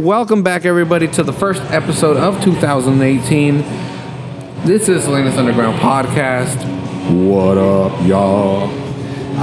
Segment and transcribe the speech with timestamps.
[0.00, 3.58] Welcome back, everybody, to the first episode of 2018.
[4.64, 6.56] This is Salinas Underground Podcast.
[7.26, 8.62] What up, y'all?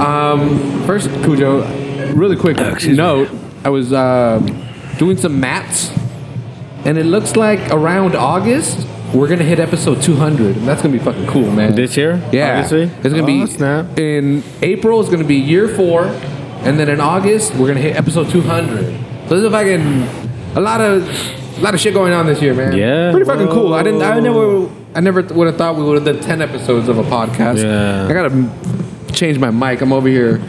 [0.00, 1.60] Um, first, Cujo,
[2.12, 2.56] really quick
[2.88, 3.30] note.
[3.64, 4.40] I was uh,
[4.98, 5.92] doing some maths,
[6.84, 8.84] and it looks like around August
[9.14, 11.76] we're gonna hit episode 200, and that's gonna be fucking cool, man.
[11.76, 12.20] This year?
[12.32, 12.82] Yeah, Obviously?
[13.02, 13.96] it's gonna Oh, be snap.
[13.98, 15.00] in April.
[15.00, 16.06] It's gonna be year four,
[16.64, 18.84] and then in August we're gonna hit episode 200.
[19.28, 20.27] So this is if I fucking
[20.58, 21.02] a lot of
[21.58, 22.72] a lot of shit going on this year, man.
[22.76, 23.10] Yeah.
[23.10, 23.74] pretty fucking cool.
[23.74, 24.02] I didn't.
[24.02, 24.68] I never.
[24.94, 27.62] I never would have thought we would have done 10 episodes of a podcast.
[27.62, 28.06] Yeah.
[28.08, 29.80] I gotta change my mic.
[29.80, 30.40] I'm over here.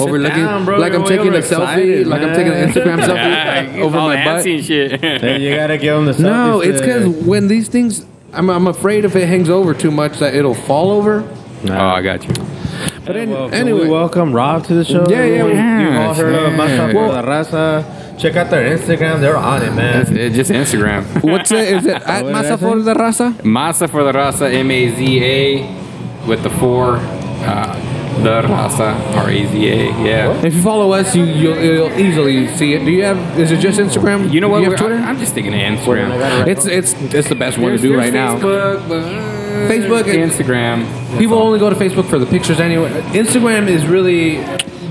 [0.00, 0.78] Overlooking, down, bro.
[0.78, 3.98] like I'm You're taking a over selfie, excited, like I'm taking an Instagram selfie over
[3.98, 4.46] all my butt.
[4.46, 5.00] and shit.
[5.20, 9.04] Hey, you gotta give them the No, it's because when these things, I'm, I'm afraid
[9.04, 11.24] if it hangs over too much that it'll fall over.
[11.68, 12.32] oh, I got you.
[13.04, 15.04] But Hey, any- well, can anyway, we welcome Rob to the show.
[15.08, 15.80] Yeah, yeah, Everyone- yeah.
[15.80, 16.56] You've all heard of Yeah.
[16.58, 17.97] Masa Well- la Raza.
[18.18, 19.20] Check out their Instagram.
[19.20, 20.02] They're on it, man.
[20.02, 21.22] It's, it's just Instagram.
[21.30, 21.72] what's it?
[21.72, 23.32] Is it at What did I Masa for the Raza?
[23.42, 26.96] Masa for the Raza, M A Z A, with the four.
[26.98, 27.84] Uh,
[28.22, 29.84] the Raza, R A Z A.
[30.04, 30.32] Yeah.
[30.42, 32.84] If you follow us, you you'll, you'll easily see it.
[32.84, 33.38] Do you have?
[33.38, 34.32] Is it just Instagram?
[34.32, 34.58] You know what?
[34.58, 35.02] Do you We're- have Twitter?
[35.04, 36.46] I, am just thinking of Instagram.
[36.48, 38.36] it's it's it's the best one to do there's right now.
[38.36, 41.18] Facebook, but, uh, Facebook and- Instagram.
[41.18, 42.90] People only go to Facebook for the pictures anyway.
[43.12, 44.38] Instagram is really.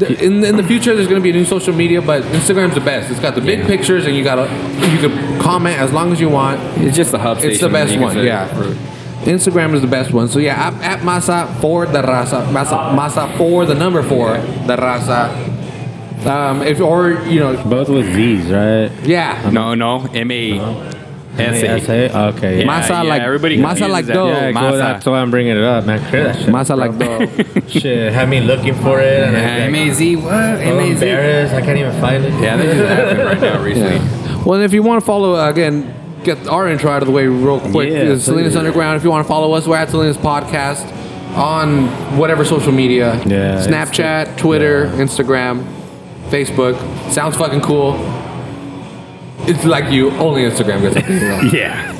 [0.02, 2.82] In, in the future, there's going to be a new social media, but Instagram's the
[2.82, 3.10] best.
[3.10, 3.68] It's got the big Yeah.
[3.68, 4.44] pictures, and you got to
[4.92, 6.60] you can comment as long as you want.
[6.78, 7.40] It's just the hub.
[7.40, 8.48] It's the best one, yeah.
[8.48, 8.76] for-
[9.28, 10.28] Instagram is the best one.
[10.30, 14.34] So yeah, at, at Masa for the Raza, Masa, Masa for the number four,
[14.68, 15.56] the Raza.
[16.26, 18.92] Um, if or you know, Both with Z's, right?
[19.04, 20.97] yeah, No, no, M A
[21.40, 21.68] S A.
[21.70, 22.18] S-A?
[22.30, 22.60] Okay.
[22.60, 24.14] Yeah, Masa yeah, like- everybody masa confuses like that.
[24.14, 24.28] dough.
[24.30, 24.72] Yeah, Masa.
[24.72, 26.00] go, that's why I'm bringing it up, man.
[26.10, 26.48] Clear that shit.
[26.50, 27.68] Masa like dough.
[27.68, 29.24] Shit, had me looking for it.
[29.24, 30.16] And Yeah, I'm M A Z.
[30.18, 30.26] What?
[30.26, 30.92] like, M I'm A Z.
[30.94, 31.54] embarrassed.
[31.54, 32.34] I can't even find it.
[32.42, 33.96] Yeah, this is happening right now recently.
[33.96, 34.44] Yeah.
[34.46, 35.94] Well, if you want to follow uh, again,
[36.24, 37.90] get our intro out of the way real quick.
[37.90, 38.58] Yeah, It's Salinas please.
[38.58, 38.98] Underground.
[38.98, 40.86] If you want to follow us, we're at Salinas Podcast
[41.36, 43.16] on whatever social media.
[43.26, 45.64] Yeah, Snapchat, Twitter, Instagram,
[46.30, 46.76] Facebook.
[47.12, 47.94] Sounds fucking cool.
[49.48, 51.50] It's like you only Instagram gets something wrong.
[51.54, 51.96] Yeah.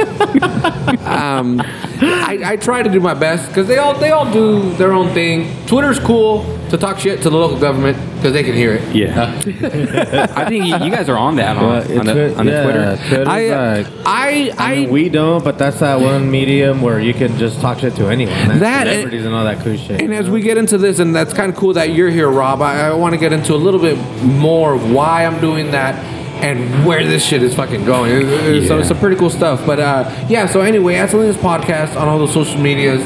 [1.06, 1.62] um,
[2.02, 5.14] I, I try to do my best because they all they all do their own
[5.14, 5.66] thing.
[5.66, 8.96] Twitter's cool to talk shit to the local government because they can hear it.
[8.96, 9.32] Yeah.
[10.36, 12.64] I think you, you guys are on that on, Well, on, the, on the yeah,
[12.64, 13.08] Twitter.
[13.08, 17.00] Twitter's I, like, I, I, I mean, we don't, but that's that one medium where
[17.00, 18.34] you can just talk shit to anyone.
[18.48, 18.60] Man.
[18.60, 20.02] That- celebrities and all that cool shit.
[20.02, 20.34] And as know?
[20.34, 22.94] we get into this, and that's kind of cool that you're here, Rob, I, I
[22.94, 25.96] want to get into a little bit more of why I'm doing that
[26.44, 28.12] and where this shit is fucking going.
[28.12, 28.80] It- it- So Yeah.
[28.80, 29.66] it's some pretty cool stuff.
[29.66, 33.02] But uh, yeah, so anyway, at Salinas Podcast on all the social medias,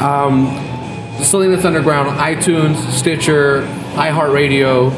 [0.00, 0.46] um,
[1.22, 3.62] Salinas Underground, iTunes, Stitcher,
[3.94, 4.92] iHeartRadio,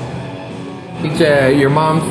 [1.20, 2.02] uh, your mom's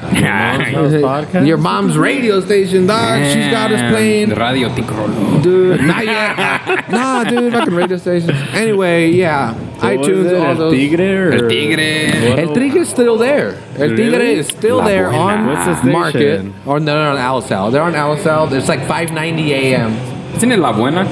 [0.00, 0.94] Mom's
[1.46, 3.18] your mom's radio station, dog.
[3.32, 4.30] She's got us playing.
[4.30, 5.42] Radio Ticrolo.
[5.42, 6.88] Dude, not yet.
[6.90, 8.30] nah, dude, fucking radio stations.
[8.52, 10.70] Anyway, yeah, What was iTunes, it, all El.
[10.70, 12.38] Tigre or- El Tigre.
[12.40, 13.54] El Tigre is still there.
[13.78, 14.38] El Tigre Really?
[14.38, 15.18] is still La there Buena.
[15.24, 15.92] on What's the station?
[15.92, 16.44] market.
[16.66, 17.70] Or no, they're on Alisal.
[17.72, 18.52] They're on Alisal.
[18.52, 19.94] It's like 590 AM.
[20.36, 21.04] Isn't it La Buena?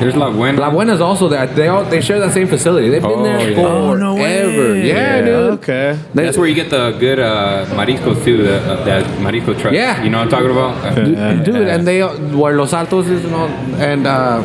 [0.00, 0.60] There's La Buena.
[0.60, 1.46] La Buena's also there.
[1.46, 2.90] They all they share that same facility.
[2.90, 3.54] They've been Oh, there yeah.
[3.56, 3.68] forever.
[3.68, 4.86] Oh, no way.
[4.86, 5.52] Yeah, dude.
[5.60, 5.96] Okay.
[6.14, 8.42] They- That's where you get the good uh, mariscos too.
[8.42, 9.72] The, uh, that marisco truck.
[9.72, 10.02] Yeah.
[10.02, 10.72] You know what I'm talking about?
[10.84, 13.48] Uh, dude, dude, and they where Los Altos is and all,
[13.80, 14.42] and uh,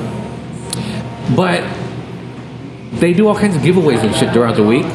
[1.36, 1.64] but
[3.02, 4.86] they do all kinds of giveaways and shit throughout the week.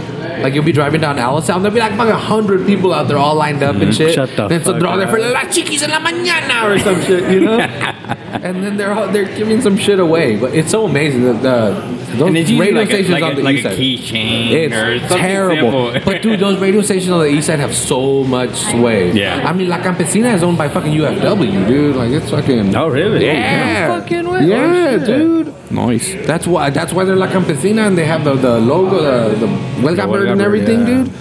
[0.42, 3.18] Like you'll be driving down Alice and there'll be like fucking hundred people out there
[3.18, 3.92] all lined up and mm-hmm.
[3.92, 4.14] shit.
[4.14, 5.32] Shut the and so fuck they're all there for up.
[5.32, 7.58] las chiquis en la mañana or some shit, you know.
[7.60, 11.96] and then they're all, they're giving some shit away, but it's so amazing that the
[12.16, 13.78] those and radio like a, stations like on a, the like east a side.
[13.78, 15.92] keychain It's something terrible.
[16.04, 19.12] but dude, those radio stations on the east side have so much sway.
[19.12, 19.48] Yeah.
[19.48, 21.96] I mean, La Campesina is owned by fucking UFW, dude.
[21.96, 22.74] Like it's fucking.
[22.76, 23.24] Oh, really?
[23.24, 23.88] Yeah.
[23.88, 24.46] No fucking way.
[24.46, 25.54] Yeah, Oh, dude.
[25.70, 26.14] Nice.
[26.26, 26.70] That's why.
[26.70, 30.28] That's why they're La Campesina, and they have the, the logo, the the Huelga bird
[30.28, 30.86] and everything, yeah.
[31.04, 31.12] dude.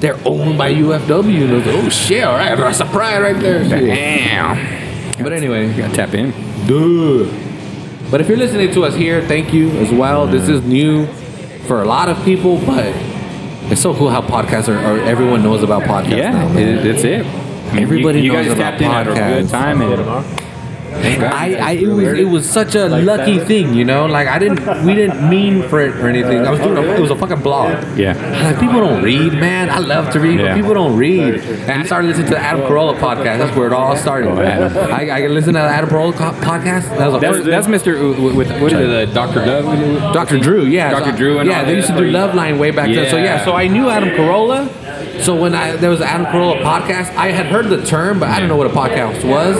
[0.00, 1.42] They're owned by UFW.
[1.44, 2.24] And I was like, oh shit!
[2.24, 3.64] All right, Raza Pride right there.
[3.68, 3.86] Shit.
[3.86, 5.22] Damn.
[5.22, 6.30] But anyway, You gotta tap in.
[6.66, 7.28] Dude.
[8.10, 10.26] But if you're listening to us here, thank you as well.
[10.26, 11.06] This is new
[11.66, 12.86] for a lot of people, but
[13.70, 16.48] it's so cool how podcasts are, are everyone knows about podcasts Yeah, now.
[16.54, 16.78] man.
[16.78, 17.26] it, that's it.
[17.26, 19.40] I mean, Everybody you, you knows guys about tapped in at a podcasts.
[19.42, 19.82] good time.
[19.82, 20.57] And,
[21.02, 24.06] thank I, I it was it was such a lucky thing, you know.
[24.06, 26.46] Like I didn't we didn't mean for it or anything.
[26.46, 27.72] I was doing a, it was a fucking blog.
[27.98, 28.14] yeah.
[28.44, 29.70] Like people don't read, man.
[29.70, 30.48] I love to read, Yeah.
[30.48, 31.34] but people don't read.
[31.68, 33.38] And I started listening to the Adam Carolla podcast.
[33.38, 34.28] That's where it all started.
[34.30, 34.76] Oh, Adam.
[34.92, 36.88] I, I listened to the Adam Carolla co- podcast.
[36.98, 37.46] That was the That's, first.
[37.46, 38.22] that's Mr.
[38.24, 39.44] With, with what is it, uh, the Dr.
[39.44, 40.12] Dove?
[40.14, 40.38] Dr.
[40.38, 40.90] Drew, yeah.
[40.90, 41.10] Dr.
[41.12, 41.76] So- Drew and yeah, all they that.
[41.76, 43.08] used to do Love Line way back then.
[43.10, 43.44] So yeah, Yeah.
[43.44, 44.68] so I knew Adam Carolla,
[45.22, 48.28] So when I there was an Adam Carolla podcast, I had heard the term, but
[48.28, 49.56] I didn't know what a podcast was.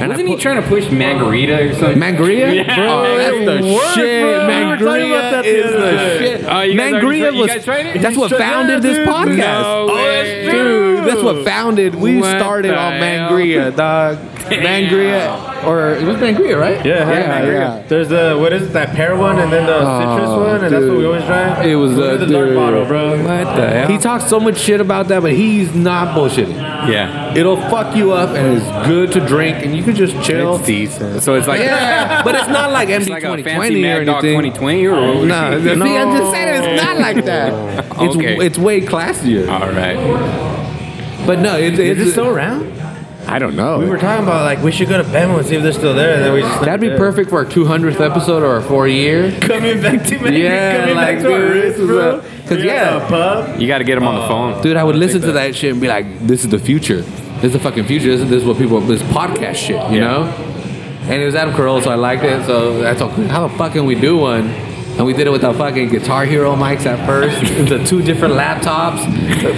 [0.00, 1.98] And Wasn't I he trying to push Mangarita or something?
[1.98, 2.54] Mangria?
[2.54, 2.76] Yeah.
[2.76, 4.22] Bro, that's the worst, shit.
[4.22, 4.46] bro.
[4.46, 6.44] We were talking Mangria about that is the other shit.
[6.44, 8.02] Oh, you Mangria tried- was guys tried it?
[8.02, 9.08] that's what founded this dude.
[9.08, 9.36] podcast.
[9.36, 10.50] No oh, way.
[10.50, 11.94] Dude, that's what founded.
[11.96, 13.30] We What started on hell?
[13.30, 14.18] Mangria, dog.
[14.48, 16.84] Mangria, or it was Mangria, right?
[16.84, 17.82] Yeah, yeah, yeah.
[17.88, 18.72] There's the what is it?
[18.72, 21.64] That pear one, and then the citrus one, and that's what we always try.
[21.64, 22.56] It was, uh, to the dark dude.
[22.56, 23.10] bottle, bro.
[23.22, 23.88] What the hell?
[23.88, 26.54] He talks so much shit about that, but he's not bullshitting.
[26.88, 27.34] yeah.
[27.34, 30.56] It'll fuck you up, and it's good to drink, and you can just chill.
[30.56, 31.22] It's decent.
[31.22, 33.98] So it's like Yeah, but it's not like MD it's like a 2020 fancy or
[33.98, 34.52] Mad Dog anything.
[34.52, 35.24] 2020 or what?
[35.26, 37.84] No, the thing I'm just saying it's not like that.
[38.00, 38.36] It's Okay.
[38.46, 39.48] it's way classier.
[39.50, 39.96] All right.
[41.26, 42.62] But no, it, Is it's it still around?
[43.30, 43.78] I don't know.
[43.78, 45.94] We were talking about like we should go to Bama and see if they're still
[45.94, 48.88] there, and then we just That'd be perfect for our 200th episode or our four
[48.88, 49.30] year.
[49.42, 52.18] Coming back to me, Yeah, coming like, back to our roots, this is bro.
[52.20, 53.06] a- 'cause, yeah.
[53.08, 53.60] pub.
[53.60, 54.28] You got to get him on the oh.
[54.28, 54.62] phone.
[54.62, 57.02] Dude, I would listen to that shit and be like, "This is the future.
[57.02, 58.08] This is the fucking future.
[58.08, 60.04] This is, this is what people this podcast shit, you Yeah.
[60.04, 60.22] know."
[61.10, 62.44] And it was Adam Carolla, so I liked it.
[62.46, 63.10] So that's all.
[63.10, 64.48] How the fuck can we do one?
[64.98, 67.40] And we did it with the fucking Guitar Hero mics at first.
[67.68, 68.98] the two different laptops.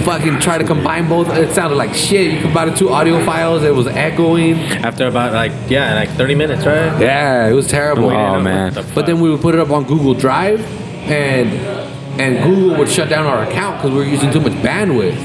[0.05, 1.29] Fucking try to combine both.
[1.35, 2.33] It sounded like shit.
[2.33, 3.63] You combined the two audio files.
[3.63, 4.53] It was echoing.
[4.85, 7.01] After about like yeah, like 30 minutes, right?
[7.01, 8.05] Yeah, it was terrible.
[8.11, 8.75] Oh know man.
[8.75, 10.61] what But then we would put it up on Google Drive,
[11.09, 11.49] and
[12.21, 15.17] and Google would shut down our account because we were using too much bandwidth.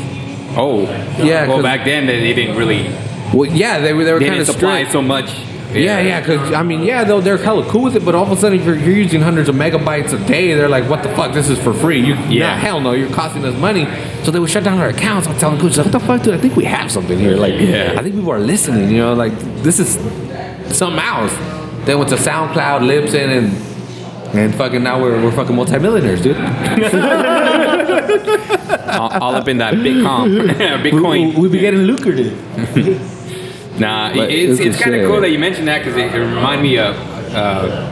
[0.59, 0.81] Oh.
[1.23, 2.89] Yeah, Well, back then they they didn't really
[3.35, 4.93] Well, yeah, they were they were they kind didn't of supply strict.
[4.93, 5.29] so much.
[5.77, 8.33] Yeah, yeah, because I mean, yeah, though they're hella cool with it, but all of
[8.33, 11.09] a sudden, if you're, you're using hundreds of megabytes a day, they're like, "What the
[11.11, 11.33] fuck?
[11.35, 12.49] This is for free." You, Yeah.
[12.55, 13.87] nah, hell no, you're costing us money.
[14.25, 15.27] So they would shut down our accounts.
[15.29, 16.35] I'm telling coaches, "What the fuck, dude?
[16.35, 17.37] I think we have something here.
[17.37, 17.95] Like, Yeah.
[17.99, 18.91] I think people are listening.
[18.91, 19.33] You know, like
[19.63, 19.99] this is
[20.77, 21.33] something else."
[21.87, 23.53] Then went to SoundCloud, Libsyn, and
[24.37, 26.37] and fucking now we're we're fucking multimillionaires, dude.
[28.89, 30.51] all, all up in that Bitcoin,
[30.83, 31.35] Bitcoin.
[31.37, 32.33] We, we be getting lucrative.
[33.79, 36.19] Nah, But it's it's it's kind of cool that you mentioned that because it, it
[36.19, 36.97] reminded me of
[37.35, 37.91] uh,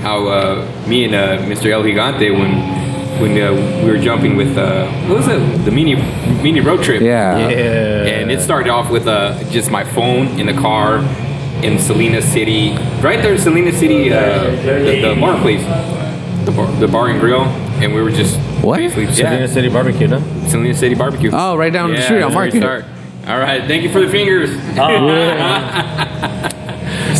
[0.00, 1.70] how uh, me and uh, Mr.
[1.70, 2.80] El Gigante when
[3.20, 3.52] when uh,
[3.84, 5.94] we were jumping with uh, what was it the mini
[6.42, 7.02] mini road trip.
[7.02, 7.36] Yeah.
[7.36, 10.98] And it started off with uh, just my phone in the car
[11.62, 12.70] in Salinas City,
[13.02, 15.62] right there in Salinas City, uh, the, the bar place,
[16.46, 17.42] the bar, the bar and grill,
[17.82, 18.78] and we were just What?
[18.78, 20.20] basically Salina yeah, City Barbecue, no?
[20.48, 21.30] Salinas City barbecue.
[21.32, 22.99] Oh, right down the street on that's where we Market.
[23.22, 23.34] Start.
[23.34, 24.50] All right, thank you for the fingers.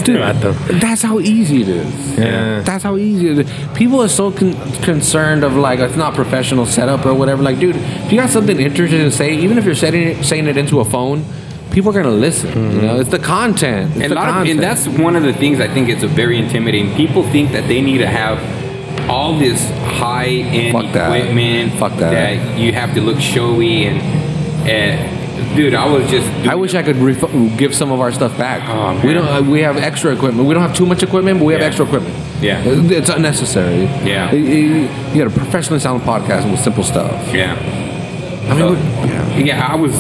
[0.05, 0.81] Dude, Vato.
[0.81, 2.19] that's how easy it is.
[2.19, 2.61] Yeah.
[2.63, 3.69] That's how easy it is.
[3.77, 7.43] People are so con- concerned of like it's not professional setup or whatever.
[7.43, 10.47] Like, dude, if you got something interesting to say, even if you're setting it, saying
[10.47, 11.25] it into a phone,
[11.71, 12.73] people are gonna listen.
[12.73, 13.93] You know, it's the content.
[13.97, 16.03] It's and, the a lot of, and that's one of the things I think is
[16.05, 16.95] very intimidating.
[16.97, 18.39] People think that they need to have
[19.09, 19.69] all this
[19.99, 20.83] high end equipment.
[20.83, 21.17] Fuck that.
[21.17, 22.59] equipment that.
[22.59, 24.01] you have to look showy and
[24.69, 25.20] and
[25.57, 26.27] dude, I was just.
[26.47, 28.63] I wish I could ref- give some of our stuff back.
[28.69, 29.27] Oh, we don't.
[29.27, 30.47] Uh, we have extra equipment.
[30.49, 31.67] We don't have too much equipment, but we have Yeah.
[31.69, 32.15] extra equipment.
[32.41, 32.63] Yeah.
[32.65, 33.85] It's unnecessary.
[34.05, 34.33] Yeah.
[34.33, 37.13] You- you, you got a professionally sound podcast with simple stuff.
[37.35, 37.55] Yeah.
[38.49, 38.73] I mean, So,
[39.07, 39.37] yeah.
[39.39, 39.93] yeah, I was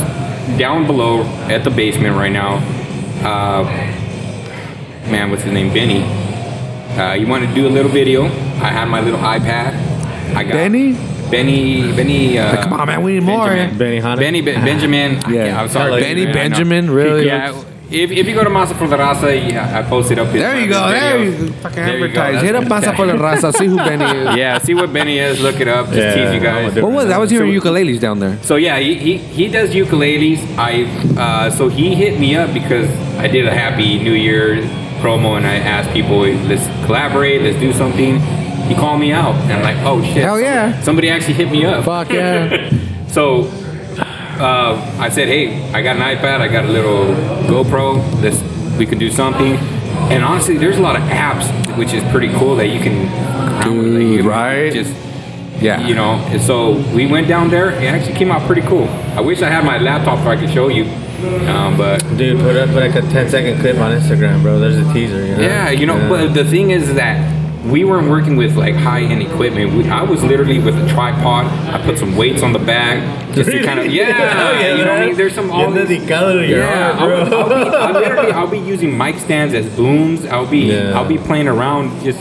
[0.58, 2.56] down below at the basement right now.
[3.22, 3.64] Uh,
[5.10, 5.72] man, what's his name?
[5.72, 6.02] Benny.
[6.98, 8.24] Uh, you want to do a little video?
[8.24, 9.74] I had my little iPad.
[10.34, 10.96] I got Benny?
[11.30, 11.92] Benny.
[11.94, 12.38] Benny.
[12.38, 13.02] Uh, Come on, man.
[13.02, 13.46] We need more.
[13.48, 13.78] Benjamin.
[13.78, 14.16] Benny Hanna?
[14.20, 15.12] Benny Ben- Benjamin.
[15.14, 15.20] Yeah.
[15.46, 16.00] can't- I'm sorry.
[16.00, 17.26] Benny man, Benjamin, really?
[17.26, 17.52] Yeah.
[17.92, 20.54] If, if you go to Masa for la Raza, yeah, I posted up his There
[20.60, 20.88] you his go.
[20.88, 21.40] There videos.
[21.40, 22.20] you fucking There you go.
[22.20, 22.42] advertise.
[22.42, 23.52] Hit up Masa por la Raza.
[23.52, 24.36] See who Benny is.
[24.36, 25.40] Yeah, see what Benny is.
[25.40, 25.86] Look it up.
[25.86, 26.80] Just Yeah, tease you I'm guys.
[26.82, 27.14] What was that?
[27.14, 28.38] I was hearing So- ukuleles down there.
[28.42, 30.38] So yeah, he, he, he does ukuleles.
[30.56, 30.84] I
[31.20, 32.88] uh, so he hit me up because
[33.18, 34.62] I did a Happy New Year
[35.02, 38.20] promo and I asked people let's collaborate, let's do something.
[38.70, 40.80] He called me out and I'm like, oh shit, Hell yeah.
[40.82, 41.84] somebody actually hit me up.
[41.84, 42.70] Fuck yeah.
[43.08, 43.42] So
[44.38, 47.06] uh, I said, hey, I got an iPad, I got a little
[47.50, 47.98] GoPro.
[48.22, 48.40] Let's
[48.78, 49.56] we can do something.
[50.12, 51.44] And honestly, there's a lot of apps
[51.76, 54.72] which is pretty cool that you can around with, like, you right?
[54.72, 54.94] Just
[55.60, 55.86] Yeah.
[55.88, 56.12] you know.
[56.32, 57.70] And so we went down there.
[57.72, 58.88] It actually came out pretty cool.
[59.16, 60.84] I wish I had my laptop so I could show you.
[61.50, 64.58] Um, but Dude, put up like a 10 second clip on Instagram, bro.
[64.60, 65.42] There's a teaser, you know?
[65.42, 65.98] yeah, you know.
[66.08, 67.18] But the thing is that
[67.64, 69.74] we weren't working with like high end equipment.
[69.74, 71.46] We, I was literally with a tripod.
[71.72, 74.08] I put some weights on the back just to kind of yeah.
[74.62, 75.16] Oh, you know what I mean?
[75.16, 77.38] There's some all these- dedicado to your Yeah, art, I'll, bro.
[77.40, 80.24] I'll be, I'll literally, I'll be using mic stands as booms.
[80.26, 80.92] I'll be, Yeah.
[80.98, 82.18] I'll be playing around just,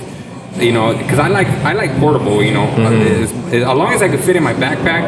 [0.58, 2.44] you know, because I like, I like portable.
[2.44, 3.24] You know, Mm-hmm.
[3.24, 5.04] as, as long as I can fit in my backpack,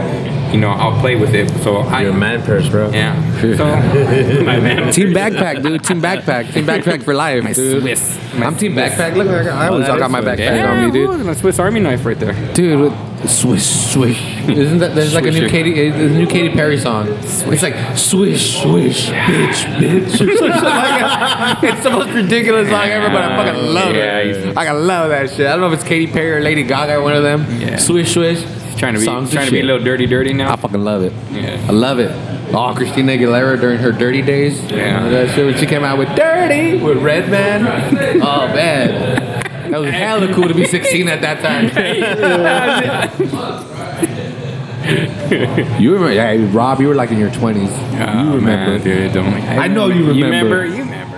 [0.54, 1.50] you know, I'll play with it.
[1.64, 2.90] So I, Your man purse, bro.
[2.92, 3.16] yeah.
[3.42, 3.66] So
[4.46, 5.84] my man, Team backpack, dude.
[5.84, 6.54] Team backpack.
[6.54, 7.82] Team backpack for life, My dude.
[7.82, 8.18] Swiss.
[8.36, 8.94] My I'm team Swiss.
[8.94, 9.16] backpack.
[9.16, 11.10] Look, I always that got my backpack Yeah, on me, dude.
[11.10, 12.34] look, a Swiss Army knife right there.
[12.54, 12.94] Dude,
[13.28, 14.20] Swish, swish.
[14.50, 15.50] Isn't that there's like a new Swisher.
[15.50, 17.08] Katy, uh, there's a new Katy Perry song?
[17.08, 20.18] It's like swish, swish, bitch, bitch.
[21.64, 24.36] It's the most ridiculous song ever, but I fucking love Yeah, it.
[24.46, 25.46] he's- I love that shit.
[25.46, 27.46] I don't know if it's Katy Perry or Lady Gaga, one of them.
[27.62, 27.76] Yeah.
[27.78, 28.44] Swish, swish.
[28.78, 29.66] Trying to be Songs and trying to be a shit.
[29.68, 30.54] little dirty, dirty now.
[30.54, 31.14] I fucking love it.
[31.32, 31.66] Yeah.
[31.68, 32.12] I love it.
[32.54, 34.60] Oh, Christina Aguilera during her dirty days.
[34.64, 34.96] Yeah.
[34.96, 37.66] Remember that shit when she came out with Dirty with Redman.
[38.22, 39.42] oh man.
[39.72, 41.66] That was hella cool to be 16 at that time.
[45.82, 46.12] you remember?
[46.14, 47.70] Yeah, Rob, you were like in your 20s.
[47.70, 48.84] Oh, you remember?
[48.84, 49.14] dude?
[49.14, 49.28] Don't.
[49.34, 50.16] I know you remember.
[50.16, 50.66] You remember?
[50.66, 51.18] You remember?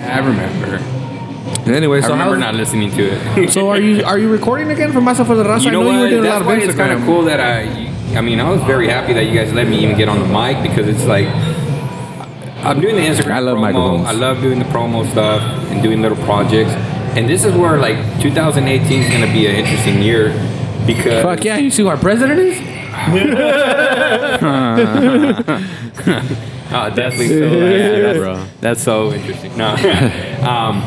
[0.00, 0.93] I remember.
[1.66, 3.50] Anyway, I so remember how's- not listening to it.
[3.54, 5.64] So are you are you recording again for Masa for the Raza?
[5.64, 5.94] You know I know what?
[5.96, 6.68] you were doing a lot That's of Instagram.
[6.68, 7.62] it's kind of cool that I.
[8.18, 10.26] I mean, I was very happy that you guys let me even get on the
[10.28, 11.26] mic because it's like
[12.64, 13.32] I'm doing the Instagram.
[13.32, 13.60] I love promo.
[13.62, 14.06] microphones.
[14.08, 16.70] I love doing the promo stuff and doing little projects.
[17.16, 20.28] And this is where like 2018 is going to be an interesting year
[20.86, 21.56] because Fuck yeah!
[21.58, 22.58] You see who our president is?
[26.76, 27.34] Oh, definitely so.
[27.44, 29.56] yeah, that's, that's so interesting.
[29.56, 29.68] No,
[30.48, 30.82] um,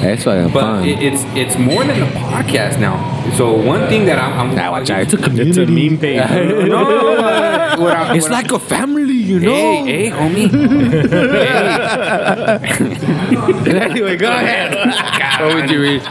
[0.00, 0.88] That's fucking but fun.
[0.88, 2.96] it, it's it's more than a podcast now.
[3.36, 5.02] So one thing that I'm, I'm Nah, watch out.
[5.02, 5.30] It's a It's a
[5.66, 5.90] community.
[5.90, 6.68] meme page.
[6.68, 9.84] no, uh, what I- It's what like a family, you know.
[9.84, 10.50] Hey, hey, homie.
[13.66, 15.40] anyway, go ahead.
[15.40, 16.02] what would you read?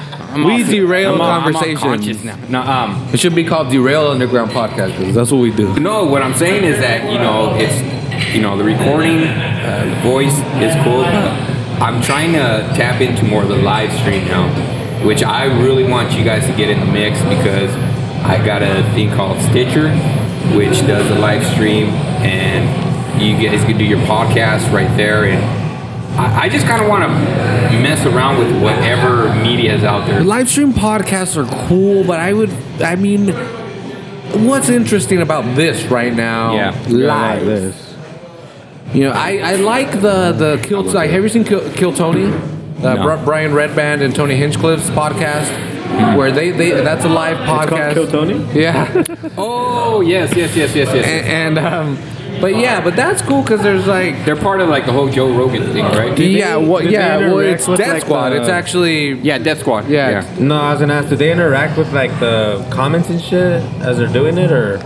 [0.46, 2.24] We derail I'm all- I'm all conversations.
[2.24, 2.38] now.
[2.50, 5.78] No, um, It should be called Derail Underground Podcast because that's what we do.
[5.80, 6.06] no.
[6.06, 10.76] What I'm saying is that you know it's you know the recording, uh, voice is
[10.84, 11.04] cool.
[11.80, 14.48] But I'm trying to tap into more of the live stream now,
[15.06, 17.74] which I really want you guys to get in the mix because
[18.26, 19.90] I got a thing called Stitcher,
[20.56, 21.86] which does a live stream,
[22.22, 25.60] and you guys can do your podcast right there and.
[26.20, 27.10] I I just kind of want to
[27.80, 30.22] mess around with whatever media is out there.
[30.22, 32.50] Live stream podcasts are cool, but I would,
[32.82, 33.30] I mean,
[34.46, 36.56] what's interesting about this right now?
[36.56, 36.86] Yeah.
[36.90, 37.89] live.
[38.90, 38.96] Like this.
[38.96, 40.84] You know, I, I like the the Kill.
[40.84, 42.26] Like, have you seen Kill, Kill Tony?
[42.26, 43.04] Uh, No.
[43.04, 45.50] Bri- Brian Redband and Tony Hinchcliffe's podcast,
[46.18, 47.94] where they, they that's a live podcast.
[47.94, 48.36] Kill Tony?
[48.54, 49.04] Yeah.
[49.38, 51.06] Oh yes, yes, yes, yes, yes.
[51.06, 54.86] and, and um, but yeah, but that's cool because there's like They're part of like
[54.86, 56.18] the whole Joe Rogan thing, right?
[56.18, 58.30] yeah, well, do they yeah, well, interact it's with, Death like, Squad.
[58.30, 59.90] the- It's actually Yeah, Death Squad.
[59.90, 60.24] Yeah.
[60.40, 63.98] No, I was gonna ask, do they interact with like the comments and shit as
[63.98, 64.80] they're doing it, or?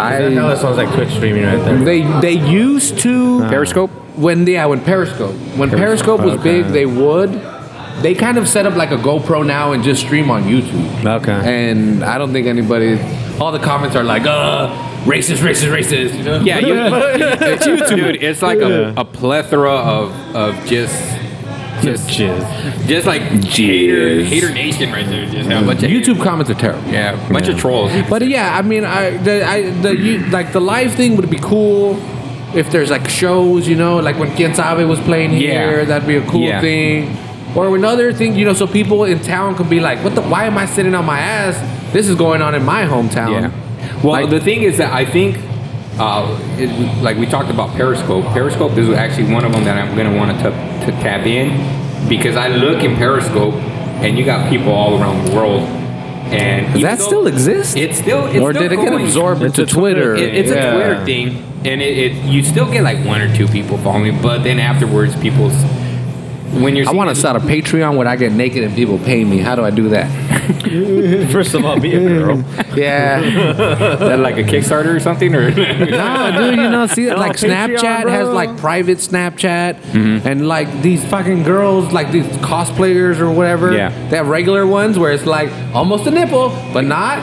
[0.00, 1.78] I that I sounds like Twitch streaming right there.
[1.78, 3.90] they they used to Periscope.
[4.16, 6.62] when yeah when Periscope when Periscope was Okay.
[6.62, 7.30] big they would
[8.02, 11.04] they kind of set up like a GoPro now and just stream on YouTube.
[11.22, 11.32] Okay.
[11.72, 12.98] And I don't think anybody
[13.40, 14.68] all the comments are like uh
[15.04, 16.74] racist racist racist you know Yeah, you,
[17.52, 18.22] it's YouTube, dude.
[18.22, 20.92] It's like a, a plethora of of just
[21.82, 22.86] just Jizz.
[22.86, 25.26] just like hater, hater nation right there.
[25.26, 26.88] Just a bunch of YouTube comments are terrible.
[26.90, 27.90] yeah, a bunch of trolls.
[28.08, 31.38] But yeah, I mean, I the I the you, like the live thing would be
[31.38, 31.98] cool
[32.54, 35.84] if there's like shows, you know, like when Quien Sabe was playing here, Yeah.
[35.84, 36.60] that'd be a cool Yeah.
[36.60, 37.16] thing.
[37.54, 40.20] Or another thing, you know, so people in town could be like, "What the?
[40.22, 41.56] Why am I sitting on my ass?
[41.92, 43.50] This is going on in my hometown." Yeah.
[44.02, 45.38] Well, Like- the thing is that I think,
[45.98, 46.26] uh,
[46.58, 46.68] it,
[47.02, 48.26] like we talked about Periscope.
[48.34, 50.42] Periscope is actually one of them that I'm going to want to
[50.84, 55.34] to tap in because I look in Periscope and you got people all around the
[55.34, 55.62] world.
[56.32, 57.76] And Does that still exists?
[57.76, 58.26] It's still.
[58.26, 59.04] It's or still did it get going.
[59.04, 60.28] absorbed It's into a Twitter- Twitter?
[60.28, 60.56] It, it's Yeah.
[60.56, 64.20] a Twitter thing, and it, it you still get like one or two people following,
[64.20, 65.54] but then afterwards, people's
[66.62, 69.24] when you're I want to start a Patreon where I get naked and people pay
[69.24, 69.38] me.
[69.38, 70.06] How do I do that?
[71.32, 72.44] First of all, be a girl.
[72.76, 73.20] Yeah.
[73.96, 78.02] that like a Kickstarter or something, or No, dude, you know, see, like Patreon, Snapchat
[78.02, 78.10] bro.
[78.12, 79.76] has like private Snapchat,
[80.26, 83.88] and like these fucking girls, like these cosplayers or whatever, Yeah.
[84.10, 87.18] they have regular ones where it's like almost a nipple, but not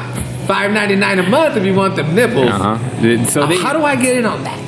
[0.47, 2.49] five ninety nine a month if you want the nipples.
[2.49, 3.25] uh-huh.
[3.25, 4.59] So they, How do I get in on that?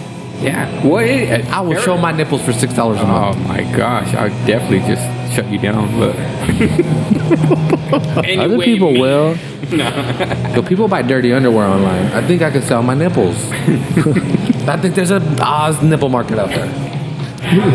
[0.42, 1.06] Yeah, what?
[1.06, 3.38] It, I will show my nipples for six dollars a month.
[3.38, 5.90] Oh my gosh, I'll definitely just shut you down.
[6.00, 6.16] But
[8.40, 9.36] Other people will.
[9.66, 12.06] But people buy dirty underwear online.
[12.14, 13.36] I think I could sell my nipples.
[13.52, 16.68] I think there's a Oz nipple market out there.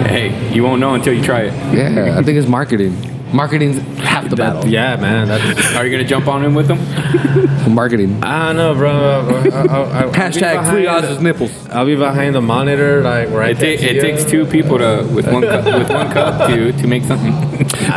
[0.07, 1.53] Hey, you won't know until you try it.
[1.75, 2.95] Yeah, I think it's marketing.
[3.33, 4.67] Marketing's half the battle.
[4.67, 5.29] Yeah, man.
[5.29, 6.79] That's, Are you gonna jump on in with them?
[7.75, 8.23] Marketing.
[8.23, 8.91] I don't know, bro.
[8.91, 11.53] I, I, I, Hashtag free Oz's nipples.
[11.69, 13.51] I'll be behind the monitor, like right.
[13.51, 16.49] It, ta- next to it takes two people to with one cup, with one cup
[16.49, 17.33] to to make something.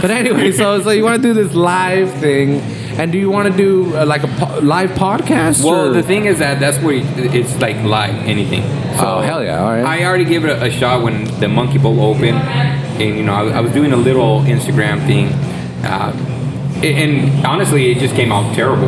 [0.02, 2.62] But anyway, so so you want to do this live thing,
[3.00, 5.64] and do you want to do uh, like a po- live podcast?
[5.64, 8.64] Well, or- the thing is that that's where it's like live anything.
[9.00, 9.84] Oh, hell yeah, all right.
[9.86, 13.34] I already gave it a, a shot when the Monkey Bowl opened, and you know
[13.34, 15.28] I, was- I was doing a little Instagram thing,
[15.84, 16.12] uh,
[16.84, 18.88] and, and honestly, it just came out terrible.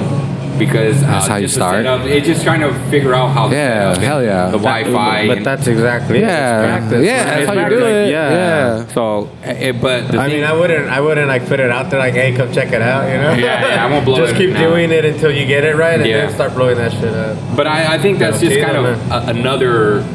[0.57, 1.85] Because uh, That's how you start.
[1.85, 3.49] setup, it's just trying to figure out how.
[3.51, 4.45] Yeah, setup hell yeah.
[4.49, 5.27] The That- Wi-Fi.
[5.27, 7.25] But and- that's exactly Yeah, practice, yeah, man.
[7.25, 7.79] that's It's how you practice.
[7.79, 8.09] do it.
[8.11, 8.31] Yeah.
[8.31, 8.87] Yeah.
[8.87, 11.89] so, eh, but the I thing, mean, I wouldn't, I wouldn't like put it out
[11.89, 13.33] there like, hey, come check it out, you know?
[13.33, 14.19] Yeah, yeah, I won't blow it.
[14.27, 14.69] Just it keep now.
[14.69, 16.25] doing it until you get it right, and Yeah.
[16.27, 17.37] then start blowing that shit up.
[17.55, 20.05] But I, I think that's just kind of a, another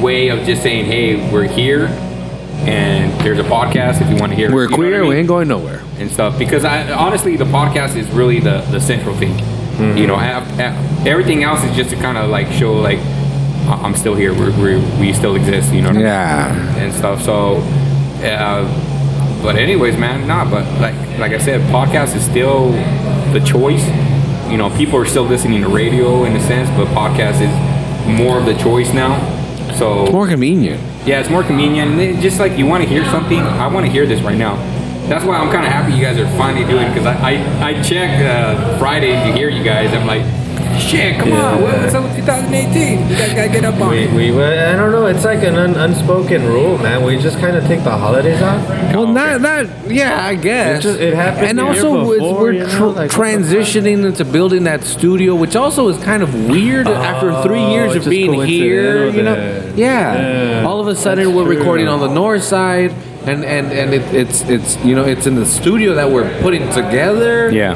[0.00, 1.88] way of just saying, hey, we're here,
[2.68, 4.52] and there's a podcast if you want to hear.
[4.52, 5.04] We're queer.
[5.04, 5.82] I We ain't going nowhere.
[5.98, 6.38] and stuff.
[6.38, 9.34] Because I honestly, the podcast is really the the central thing.
[9.34, 9.96] Mm-hmm.
[9.98, 12.98] You know, af- af- everything else is just to kind of like show like
[13.68, 14.32] I- I'm still here.
[14.32, 15.72] We're, we're we still exist.
[15.72, 15.88] You know.
[15.88, 16.06] what I mean?
[16.06, 16.76] Yeah.
[16.82, 17.22] and stuff.
[17.22, 17.56] So,
[18.24, 20.44] uh, but anyways, man, nah.
[20.48, 22.72] But like like I said, podcast is still
[23.32, 23.84] the choice.
[24.50, 27.52] You know, people are still listening to radio in a sense, but podcast is
[28.18, 29.16] more of the choice now.
[29.78, 30.80] So More convenient.
[31.06, 31.98] yeah, it's more convenient.
[32.00, 34.56] And just like you want to hear something, I want to hear this right now.
[35.08, 37.82] That's why I'm kind of happy you guys are finally doing because I, I, I
[37.82, 39.92] checked uh, Friday to hear you guys.
[39.92, 40.22] I'm like,
[40.82, 43.08] shit, come on, what's up with 2018?
[43.08, 44.12] You guys gotta get up on We, it.
[44.14, 45.06] we, well, I don't know.
[45.06, 47.04] It's like an un, unspoken rule, man.
[47.04, 48.66] We just kind of take the holidays off.
[48.68, 49.12] Well, okay.
[49.12, 49.90] not that.
[49.90, 52.66] Yeah, I guess It just- it happened And the year also, it's, before, we're you
[52.66, 57.42] know, like, transitioning into building that studio, which also is kind of weird after oh,
[57.42, 59.08] three years Oh, of being here.
[59.08, 60.60] You know, yeah.
[60.60, 61.58] Yeah, All of a sudden, that's we're true.
[61.58, 62.92] recording on the north side,
[63.24, 66.68] and and and it, it's it's you know it's in the studio that we're putting
[66.70, 67.50] together.
[67.50, 67.74] Yeah.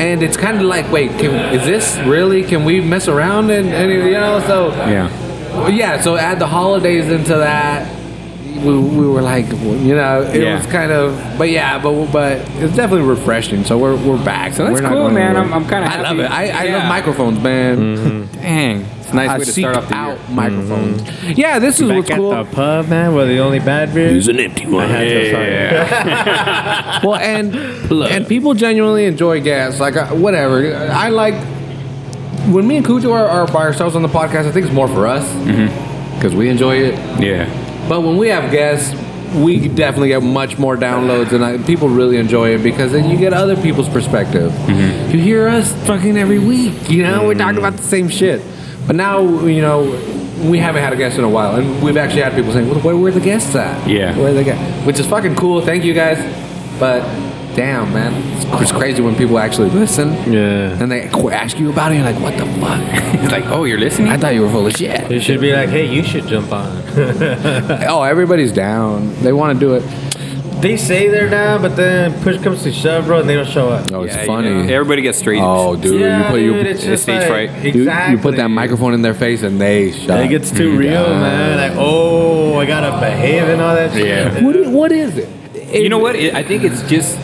[0.00, 2.42] And it's kind of like, wait, can, is this really?
[2.42, 4.40] Can we mess around and, and you know?
[4.46, 5.68] So Yeah.
[5.68, 7.96] yeah, so add the holidays into that.
[8.64, 10.56] We, we were like, you know, it Yeah.
[10.56, 13.64] was kind of, but yeah, but but it's definitely refreshing.
[13.64, 14.54] So we're we're back.
[14.54, 15.36] So that's we're cool, going man.
[15.36, 15.44] anywhere.
[15.44, 16.30] I'm- I'm kinda I love it.
[16.30, 16.78] I, I Yeah.
[16.78, 17.76] love microphones, man.
[17.96, 18.40] Mm-hmm.
[18.40, 20.28] Dang, it's a nice I way to seek start off the out year.
[20.36, 21.02] microphones.
[21.36, 22.30] Yeah, this is Back what's at cool.
[22.30, 24.10] the pub, man, where the only bad beer.
[24.10, 24.28] beers.
[24.28, 24.84] an empty one.
[24.84, 25.08] I had
[27.00, 29.80] to, well, and and people genuinely enjoy gas.
[29.80, 30.74] Like uh, whatever.
[30.74, 31.34] I like
[32.52, 34.46] when me and Cujo are, are by ourselves on the podcast.
[34.46, 35.24] I think it's more for us
[36.14, 36.94] because we enjoy it.
[37.20, 37.88] Yeah.
[37.88, 38.94] But when we have guests,
[39.34, 43.16] we definitely get much more downloads, and I, people really enjoy it because then you
[43.16, 44.52] get other people's perspective.
[44.52, 45.10] Mm-hmm.
[45.12, 48.40] You hear us fucking every week, you know, we're talking about the same shit.
[48.86, 49.82] But now, you know,
[50.44, 52.80] we haven't had a guest in a while, and we've actually had people saying, well,
[52.80, 53.88] "Where where are the guests at?
[53.88, 54.16] Yeah.
[54.18, 55.60] where are the guests?" Which is fucking cool.
[55.60, 56.18] Thank you guys.
[56.78, 57.02] But
[57.54, 60.08] damn, man, it's, it's crazy when people actually listen.
[60.32, 60.80] Yeah.
[60.80, 62.80] And they ask you about it, you're like, "What the fuck?
[63.22, 64.08] It's like, oh, you're listening?
[64.08, 66.52] I thought you were full of shit." It should be like, hey, you should jump
[66.52, 66.80] on.
[67.90, 69.14] Oh, everybody's down.
[69.22, 69.82] They want to do it.
[70.60, 73.68] They say they're down, but then push comes to shove, bro, and they don't show
[73.70, 73.90] up.
[73.92, 74.50] Oh, it's Yeah, you funny.
[74.50, 75.40] know, everybody gets straight.
[75.42, 77.64] Oh, dude, yeah, you put dude, you, it's just stage like, fright.
[77.64, 78.16] you, Exactly.
[78.16, 80.20] you put that microphone in their face and they shut.
[80.24, 81.56] It gets too real, man.
[81.70, 84.06] Like, oh, I gotta behave and all that shit.
[84.06, 84.42] Yeah.
[84.44, 85.28] What, i- what is it?
[85.74, 86.16] You know what?
[86.16, 87.16] It, I think it's just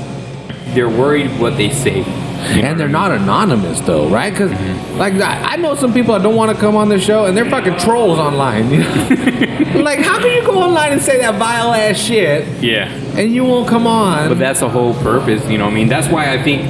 [0.74, 2.04] they're worried what they say.
[2.38, 4.30] And they're not anonymous though, right?
[4.32, 4.98] Because Mm-hmm.
[4.98, 7.36] like I, I know some people that don't want to come on the show and
[7.36, 8.70] they're fucking trolls online.
[8.70, 9.08] You know?
[9.82, 12.46] like how can you go online and say that vile ass shit?
[12.62, 12.88] Yeah.
[13.16, 14.28] and you won't come on?
[14.28, 15.64] But that's the whole purpose, you know.
[15.64, 16.62] what I mean, that's why I think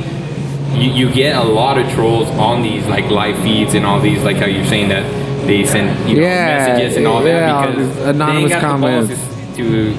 [0.76, 4.22] you, you get a lot of trolls on these like live feeds and all these,
[4.22, 5.05] like how you're saying that
[5.46, 8.62] they send you know Yeah, messages and all that yeah, all because anonymous they got
[8.62, 9.57] comments.
[9.57, 9.94] to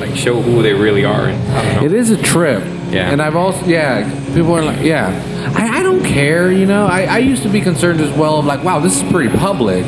[0.00, 1.26] like show who they really are.
[1.28, 1.86] And I don't know.
[1.86, 2.62] It is a trip.
[2.92, 3.10] Yeah.
[3.10, 5.10] And I've also, yeah, people are like, yeah.
[5.56, 6.86] I, I don't care, you know.
[6.86, 9.84] I, I used to be concerned as well of like, wow, this is pretty public.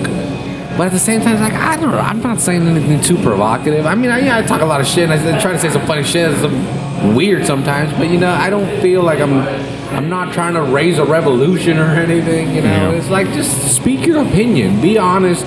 [0.77, 1.99] But at the same time, it's like, I don't know.
[1.99, 3.87] I'm not saying anything too provocative.
[3.87, 5.71] I mean, I, yeah, I talk a lot of shit and I try to say
[5.71, 6.31] some funny shit.
[6.31, 7.93] It's some weird sometimes.
[7.93, 9.75] But, you know, I don't feel like I'm.
[9.95, 12.91] I'm not trying to raise a revolution or anything, you know.
[12.91, 15.45] It's like just speak your opinion, be honest,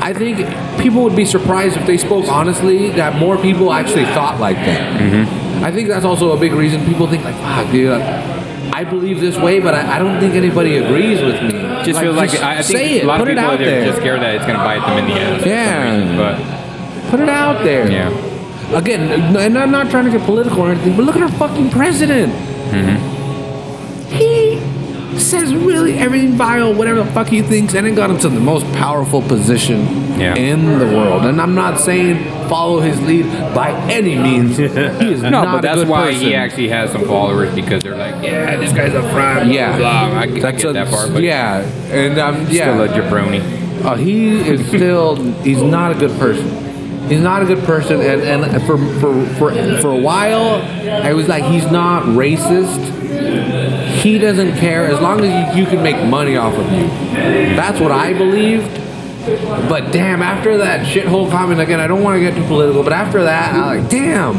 [0.00, 0.38] I think
[0.80, 5.00] people would be surprised if they spoke honestly that more people actually thought like that.
[5.00, 5.47] Mm-hmm.
[5.62, 9.36] I think that's also a big reason people think like, "Fuck, dude, I believe this
[9.36, 12.58] way, but I, I don't think anybody agrees with me." just feels like just I
[12.58, 14.20] I think say it, a lot put of it people out are there, just scared
[14.22, 15.46] that it's gonna bite them in the ass.
[15.46, 15.94] Yeah.
[16.00, 17.90] reason, But put it out there.
[17.90, 18.10] yeah.
[18.76, 21.70] Again, and I'm not trying to get political or anything, but look at our fucking
[21.70, 22.32] president.
[22.32, 23.17] Mm-hmm.
[25.18, 28.40] Says really everything vile, whatever the fuck he thinks, and it got him to the
[28.40, 29.80] most powerful position
[30.18, 30.34] Yeah.
[30.36, 31.24] in the world.
[31.26, 34.56] And I'm not saying follow his lead by any means.
[34.58, 36.20] He is No, not but a that's why person.
[36.24, 39.44] he actually has some followers because they're like, yeah, this guy's front.
[39.44, 40.18] Blah, Yeah, blah, blah.
[40.18, 41.58] I, I get a- that part, but yeah,
[41.90, 43.84] and um, yeah, still a jabroni.
[43.84, 46.46] Uh, he is still he's not a good person.
[47.08, 50.56] He's not a good person, and, and for, for for for a while,
[51.02, 52.96] I was like, he's not racist.
[54.00, 56.86] He doesn't care as long as you, you can make money off of you.
[57.56, 58.68] That's what I believed.
[59.68, 62.92] But damn, after that shithole comment again, I don't want to get too political, but
[62.92, 64.34] after that, I like, damn,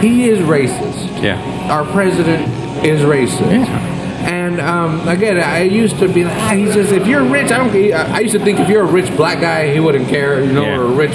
[0.00, 1.40] he is racist Yeah.
[1.70, 2.42] our president
[2.84, 3.50] is racist.
[3.52, 3.92] Yeah.
[4.26, 7.58] And um, again, I used to be like, ah, he's just if you're rich, I
[7.58, 7.70] don't.
[7.94, 10.62] I used to think if you're a rich black guy, he wouldn't care, you know,
[10.64, 10.78] Yeah.
[10.78, 11.12] or a rich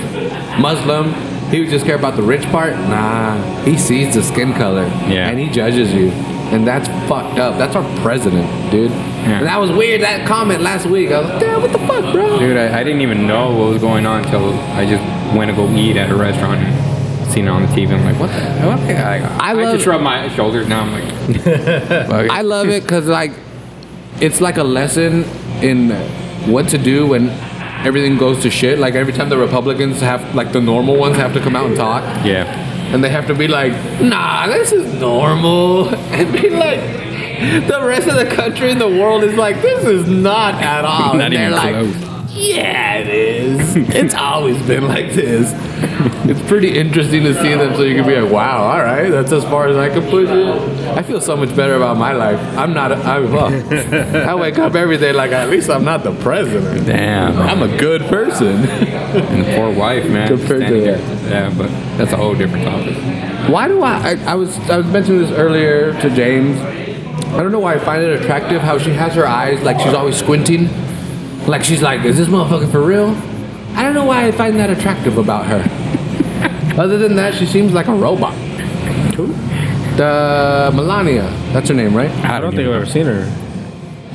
[0.57, 1.11] Muslim,
[1.51, 2.73] he would just care about the rich part.
[2.73, 5.27] Nah, he sees the skin color, Yeah.
[5.27, 6.11] and he judges you,
[6.51, 7.57] and that's fucked up.
[7.57, 8.91] That's our president, dude.
[8.91, 10.01] And that was weird.
[10.01, 12.39] That comment last week, I was like, damn, what the fuck, bro?
[12.39, 15.03] Dude, I, I didn't even know what was going on until I just
[15.35, 17.93] went to go eat at a restaurant and seen it on the TV.
[17.93, 18.67] I'm like, what the?
[18.67, 20.81] What the I, I I, love- just rub my shoulders now.
[20.81, 22.31] I'm like, fuck it.
[22.31, 23.31] I love it because like
[24.19, 25.23] it's like a lesson
[25.63, 25.91] in
[26.51, 27.29] what to do when
[27.85, 28.77] everything goes to shit.
[28.79, 31.75] Like every time the Republicans have like the normal ones have to come out and
[31.77, 32.60] talk, yeah.
[32.93, 37.01] And they have to be like, "Nah, this is normal," and be like.
[37.41, 41.15] The rest of the country and the world is like, this is not at all.
[41.15, 42.29] Not and they're like, close.
[42.35, 43.75] yeah, it is.
[43.95, 45.51] it's always been like this.
[46.29, 49.31] It's pretty interesting to see them so you can be like, wow, all right, that's
[49.31, 50.87] as far as I can push it.
[50.95, 52.39] I feel so much better about my life.
[52.55, 53.51] I'm not, I'm, well,
[54.29, 56.85] I wake up every day like, at least I'm not the president.
[56.85, 57.39] Damn.
[57.39, 58.65] I'm a good person.
[58.69, 60.27] And poor wife, man.
[60.27, 61.20] Compared to that.
[61.31, 62.95] Yeah, but that's a whole different topic.
[63.49, 64.31] Why do I, I?
[64.31, 66.59] I was I was mentioning this earlier to James.
[66.59, 69.93] I don't know why I find it attractive how she has her eyes like she's
[69.93, 70.67] always squinting,
[71.47, 73.09] like she's like, is this motherfucker for real?
[73.75, 75.63] I don't know why I find that attractive about her.
[76.81, 78.33] Other than that, she seems like a robot.
[79.15, 79.27] Who?
[79.95, 82.11] The Melania, that's her name, right?
[82.25, 83.23] I don't think I've ever seen her.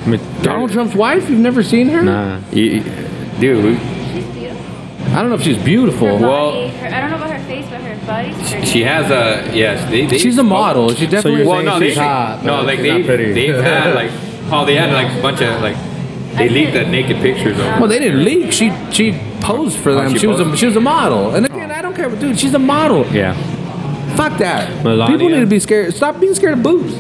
[0.05, 1.31] I mean, Donald Trump's wife.
[1.31, 2.03] You've never seen her?
[2.03, 2.41] Nah.
[2.53, 2.83] You-
[3.41, 3.96] dude.
[5.15, 6.07] I don't know if she's beautiful.
[6.19, 8.67] Her Well- body, her, I don't know about her face, but her body's pretty.
[8.67, 9.89] she has a yes.
[9.91, 10.93] They, they she's a model.
[10.95, 11.41] She definitely.
[11.41, 14.11] you're Well, no, they she's hot, no, like she's they not they've had like
[14.53, 15.77] oh they had like a bunch of like
[16.37, 17.65] they leaked the naked pictures of.
[17.81, 18.53] Well, they didn't leak.
[18.53, 20.13] She she posed for Oh, them.
[20.13, 21.35] she she was a she was a model.
[21.35, 22.39] And again, I don't care, what dude.
[22.39, 23.07] She's a model.
[23.07, 23.33] Yeah.
[24.17, 24.85] Fuck that.
[24.85, 25.17] Melania?
[25.17, 25.95] People need to be scared.
[25.95, 26.95] Stop being scared of boobs.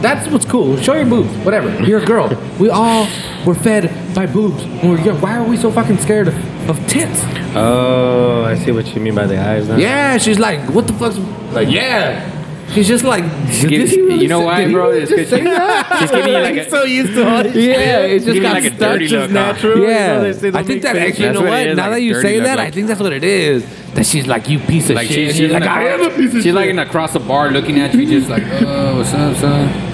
[0.00, 0.76] That's what's cool.
[0.78, 1.30] Show your boobs.
[1.44, 1.70] Whatever.
[1.84, 2.28] You're a girl.
[2.60, 3.08] We all
[3.44, 5.20] were fed by boobs when we were young.
[5.20, 7.20] Why are we so fucking scared of, of tits?
[7.56, 9.76] Oh, I see what you mean by the eyes now.
[9.76, 11.18] Yeah, she's like, what the fuck's
[11.52, 11.68] like?
[11.68, 12.34] Yeah.
[12.74, 13.24] She's just like,
[13.60, 14.90] did Get- he really you know say- why, did bro?
[14.90, 15.96] really It's just 'cause say that?
[16.00, 18.52] She's giving you like He's a, so used to all this Yeah, it's just got
[18.52, 19.52] like a stuck dirty just look, huh?
[19.52, 19.78] natural.
[19.78, 21.08] Yeah, You know, they say I don't think make that faces.
[21.10, 21.60] actually, you know what what?
[21.60, 23.24] it is, Now like that you dirty say look, that, I think that's what it
[23.24, 23.64] is.
[23.94, 25.14] That she's like, you piece of like shit.
[25.16, 26.42] she, And she's like, like, I am a piece of she's shit.
[26.42, 29.87] She's like in across the bar looking at you, just like, oh, what's up, son?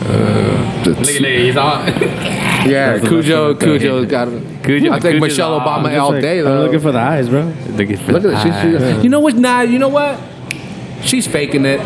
[0.00, 1.84] Look at that, he's all.
[2.68, 3.54] Yeah, Cujo.
[3.54, 4.26] Cujo's got.
[4.64, 6.98] Cujo- I think Cujo's Michelle all- Obama Just all like, day I'm looking for the
[6.98, 7.44] eyes, bro.
[7.44, 8.42] Look at Look at that.
[8.42, 9.36] She's, she's, you know what?
[9.36, 10.18] Nah, you know what?
[11.02, 11.80] She's faking it.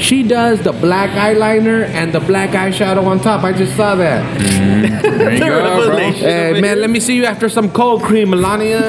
[0.00, 3.42] She does the black eyeliner and the black eyeshadow on top.
[3.44, 4.22] I just saw that.
[4.40, 5.18] Mm-hmm.
[5.18, 5.98] There you go, bro.
[6.12, 8.80] Hey, man, let me see you after some cold cream, Melania.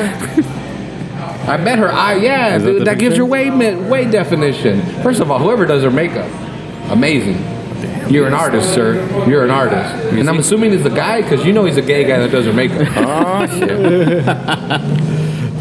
[1.48, 3.24] I bet her eye, yeah, Is that dude, the that gives picture?
[3.24, 3.50] her way,
[3.90, 4.82] way definition.
[5.02, 6.30] First of all, whoever does her makeup,
[6.92, 7.38] amazing.
[8.12, 9.26] You're an artist, sir.
[9.28, 9.94] You're an artist.
[10.14, 12.46] And I'm assuming he's a guy because you know he's a gay guy that does
[12.46, 12.88] her makeup.
[12.98, 13.78] Oh shit!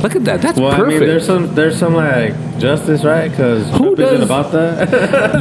[0.02, 0.40] Look at that.
[0.40, 0.96] That's Well, perfect.
[0.96, 3.30] I mean, there's some, there's some like justice, right?
[3.30, 4.88] Because Who Trump isn't does- about that.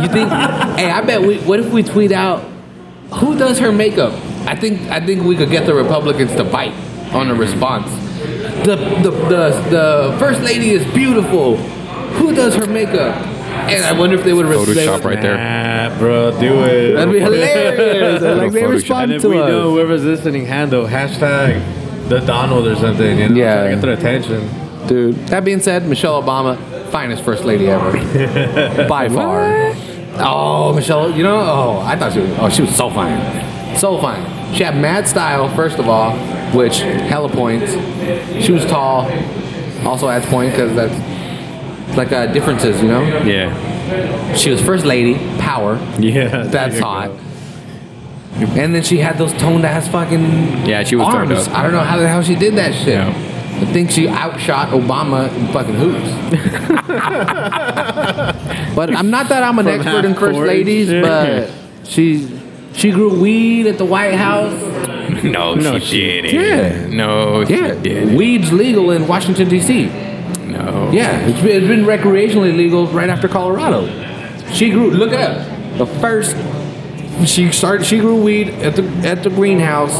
[0.02, 0.30] You think?
[0.80, 1.38] hey, I bet we.
[1.40, 2.42] What if we tweet out
[3.14, 4.14] who does her makeup?
[4.48, 4.82] I think.
[4.90, 6.74] I think we could get the Republicans to bite
[7.14, 7.90] on a response.
[8.66, 11.58] The the the, the first lady is beautiful.
[11.58, 13.16] Who does her makeup?
[13.76, 15.38] And I wonder if they would Photoshop right there.
[15.38, 16.94] Nah, bro, do it.
[16.94, 18.22] That'd be hilarious.
[18.22, 18.70] like they Photoshop.
[18.72, 19.50] respond And if to we us.
[19.50, 23.18] know whoever's listening, handle hashtag the Donald or something.
[23.20, 23.56] You know, Yeah.
[23.56, 24.88] Try to get their attention.
[24.88, 25.16] Dude.
[25.28, 26.58] That being said, Michelle Obama,
[26.90, 27.92] finest first lady ever,
[28.90, 29.74] by far.
[30.22, 34.00] Oh, Michelle, you know, oh, I thought she was, oh, she was so fine, so
[34.02, 34.26] fine.
[34.56, 36.18] She had mad style, first of all,
[36.58, 37.72] which hella points.
[38.44, 39.04] She was tall,
[39.86, 40.94] also adds point because that's
[41.96, 43.02] like uh, differences, you know.
[43.24, 44.34] Yeah.
[44.36, 45.76] She was first lady, power.
[46.00, 47.08] Yeah, That's hot.
[47.08, 47.18] go.
[48.56, 51.48] And then she had those toned ass fucking Yeah, she was turned arms.
[51.48, 51.58] up.
[51.58, 52.88] I don't know how the hell she did that shit.
[52.90, 53.10] Yeah.
[53.62, 56.40] I think she outshot Obama in fucking hoops.
[58.76, 61.04] but I'm not that I'm an From expert in first court ladies, shit.
[61.04, 61.52] but
[61.84, 62.40] she
[62.74, 64.54] she grew weed at the White House.
[65.22, 66.42] No, No, she, she- didn't.
[66.42, 66.88] Yeah.
[66.96, 68.16] No, she Yeah, didn't.
[68.16, 69.90] weed's legal in Washington D.C.
[70.72, 70.92] No.
[70.92, 73.88] Yeah, it's been, it's been recreationally legal right after Colorado.
[74.54, 74.92] She grew.
[74.92, 75.78] Look it up.
[75.78, 76.36] The first
[77.28, 77.86] she started.
[77.86, 79.94] She grew weed at the at the greenhouse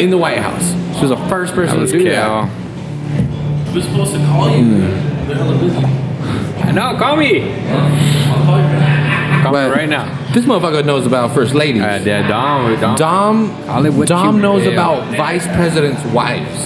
[0.00, 0.72] in the White House.
[0.96, 2.46] She was the first person to do Cal.
[2.46, 3.74] that.
[3.74, 4.64] We're supposed to call you.
[4.64, 5.28] Hmm.
[5.28, 6.72] They're hella busy.
[6.72, 7.42] No, call me.
[7.68, 9.11] I'll call you back.
[9.42, 10.06] Call But right now.
[10.32, 11.82] This motherfucker knows about first ladies.
[11.82, 12.78] Uh, yeah, Dom.
[12.80, 12.96] Dom.
[12.96, 14.72] Dom, Call it what Dom knows will.
[14.72, 16.64] about vice presidents' wives.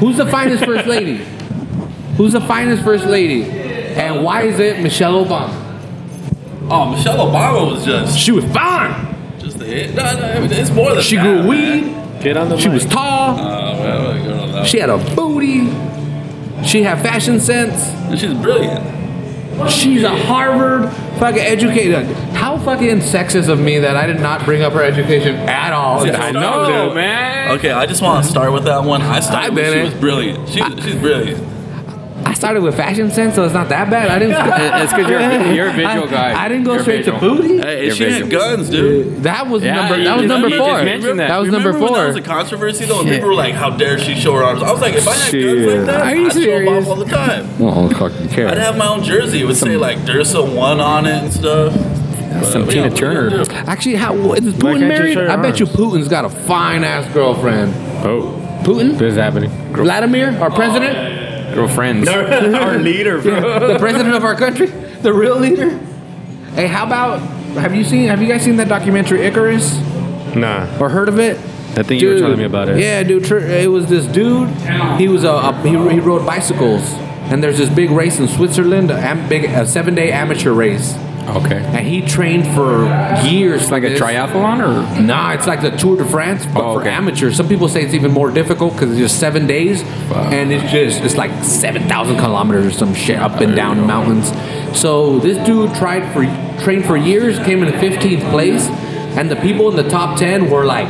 [0.00, 1.16] Who's the finest first lady?
[2.16, 3.44] Who's the finest first lady?
[3.44, 5.64] And why is it Michelle Obama?
[6.70, 9.14] Oh, Michelle Obama was just She was fine.
[9.38, 9.94] just a hit.
[9.94, 11.48] No, no, I mean, it's more than She that, grew man.
[11.48, 12.22] weed.
[12.22, 12.74] Get on the She mic.
[12.74, 13.38] was tall.
[13.38, 13.42] Uh,
[13.78, 14.64] well, I don't know.
[14.64, 15.66] She had a booty.
[16.64, 18.20] She had fashion sense.
[18.20, 18.84] She's brilliant.
[19.66, 22.06] She's a Harvard fucking educated.
[22.34, 26.06] How fucking sexist of me that I did not bring up her education at all.
[26.06, 26.94] Yeah, I know, dude.
[26.94, 27.58] man.
[27.58, 29.02] Okay, I just want to start with that one.
[29.02, 29.58] I started.
[29.58, 30.48] I she was brilliant.
[30.48, 31.47] She, she's brilliant.
[32.28, 34.08] I started with fashion sense, so it's not that bad.
[34.10, 34.36] I didn't.
[34.82, 36.44] It's because you're, a- you're a visual I, guy.
[36.44, 37.58] I didn't go You're straight to booty.
[37.58, 39.22] Hey, You're she had guns, dude.
[39.22, 39.96] That was Yeah, number.
[39.98, 40.84] you That was just- number you four.
[40.84, 41.28] that.
[41.28, 43.16] That was number when that was a controversy though, and Shit.
[43.16, 45.32] people were like, "How dare she show her arms?" I was like, if I had
[45.32, 47.48] guns like that, Are you I'd show them off all the time.
[47.60, 48.48] Oh, fucking care.
[48.48, 49.40] I'd have my own jersey.
[49.40, 51.72] It would say like "Dursa One" on it and stuff.
[52.44, 53.44] Some Tina yeah, what are you Turner.
[53.66, 55.18] Actually, how is Putin married?
[55.18, 55.66] I bet you?
[55.66, 57.74] Putin's got a fine ass girlfriend.
[58.06, 59.50] Oh, Putin, this is happening.
[59.72, 61.17] Vladimir, our president, oh,
[61.58, 62.08] Girlfriends.
[62.08, 63.68] Our leader, bro.
[63.72, 65.70] the president of our country, the real leader.
[66.54, 67.20] Hey, how about?
[67.58, 68.08] Have you seen?
[68.08, 69.78] Have you guys seen that documentary Icarus
[70.34, 71.36] Nah, or heard of it?
[71.76, 72.78] I think you were telling me about it.
[72.78, 73.24] Yeah, dude.
[73.24, 74.48] tr- It was this dude.
[74.98, 76.82] He was a, a he, he rode bicycles,
[77.30, 80.94] and there's this big race in Switzerland, a am, big a seven day amateur race,
[81.36, 81.56] Okay.
[81.56, 82.84] and he trained for
[83.26, 83.62] years.
[83.62, 85.00] It's like a triathlon or?
[85.02, 87.36] Nah, it's like the Tour de France, but Oh, for amateurs.
[87.36, 91.02] Some people say it's even more difficult because it's just seven days, and it's just
[91.02, 94.32] it's like seven thousand kilometers or some shit up and down mountains.
[94.78, 96.24] So this dude tried for
[96.62, 98.66] trained for years, came in fifteenth place,
[99.16, 100.88] and the people in the top ten were like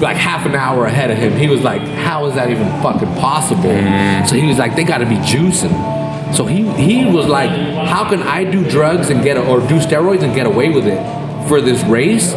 [0.00, 1.36] like half an hour ahead of him.
[1.36, 4.26] He was like, "How is that even fucking possible?" Mm-hmm.
[4.26, 5.72] So he was like, "They got to be juicing."
[6.34, 10.22] So he he was like, "How can I do drugs and get or do steroids
[10.22, 11.00] and get away with it
[11.48, 12.34] for this race?"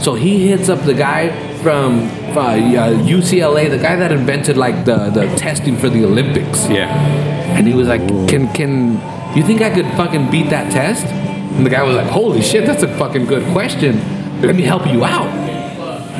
[0.00, 1.30] So he hits up the guy
[1.62, 2.00] from
[2.36, 2.56] uh,
[3.04, 6.68] UCLA, the guy that invented like the the testing for the Olympics.
[6.68, 6.88] Yeah.
[7.56, 8.94] And he was like, "Can can
[9.36, 12.66] you think I could fucking beat that test?" And the guy was like, "Holy shit,
[12.66, 14.00] that's a fucking good question.
[14.40, 15.30] Let me help you out.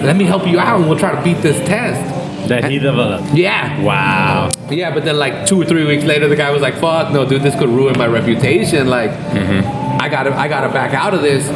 [0.02, 2.19] Let me help you out, and we'll try to beat this test."
[2.50, 3.32] That he developed.
[3.32, 4.50] Yeah, Wow.
[4.70, 4.92] yeah.
[4.92, 7.42] But then like two or three weeks later, the guy was like, "Fuck, no, dude,
[7.42, 8.88] this could ruin my reputation.
[8.88, 10.00] Like, mm-hmm.
[10.02, 11.46] I gotta, I gotta back out of this."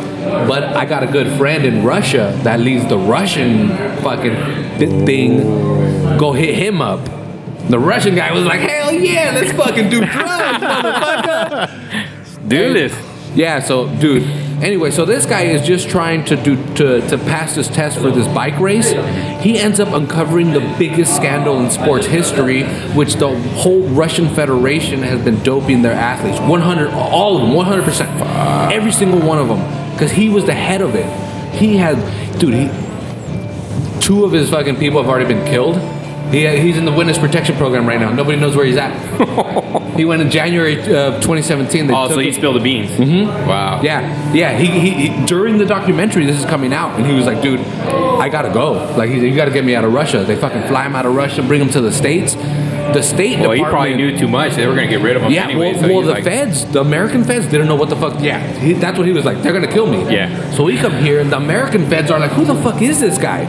[0.48, 3.68] But I got a good friend in Russia that leads the Russian
[4.02, 4.34] fucking
[4.78, 6.16] thi- thing.
[6.16, 7.00] Go hit him up.
[7.68, 11.70] The Russian guy was like, "Hell yeah, let's fucking do drugs, motherfucker."
[12.48, 12.94] Do this.
[13.34, 14.22] Yeah, so dude.
[14.62, 18.10] Anyway, so this guy is just trying to do to, to pass this test for
[18.10, 18.90] this bike race.
[19.42, 22.64] He ends up uncovering the biggest scandal in sports history,
[22.94, 26.40] which the whole Russian Federation has been doping their athletes.
[26.40, 28.72] 100 all of them, 100%.
[28.72, 31.06] Every single one of them cuz he was the head of it.
[31.54, 31.96] He had
[32.38, 32.70] dude, he
[34.00, 35.76] two of his fucking people have already been killed.
[36.30, 38.12] He, he's in the witness protection program right now.
[38.12, 38.92] Nobody knows where he's at.
[39.96, 41.86] he went in January uh, 2017.
[41.86, 42.90] They Oh, took so he spilled the beans.
[42.90, 43.48] Mm-hmm.
[43.48, 43.80] Wow.
[43.82, 44.56] yeah, yeah.
[44.58, 47.60] He, he, he during the documentary, this is coming out, and he was like, "Dude,
[47.60, 48.72] I gotta go.
[48.96, 50.24] Like, he, you gotta get me out of Russia.
[50.24, 52.34] They fucking fly him out of Russia, bring him to the states.
[52.34, 54.54] The state Well, he probably knew too much.
[54.54, 55.72] They were gonna get rid of him Yeah, anyway.
[55.72, 58.20] well, so well the like, feds, the American feds, didn't know what the fuck.
[58.20, 59.42] Yeah, he, that's what he was like.
[59.42, 60.02] They're gonna kill me.
[60.14, 60.50] Yeah.
[60.52, 63.18] So we come here, and the American feds are like, "Who the fuck is this
[63.18, 63.46] guy?"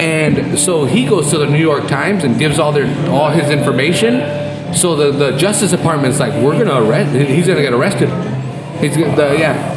[0.00, 3.50] And so he goes to the New York Times and gives all their all his
[3.50, 4.74] information.
[4.74, 7.14] So the, the Justice Department's like, "We're gonna arrest.
[7.14, 8.08] He's gonna get arrested."
[8.80, 9.74] He's the, yeah.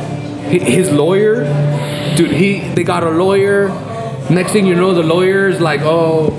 [0.49, 1.43] His lawyer,
[2.15, 2.31] dude.
[2.31, 3.69] He they got a lawyer.
[4.29, 6.29] Next thing you know, the lawyer's like, "Oh,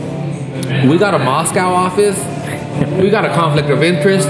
[0.88, 2.18] we got a Moscow office.
[2.98, 4.28] We got a conflict of interest.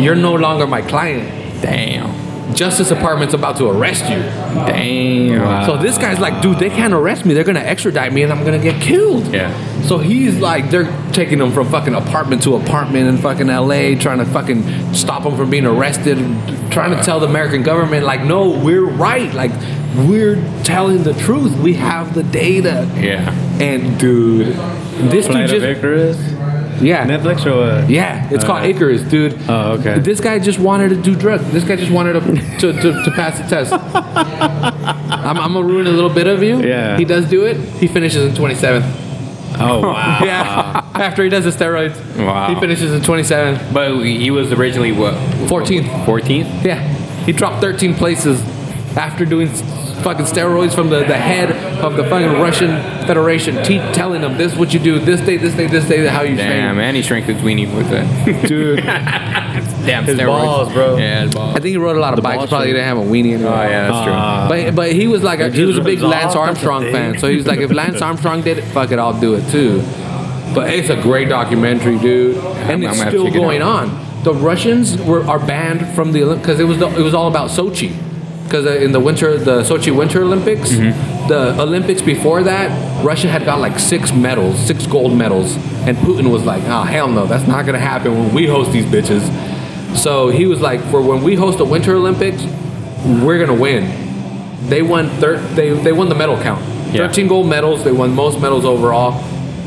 [0.00, 1.62] You're no longer my client.
[1.62, 2.27] Damn.
[2.54, 4.16] Justice Department's about to arrest you.
[4.18, 5.66] Damn.
[5.66, 7.34] So this guy's like, dude, they can't arrest me.
[7.34, 9.32] They're gonna extradite me, and I'm gonna get killed.
[9.32, 9.52] Yeah.
[9.82, 14.18] So he's like, they're taking him from fucking apartment to apartment in fucking LA, trying
[14.18, 16.18] to fucking stop him from being arrested,
[16.70, 19.32] trying to tell the American government, like, no, we're right.
[19.32, 19.52] Like,
[20.06, 21.56] we're telling the truth.
[21.58, 22.90] We have the data.
[22.96, 23.32] Yeah.
[23.60, 24.54] And dude,
[25.10, 26.37] this Flight dude just.
[26.82, 27.06] Yeah.
[27.06, 27.90] Netflix or what?
[27.90, 29.38] Yeah, it's called Uh, Icarus, dude.
[29.48, 29.98] Oh, okay.
[29.98, 31.50] This guy just wanted to do drugs.
[31.52, 32.20] This guy just wanted to
[32.58, 33.72] to, to, to pass the test.
[34.52, 36.62] I'm, I'm gonna ruin a little bit of you.
[36.62, 36.96] Yeah.
[36.98, 37.56] He does do it.
[37.56, 39.04] He finishes in 27th.
[39.60, 40.20] Oh wow.
[40.24, 40.84] Yeah.
[40.94, 41.96] After he does the steroids.
[42.16, 42.52] Wow.
[42.52, 43.72] He finishes in 27th.
[43.72, 45.14] But he was originally what?
[45.48, 46.04] 14th.
[46.04, 46.64] 14th?
[46.64, 46.80] Yeah.
[47.24, 48.40] He dropped 13 places
[48.96, 49.62] after doing s-
[50.02, 51.50] fucking steroids from the, the head
[51.82, 52.70] of the fucking Russian
[53.06, 56.06] Federation, te- telling them this is what you do, this day, this day, this day,
[56.06, 56.84] how you Damn, train.
[56.86, 58.48] and he shrank his weenie with it.
[58.48, 58.78] Dude.
[58.84, 60.26] Damn, His steroids.
[60.26, 60.96] balls, bro.
[60.98, 61.50] Yeah, his balls.
[61.56, 62.38] I think he rode a lot of The bikes.
[62.38, 63.52] ball Probably didn't have a weenie anymore.
[63.54, 64.12] Oh, yeah, that's true.
[64.12, 67.28] Uh, But but he was like a, he was a big Lance Armstrong fan, so
[67.28, 69.80] he was like, if Lance Armstrong did it, fuck it, I'll do it too.
[70.54, 73.34] But it's a great documentary, dude, and I'm- it's I'm gonna have to still check
[73.34, 74.06] it going on.
[74.24, 77.28] The Russians were are banned from the Olymp because it was the, it was all
[77.28, 77.92] about Sochi.
[78.48, 81.28] Because uh, in the winter, the Sochi Winter Olympics, Mm-hmm.
[81.28, 82.68] the Olympics before that,
[83.04, 85.56] Russia had got like six medals, six gold medals,
[85.86, 88.86] and Putin was like, "Oh hell no, that's not gonna happen when we host these
[88.86, 89.22] bitches."
[89.96, 92.42] So he was like, "For when we host the Winter Olympics,
[93.24, 93.84] we're gonna win."
[94.68, 96.60] They won thir- they they won the medal count.
[96.92, 97.06] Yeah.
[97.06, 97.84] 13 gold medals.
[97.84, 99.12] They won most medals overall.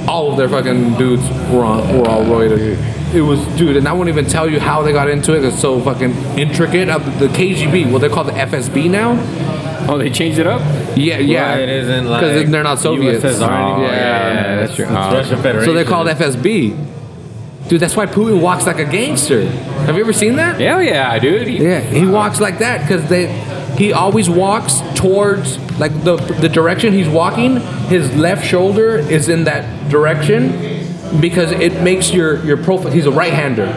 [0.07, 2.77] All of their fucking dudes were on, were all roided.
[3.13, 5.43] It was dude, and I won't even tell you how they got into it.
[5.43, 6.88] It's so fucking intricate.
[6.89, 9.12] Uh, The KGB, well, they're called the FSB now.
[9.89, 10.62] Oh, they changed it up.
[10.95, 11.50] Yeah, yeah.
[11.52, 13.24] Right, it isn't like because they're not Soviets.
[13.24, 13.88] USSR Oh, anymore.
[13.88, 14.86] yeah, yeah, that's true.
[14.86, 15.13] It's Oh.
[15.13, 15.65] Russian Federation.
[15.65, 16.76] So they're called FSB.
[17.67, 19.45] Dude, that's why Putin walks like a gangster.
[19.86, 20.60] Have you ever seen that?
[20.60, 21.47] Hell yeah, dude.
[21.47, 23.28] He- Yeah, he walks like that because they.
[23.78, 27.58] He always walks towards like the the direction he's walking.
[27.88, 30.52] His left shoulder is in that direction
[31.19, 32.91] because it makes your your profile.
[32.91, 33.67] He's a right-hander.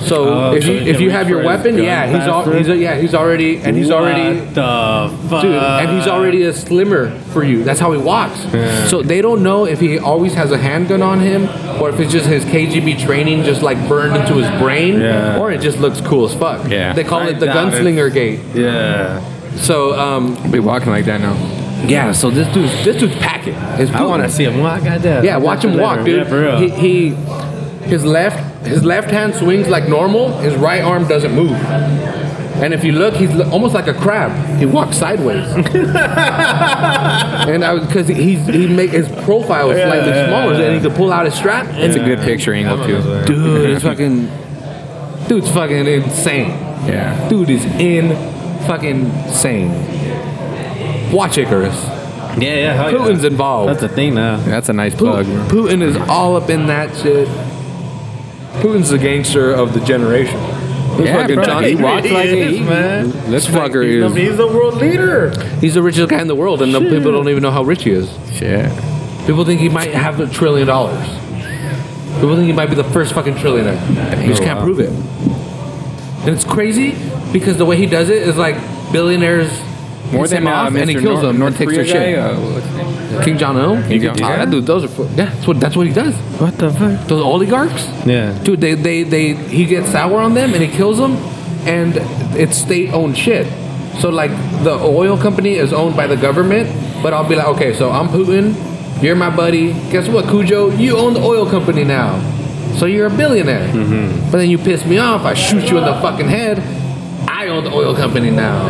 [0.00, 2.74] So Oh, if so you if you have your weapon, yeah, he's all, he's a,
[2.76, 5.42] yeah he's already and he's already What the fuck?
[5.42, 7.64] Dude, and he's already a slimmer for you.
[7.64, 8.40] That's how he walks.
[8.88, 11.42] So they don't know if he always has a handgun on him
[11.82, 15.38] or if it's just his KGB training just like burned into his brain Yeah.
[15.38, 16.66] or it just looks cool as fuck.
[16.70, 16.94] Yeah.
[16.94, 17.82] They call I it the doubt it.
[17.84, 18.40] gunslinger gait.
[18.54, 19.20] Yeah.
[19.56, 21.34] So um I'll be walking like that now.
[21.86, 23.54] Yeah, so this dude's this dude's packing.
[23.76, 24.84] His I want to see him walk.
[24.84, 25.24] Goddamn.
[25.24, 26.18] Yeah, watch him walk, dude.
[26.18, 26.58] Yeah, for real.
[26.58, 27.08] He, he
[27.88, 31.56] his left his left hand swings like normal, his right arm doesn't move.
[32.62, 34.58] And if you look, he's almost like a crab.
[34.58, 35.46] He walks sideways.
[35.54, 35.64] and
[37.64, 40.66] I because he's he make his profile is slightly yeah, smaller, yeah.
[40.66, 41.66] and he could pull out his strap.
[41.70, 43.00] It's a good picture angle too.
[43.24, 44.28] Dude, it's fucking
[45.26, 46.50] dude's fucking insane.
[46.86, 47.28] Yeah.
[47.30, 48.14] Dude is in
[48.66, 49.99] fucking insane.
[51.12, 51.74] Watch Icarus.
[52.38, 52.72] Yeah, yeah.
[52.74, 52.98] hell yeah.
[52.98, 53.70] Putin's involved.
[53.70, 54.36] That's a thing now.
[54.38, 55.26] That's a nice plug.
[55.48, 57.28] Putin is all up in that shit.
[58.62, 60.40] Putin's the gangster of the generation.
[60.96, 61.44] This Yeah, fucking bro.
[61.44, 61.68] Johnny.
[61.70, 63.10] He walks like is, a man.
[63.30, 64.28] This fucker He's the, is.
[64.28, 65.30] he's the world leader.
[65.60, 67.84] He's the richest guy in the world, and the people don't even know how rich
[67.84, 68.10] he is.
[68.32, 68.70] Shit.
[69.26, 71.06] People think he might have a trillion dollars.
[72.14, 73.78] People think he might be the first fucking trillionaire.
[74.18, 74.64] He just can't wow.
[74.64, 74.90] prove it.
[74.90, 76.94] And it's crazy
[77.32, 78.56] because the way he does it is like
[78.92, 79.50] billionaires
[80.12, 80.80] More than him uh, off Mr.
[80.80, 82.16] and he kills North, them North and takes their shit.
[82.16, 82.20] guy.
[82.22, 83.22] Uh, what's his name?
[83.22, 83.82] King Jong Un.
[83.88, 85.26] Kim Ah, that dude, those are fu- yeah.
[85.26, 86.14] That's what that's what he does.
[86.40, 87.06] What the fuck?
[87.08, 87.86] Those oligarchs.
[88.06, 88.32] Yeah.
[88.42, 91.12] Dude, they, they, they, he gets sour on them and he kills them,
[91.66, 91.94] and
[92.38, 93.46] it's state owned shit.
[94.00, 94.30] So, like,
[94.62, 96.70] the oil company is owned by the government,
[97.02, 98.54] but I'll be like, okay, so I'm Putin,
[99.02, 99.72] you're my buddy.
[99.90, 100.70] Guess what, Cujo?
[100.70, 102.18] You own the oil company now.
[102.78, 103.66] So you're a billionaire.
[104.30, 106.60] But then you piss me off, I shoot you in the fucking head.
[107.28, 108.68] I own the oil company now.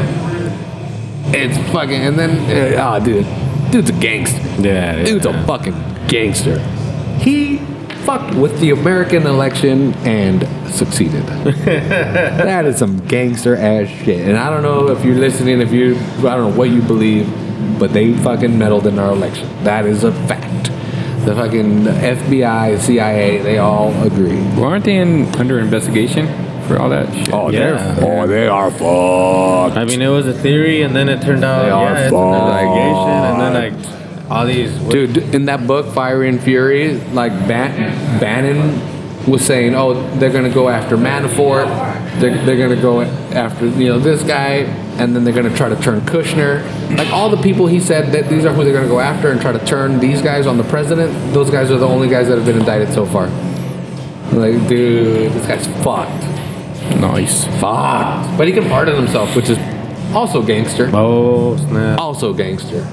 [1.33, 3.27] It's fucking, and then, ah, dude.
[3.71, 4.41] Dude's a gangster.
[4.61, 5.05] Yeah.
[5.05, 5.75] Dude's a fucking
[6.09, 6.59] gangster.
[7.19, 7.59] He
[8.05, 10.43] fucked with the American election and
[10.75, 11.25] succeeded.
[11.55, 14.27] that is some gangster ass shit.
[14.27, 17.29] And I don't know if you're listening, if you, I don't know what you believe,
[17.79, 19.49] but they fucking meddled in our election.
[19.65, 20.73] That is a fact.
[21.25, 24.35] The fucking FBI, CIA, they all agree.
[24.57, 26.27] Well, aren't they in, under investigation
[26.71, 27.33] for all that shit?
[27.33, 27.95] Oh, Yeah.
[27.95, 29.77] they're, oh, they are fucked.
[29.77, 32.13] I mean, it was a theory, and then it turned out, They are yeah, it's
[32.13, 32.63] an fucked.
[32.63, 34.71] investigation, and then like all these.
[34.89, 38.81] Dude, in that book, Fire and Fury, like Ban- Bannon
[39.27, 41.67] was saying, oh, they're gonna go after Manafort,
[42.21, 44.65] they're, they're gonna go after you know this guy,
[44.99, 46.63] and then they're gonna try to turn Kushner.
[46.97, 49.41] Like all the people he said that these are who they're gonna go after and
[49.41, 51.13] try to turn these guys on the president.
[51.35, 53.27] Those guys are the only guys that have been indicted so far.
[54.33, 56.23] Like, dude, this guy's fucked,
[57.01, 57.45] Nice.
[57.61, 58.37] fucked.
[58.37, 59.59] But he can pardon himself, which is
[60.15, 60.91] also gangster.
[60.93, 61.99] Oh snap!
[61.99, 62.87] Also gangster.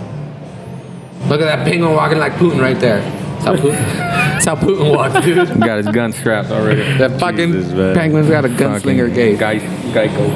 [1.28, 3.02] Look at that penguin walking like Putin right there.
[3.02, 5.48] That's how Putin, that's how Putin walks, dude.
[5.60, 6.82] Got his gun strapped already.
[6.98, 7.96] That fucking Jesus, man.
[7.96, 9.40] penguin's got a gunslinger Fucking gait.
[9.40, 10.34] Guy, Geico.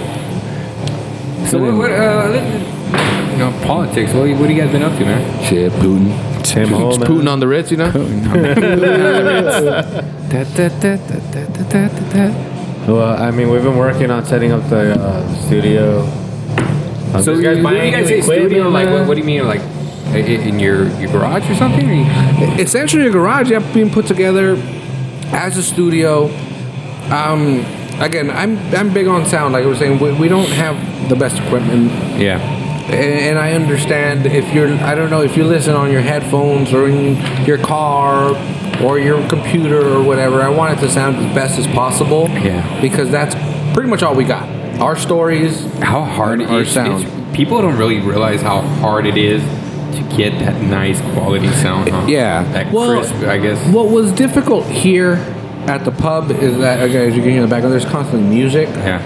[1.47, 1.73] So what?
[1.75, 4.13] what uh, you know, politics.
[4.13, 5.43] What, what have you guys been up to, man?
[5.45, 6.45] Shit, Putin.
[6.45, 7.07] Same hole, man.
[7.07, 7.91] Putin on the Ritz, you know?
[12.87, 15.99] Well, I mean, we've been working on setting up the uh, studio.
[17.13, 19.25] Uh, So you, guys when buying you guys say studio, like what, what do you
[19.25, 21.87] mean, like i- i- in your your garage or something?
[21.89, 24.57] Or you- Essentially, a garage, yeah, being put together
[25.31, 26.29] as a studio.
[27.11, 27.63] Um,
[27.99, 29.53] again, I'm I'm big on sound.
[29.53, 30.75] Like I was saying, we, we don't have
[31.09, 32.39] the best equipment Yeah.
[32.39, 36.73] and and I understand if you're I don't know if you listen on your headphones
[36.73, 38.33] or in your car
[38.83, 40.41] or your computer or whatever.
[40.41, 42.27] I want it to sound as best as possible.
[42.29, 42.81] Yeah.
[42.81, 43.35] Because that's
[43.73, 44.47] pretty much all we got.
[44.79, 45.61] Our stories.
[45.81, 46.71] How hard and it our is.
[46.71, 47.03] sound.
[47.03, 49.41] it's- People don't really realize how hard it is
[49.95, 51.87] to get that nice quality sound.
[51.89, 52.05] Huh?
[52.07, 52.43] Yeah.
[52.51, 53.57] That Well, crisp, I guess.
[53.73, 55.13] What was difficult here
[55.67, 58.27] at the pub is that again, as you can hear in the background, there's constantly
[58.27, 58.67] music.
[58.75, 59.01] Yeah.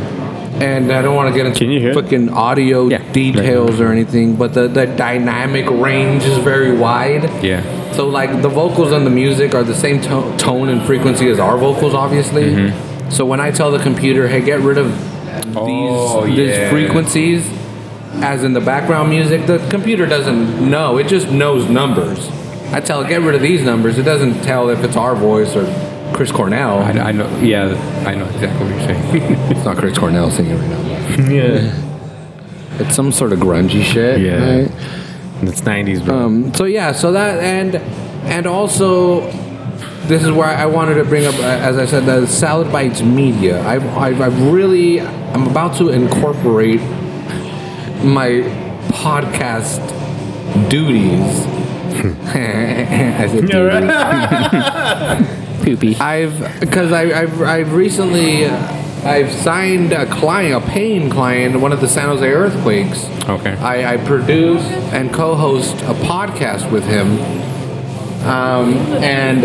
[0.61, 1.95] and I don't want to get into Can you hear it?
[1.95, 3.01] fucking audio Yeah.
[3.11, 7.29] details or anything, but the, the dynamic range is very wide.
[7.43, 7.59] Yeah.
[7.95, 11.39] So like the vocals and the music are the same to- tone and frequency as
[11.39, 12.43] our vocals, obviously.
[12.43, 13.09] Mm-hmm.
[13.09, 14.91] So when I tell the computer, "Hey, get rid of
[15.55, 17.49] Oh, these, these frequencies,"
[18.23, 20.97] as in the background music, the computer doesn't know.
[20.97, 22.29] It just knows numbers.
[22.71, 25.55] I tell it, "Get rid of these numbers." It doesn't tell if it's our voice
[25.55, 25.65] or
[26.13, 26.79] Chris Cornell.
[26.79, 27.29] I, I know.
[27.39, 27.65] Yeah,
[28.05, 29.51] I know exactly what you're saying.
[29.51, 31.29] it's not Chris Cornell singing right now.
[31.31, 31.81] Yeah.
[32.79, 34.19] It's some sort of grungy shit.
[34.19, 34.61] Yeah.
[34.61, 34.71] right?
[35.47, 36.15] It's 90s, bro.
[36.17, 37.75] Um, so yeah, so that and
[38.25, 39.29] and also
[40.07, 43.05] this is where I wanted to bring up, uh, as I said, the Salad Bytes
[43.05, 43.61] Media.
[43.67, 46.79] I've, I've, I've really, I'm about to incorporate
[48.03, 48.43] my
[48.89, 49.81] podcast
[50.69, 51.45] duties.
[52.35, 53.91] I said duties.
[55.63, 55.95] Poopy.
[55.95, 58.74] I've because I, I've I've recently uh,
[59.05, 63.05] I've signed a client, a paying client, one of the San Jose Earthquakes.
[63.29, 63.53] Okay.
[63.57, 67.19] I, I produce and co-host a podcast with him,
[68.25, 69.43] um, and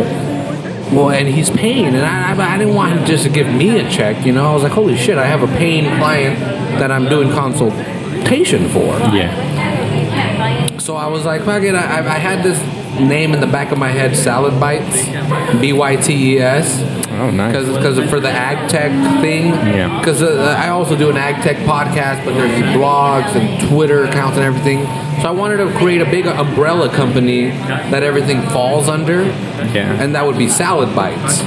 [0.96, 3.78] well, and he's paying, and I, I I didn't want him just to give me
[3.78, 4.50] a check, you know.
[4.50, 6.40] I was like, holy shit, I have a paying client
[6.80, 8.98] that I'm doing consultation for.
[9.14, 10.78] Yeah.
[10.78, 11.74] So I was like, fuck it.
[11.74, 12.58] I, I I had this
[12.98, 16.99] name in the back of my head, Salad Bytes, B Y T E S.
[17.20, 17.66] Oh, nice.
[17.66, 18.90] Because for the ag tech
[19.20, 19.46] thing.
[19.46, 19.98] Yeah.
[19.98, 24.36] Because uh, I also do an ag tech podcast, but there's blogs and Twitter accounts
[24.38, 24.84] and everything.
[25.20, 29.22] So I wanted to create a big umbrella company that everything falls under.
[29.22, 30.02] Yeah.
[30.02, 31.42] And that would be Salad Bytes.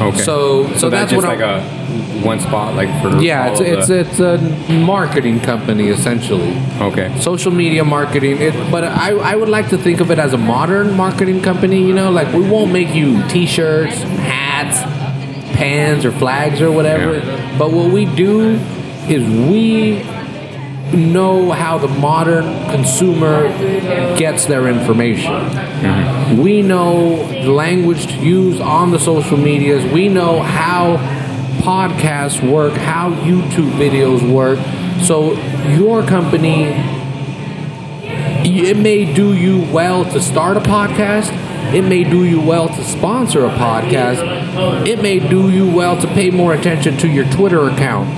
[0.00, 0.18] Okay.
[0.18, 3.50] So so, So that's, that's just what like I, a one spot, like for yeah.
[3.52, 7.14] It's it's the- it's a marketing company essentially okay.
[7.20, 10.38] social media marketing it but I, I would like to think of it as a
[10.38, 14.78] modern marketing company you know like we won't make you t-shirts hats
[15.54, 17.58] pans or flags or whatever Yeah.
[17.58, 18.58] but what we do
[19.08, 20.02] is we
[20.94, 23.48] know how the modern consumer
[24.16, 26.38] gets their information mm-hmm.
[26.40, 30.96] we know the language to use on the social medias we know how
[31.62, 34.58] podcasts work how youtube videos work
[35.02, 35.32] so
[35.68, 36.72] your company
[38.46, 41.30] it may do you well to start a podcast.
[41.72, 44.86] It may do you well to sponsor a podcast.
[44.86, 48.08] It may do you well to pay more attention to your Twitter account.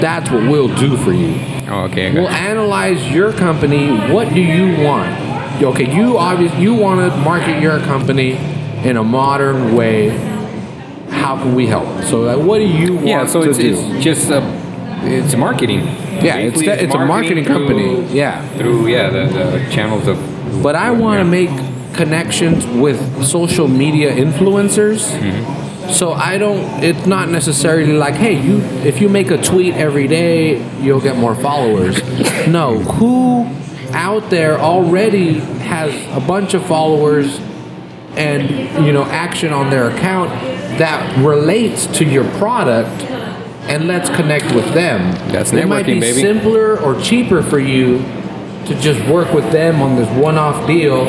[0.00, 1.34] That's what we'll do for you.
[1.68, 2.12] Oh, okay.
[2.12, 3.90] We'll analyze your company.
[4.12, 5.62] What do you want?
[5.62, 8.32] Okay, you obviously you want to market your company
[8.84, 10.08] in a modern way.
[11.10, 12.02] How can we help?
[12.04, 13.08] So, like, what do you want to do?
[13.08, 13.26] yeah.
[13.26, 13.68] So to it's, do?
[13.94, 14.40] it's just a
[15.02, 15.80] it's marketing.
[15.80, 18.04] yeah, it's, it's a marketing through- company.
[18.14, 18.46] Yeah.
[18.56, 20.16] Through yeah the, the channels of.
[20.62, 21.50] But I want to make
[21.94, 25.00] connections with social media influencers.
[25.92, 26.82] So I don't.
[26.82, 28.58] It's not necessarily like, hey, you.
[28.84, 32.00] If you make a tweet every day, you'll get more followers.
[32.46, 33.44] no, who
[33.92, 37.40] out there already has a bunch of followers
[38.16, 40.30] and you know action on their account
[40.78, 43.02] that relates to your product
[43.68, 46.20] and let's connect with them That's networking, it might be baby.
[46.20, 47.98] simpler or cheaper for you
[48.66, 51.04] to just work with them on this one-off deal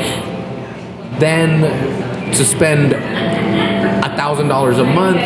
[1.22, 1.62] than
[2.34, 5.22] to spend a thousand dollars a month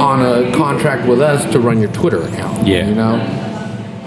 [0.00, 2.66] on a contract with us to run your Twitter account.
[2.66, 2.88] Yeah.
[2.88, 3.46] you know.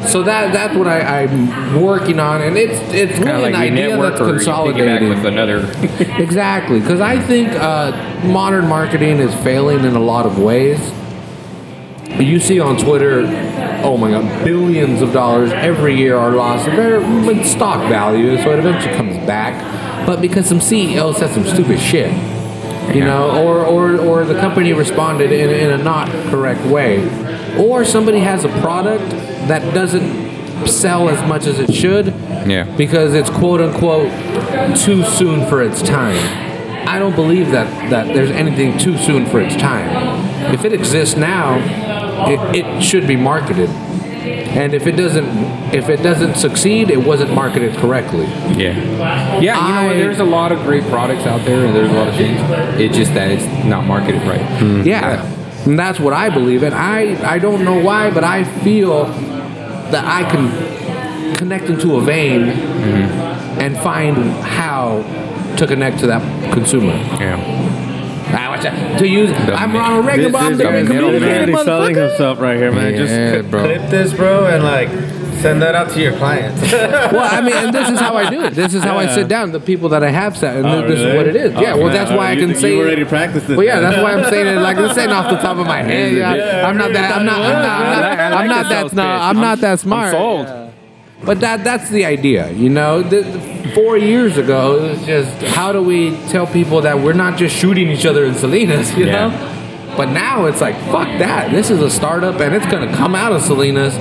[0.08, 3.98] So that that's what I, I'm working on, and it's it's really like an idea
[3.98, 5.10] that's or you piggyback consolidated.
[5.10, 5.60] with another.
[6.22, 7.92] Exactly, because I think uh,
[8.26, 10.80] modern marketing is failing in a lot of ways.
[12.20, 13.22] You see on Twitter,
[13.84, 16.66] oh my god, billions of dollars every year are lost.
[16.66, 19.54] They're with stock value, so it eventually comes back.
[20.06, 22.12] But because some CEO said some stupid shit,
[22.94, 27.00] you know, or, or, or the company responded in, in a not correct way,
[27.58, 29.10] or somebody has a product
[29.48, 32.08] that doesn't sell as much as it should,
[32.48, 32.64] Yeah.
[32.78, 34.10] because it's quote unquote
[34.78, 36.18] too soon for its time.
[36.88, 40.54] I don't believe that, that there's anything too soon for its time.
[40.54, 41.58] If it exists now,
[42.30, 43.70] it, it should be marketed.
[44.54, 45.26] And if it doesn't
[45.74, 48.26] if it doesn't succeed, it wasn't marketed correctly.
[48.26, 49.40] Yeah.
[49.40, 49.94] Yeah, you know I- what?
[49.98, 52.40] There's a lot of great products out there, and there's a lot of things.
[52.80, 54.42] It's just that it's not marketed right.
[54.60, 54.84] Hmm.
[54.84, 55.24] Yeah.
[55.66, 56.62] And that's what I believe.
[56.64, 62.02] And I, I don't know why, but I feel that I can connect into a
[62.02, 63.62] vein mm-hmm.
[63.62, 65.04] and find how
[65.58, 66.94] to connect to that consumer.
[67.20, 67.73] Yeah.
[68.36, 69.00] Ah, watch out.
[69.00, 72.10] To use, I'm Ronald Reagan, This but I'm is the guy's comedian, literally selling motherfucker.
[72.10, 72.96] himself right here, man.
[72.96, 73.64] Just Yeah, cl- bro.
[73.64, 74.90] clip this, bro, and like
[75.42, 76.62] send that out to your clients.
[76.72, 78.56] Well, I mean, and this is how I do it.
[78.56, 79.52] This is how I sit down.
[79.52, 81.54] The people that I have sat, and Oh, this is what it is.
[81.54, 81.94] Yeah, Oh, well, man.
[81.96, 82.74] that's why I You- can say.
[82.76, 83.58] You already practiced it.
[83.58, 85.82] Well, yeah, that's why I'm saying it like this ain't off the top of my
[85.92, 86.14] head.
[86.14, 87.12] Yeah, Yeah, I'm not that.
[87.18, 87.40] I'm not.
[87.40, 87.54] I'm not.
[87.54, 88.80] I'm not, I like I'm not that.
[88.80, 89.04] sales No.
[89.06, 90.12] I'm not that smart.
[90.12, 90.48] sold.
[91.26, 93.02] But that that's the idea, you know.
[93.02, 97.14] The, the- four years ago, it was just how do we tell people that we're
[97.14, 99.28] not just shooting each other in Salinas, you Yeah.
[99.30, 99.50] know?
[99.98, 101.52] But now it's like fuck that.
[101.52, 103.96] This is a startup, and it's gonna come out of Salinas.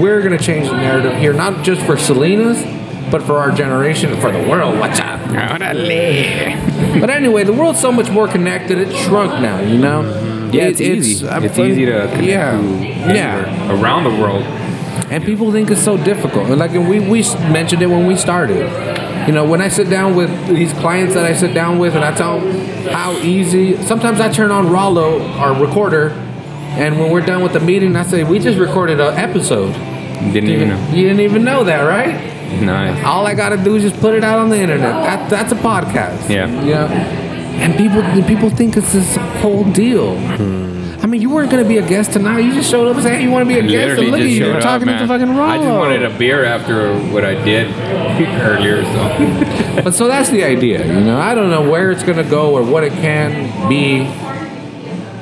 [0.00, 2.62] We're gonna change the narrative here, not just for Salinas,
[3.10, 4.78] but for our generation and for the world.
[4.78, 5.20] What's up?
[7.00, 8.78] But anyway, the world's so much more connected.
[8.78, 10.02] It's shrunk now, you know.
[10.52, 11.26] Yeah, It- it's, easy.
[11.26, 13.80] It's easy to connect yeah, to yeah.
[13.80, 14.44] around the world.
[15.10, 16.48] And people think it's so difficult.
[16.48, 18.66] And like we we mentioned it when we started.
[19.26, 22.04] You know, when I sit down with these clients that I sit down with, and
[22.04, 23.76] I tell them how easy.
[23.82, 26.10] Sometimes I turn on Rollo, our recorder,
[26.78, 29.72] and when we're done with the meeting, I say, "We just recorded an episode."
[30.32, 30.88] Didn't even know.
[30.90, 32.14] You didn't even know that, right?
[32.62, 33.04] Nice.
[33.04, 34.92] All I gotta do is just put it out on the internet.
[35.02, 36.28] That that's a podcast.
[36.30, 36.46] Yeah.
[36.64, 36.84] Yeah.
[37.62, 40.16] And people people think it's this whole deal.
[40.18, 40.75] Hmm.
[41.06, 42.40] I mean, you weren't gonna be a guest tonight.
[42.40, 44.18] You just showed up and said, "Hey, you want to be a guest?" And look
[44.18, 45.44] at you, you're talking to fucking Rollo.
[45.44, 47.68] I just wanted a beer after what I did
[48.42, 51.16] earlier, so But so that's the idea, you know.
[51.16, 54.06] I don't know where it's gonna go or what it can be,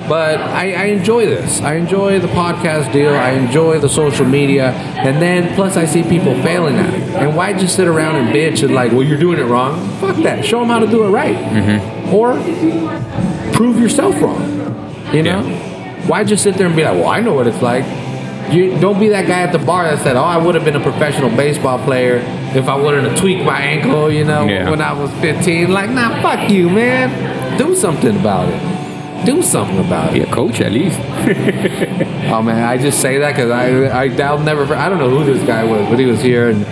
[0.09, 1.61] but I, I enjoy this.
[1.61, 3.13] I enjoy the podcast deal.
[3.13, 7.03] I enjoy the social media, and then plus I see people failing at it.
[7.11, 9.87] And why just sit around and bitch and like, well, you're doing it wrong?
[9.99, 10.47] Fuck that.
[10.47, 12.15] Show them how to do it right, mm-hmm.
[12.15, 12.33] or
[13.53, 14.63] prove yourself wrong.
[15.13, 15.73] You know.
[16.07, 17.85] Why just sit there and be like, well, I know what it's like.
[18.53, 20.77] You don't be that guy at the bar that said, "Oh, I would have been
[20.77, 22.17] a professional baseball player
[22.55, 24.69] if I wouldn't have tweaked my ankle," you know, Yeah.
[24.69, 25.71] when I was 15.
[25.73, 27.57] Like, nah, fuck you, man.
[27.57, 29.25] Do something about it.
[29.25, 30.29] Do something about be it.
[30.29, 31.01] a coach at least.
[32.31, 34.75] Oh man, I just say that because I, I, I'll never.
[34.75, 36.67] I don't know who this guy was, but he was here, and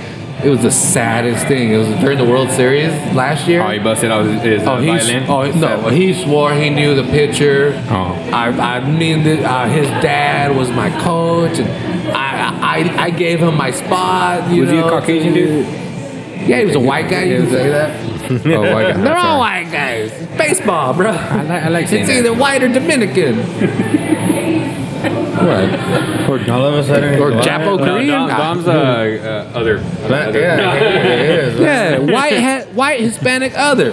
[0.45, 1.71] it was the saddest thing.
[1.73, 3.63] It was during the World Series last year.
[3.63, 5.25] Oh, he busted out his, his uh, Oh, violin.
[5.29, 5.89] oh no!
[5.89, 7.73] He swore he knew the pitcher.
[7.91, 8.13] Oh.
[8.33, 11.69] I, I mean, the, uh, his dad was my coach, and
[12.17, 14.51] I, I, I gave him my spot.
[14.51, 15.67] You Was he a know, Caucasian dude?
[16.49, 17.23] Yeah, he was a white guy.
[17.25, 18.13] You can say that.
[18.33, 18.39] Oh,
[18.73, 19.01] white guy.
[19.03, 20.11] They're all white guys.
[20.39, 21.11] Baseball, bro.
[21.11, 22.17] I like, I like It's that.
[22.19, 23.37] either white or Dominican.
[25.47, 26.49] What?
[26.51, 27.31] All of a sudden, Or?
[27.33, 28.09] Japo No, Korean?
[28.09, 29.79] Dom, Dom's uh, uh, other.
[30.09, 31.61] Black- other- Yeah, it is.
[31.61, 33.93] Yeah, white, ha- white Hispanic other.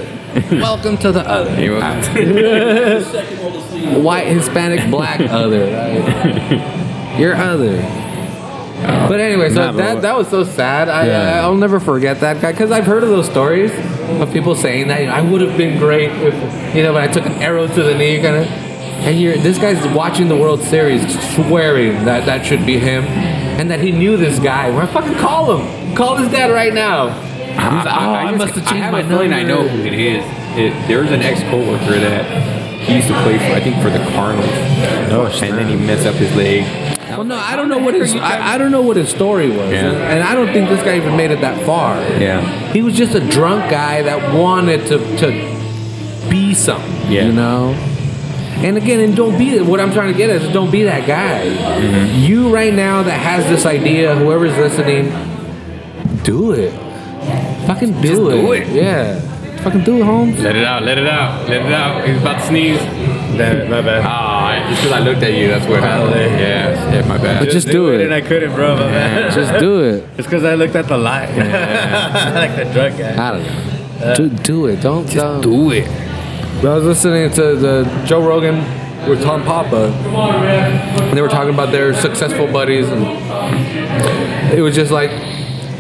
[0.51, 1.49] Welcome to the other.
[4.01, 5.63] White, Hispanic, black other.
[5.65, 7.19] Right?
[7.19, 7.77] You're other.
[9.07, 10.87] But anyway, so that that was so sad.
[10.89, 11.41] I, Yeah.
[11.41, 13.71] I'll never forget that guy because I've heard of those stories
[14.21, 17.25] of people saying that I would have been great if you know, when I took
[17.25, 18.68] an arrow to the knee, kind of.
[19.01, 21.01] And you're this guy's watching the World Series,
[21.35, 24.69] swearing that that should be him, and that he knew this guy.
[24.69, 25.95] Well, fucking call him.
[25.95, 27.09] Call his dad right now.
[27.09, 29.79] He's oh, I, just- must have changed I have my a feeling I know who
[29.85, 30.23] it is.
[30.57, 34.49] It, there's an ex-coworker that he used to play for, I think, for the Cardinals.
[35.11, 36.63] Oh, and then he messed up his leg.
[37.09, 39.71] Well, no, I don't know what his I, I don't know what his story was,
[39.71, 39.89] Yeah.
[39.91, 41.95] and, and I don't think this guy even made it that far.
[42.19, 42.41] Yeah.
[42.71, 47.11] He was just a drunk guy that wanted to to be something.
[47.11, 47.25] Yeah.
[47.25, 47.73] You know.
[48.59, 51.07] And again, and don't be what I'm trying to get at is don't be that
[51.07, 51.47] guy.
[51.47, 52.19] Mm-hmm.
[52.21, 55.11] You right now that has this idea, whoever's listening,
[56.23, 56.71] do it.
[57.67, 58.41] Fucking do Just it.
[58.41, 58.67] do it.
[58.67, 59.19] Yeah.
[59.63, 60.39] Fucking do it, Holmes.
[60.41, 62.07] Let it out, let it out, let it out.
[62.07, 62.79] He's about to sneeze.
[63.37, 64.03] Damn my bad.
[64.05, 66.11] Ah, just because I looked at you, that's what happened.
[66.11, 66.25] Probably.
[66.25, 67.45] Yeah, yeah, my bad.
[67.45, 68.01] But just do it.
[68.01, 68.75] And I couldn't, bro.
[68.75, 69.33] My bad.
[69.33, 70.03] Just do it.
[70.17, 71.29] It's because I looked at the light.
[71.37, 73.27] like the drug guy.
[73.27, 74.15] I don't know.
[74.15, 74.81] Do, do it.
[74.81, 75.41] Don't don't.
[75.41, 76.08] do it.
[76.59, 78.57] I was listening to the Joe Rogan
[79.09, 83.01] with Tom Papa, and they were talking about their successful buddies, and
[84.53, 85.09] it was just like,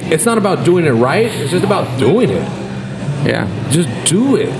[0.09, 1.25] it's not about doing it right.
[1.25, 2.43] It's just about doing it.
[3.27, 3.69] Yeah.
[3.71, 4.53] Just do it.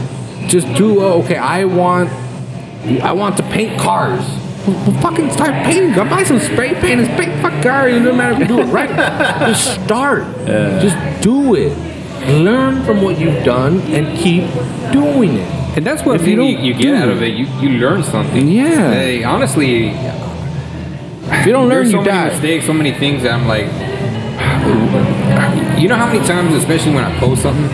[0.50, 1.00] Just do.
[1.02, 2.10] Oh, okay, I want,
[3.02, 4.20] I want to paint cars.
[4.68, 5.94] Well, fucking start painting.
[5.94, 7.94] Go buy some spray paint and paint fuck cars.
[7.94, 8.90] It doesn't matter if you do it right.
[9.48, 10.26] just start.
[10.46, 11.78] Just do it.
[12.28, 14.44] Learn from what you've done and keep
[14.92, 15.69] doing it.
[15.76, 17.34] And that's what If if you you, don't you, do get out of it.
[17.36, 18.48] You, you learn something.
[18.48, 18.92] Yeah.
[18.92, 22.30] Hey, honestly, If you don't learn, so you many die.
[22.30, 23.66] mistakes, so many things that I'm like,
[25.80, 27.66] you know how many times, especially when I post something,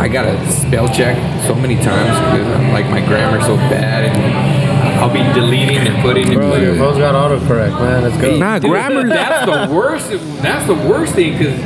[0.00, 4.98] I gotta spell check so many times because I'm like my grammar's so bad, and
[5.00, 6.78] I'll be deleting and putting and Bro, your putting.
[6.78, 8.02] phone's got autocorrect, man.
[8.04, 8.36] Let's go.
[8.38, 9.06] Nah, Dude, grammar.
[9.08, 10.10] That's the worst.
[10.42, 11.58] That's the worst thing because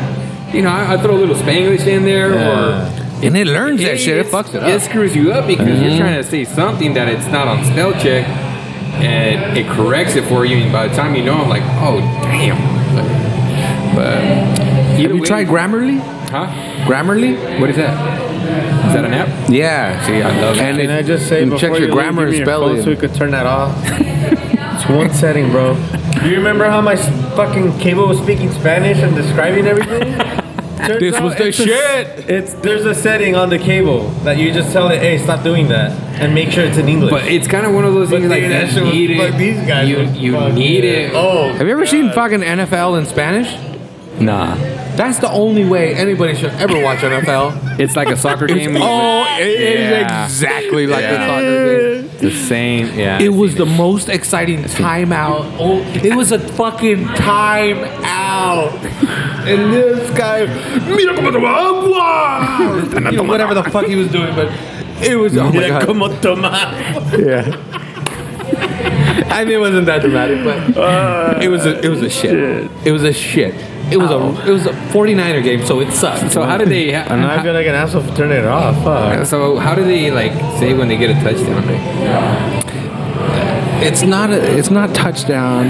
[0.55, 2.89] you know I, I throw a little Spanglish in there, Yeah.
[2.99, 4.19] or And it learns that shit.
[4.19, 4.69] It fucks it up.
[4.69, 5.99] It screws you up because you're mm-hmm.
[5.99, 8.27] trying to say something that it's not on spell check,
[9.03, 10.57] and it corrects it for you.
[10.59, 12.57] And by the time you know, I'm like, oh damn.
[13.95, 16.01] But Have you way- tried Grammarly?
[16.29, 16.47] Huh?
[16.87, 17.61] Grammarly?
[17.61, 18.25] What is that?
[18.87, 19.51] Is that an app?
[19.51, 20.05] Yeah.
[20.07, 20.61] See, I love it.
[20.63, 20.99] And that.
[20.99, 22.77] I just say and before check your you grammar leave, and give me your phone
[22.77, 22.83] spelling.
[22.83, 23.75] so we could turn that off?
[23.85, 25.75] it's one setting, bro.
[26.21, 30.41] Do you remember how my fucking cable was speaking Spanish and describing everything?
[30.77, 32.31] Turns This was the it's a- shit.
[32.31, 35.69] it's there's a setting on the cable that you just tell it, hey, stop doing
[35.69, 37.11] that, and make sure it's in English.
[37.11, 39.39] But it's kind of one of those But things like that you need fuck, it.
[39.39, 41.13] these guys you you need it.
[41.15, 43.49] oh, Have you ever seen fucking NFL in Spanish?
[44.21, 44.55] Nah,
[44.97, 47.81] That's the only way anybody should ever watch NFL.
[47.81, 48.77] it's like a soccer game.
[48.81, 50.25] oh, it is Yeah.
[50.25, 51.11] exactly like Yeah.
[51.13, 51.94] the soccer game.
[52.25, 52.87] The same.
[52.99, 55.45] Yeah, It was the most exciting timeout.
[55.59, 58.73] Oh, it was a fucking timeout.
[59.47, 60.47] And this guy,
[60.89, 63.11] mira cómo toma agua.
[63.11, 64.49] You know, whatever the fuck he was doing, but
[65.03, 65.37] it was.
[65.37, 65.87] Oh my god.
[67.19, 67.45] Yeah.
[69.31, 70.77] I mean, it wasn't that dramatic, but
[71.43, 72.71] it was a, it was a shit.
[72.87, 73.55] It was a shit.
[73.95, 76.33] It was a it was a 49er game, so it sucked.
[76.33, 76.93] So how did they?
[76.93, 78.75] Ha- And I feel like an asshole for turning it off.
[78.83, 79.25] Fuck.
[79.27, 81.63] so how do they like say when they get a touchdown?
[81.69, 82.61] Uh,
[83.85, 85.67] it's not a, it's not touchdown.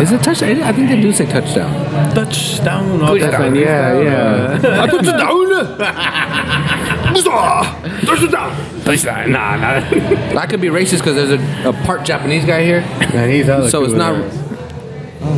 [0.00, 0.62] Is it touchdown?
[0.62, 1.72] I think they do say touchdown.
[2.14, 3.00] Touchdown.
[3.00, 4.58] Touchdown, Yeah, yeah.
[8.04, 8.84] Touchdown?
[8.84, 9.32] touchdown.
[9.32, 9.80] Nah, nah.
[10.40, 12.80] I could be racist because there's a, a part Japanese guy here,
[13.12, 14.14] Man, he's hella so it's not.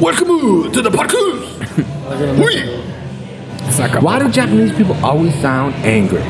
[0.00, 1.59] Welcome to the podcast.
[4.02, 6.22] Why do Japanese people always sound angry?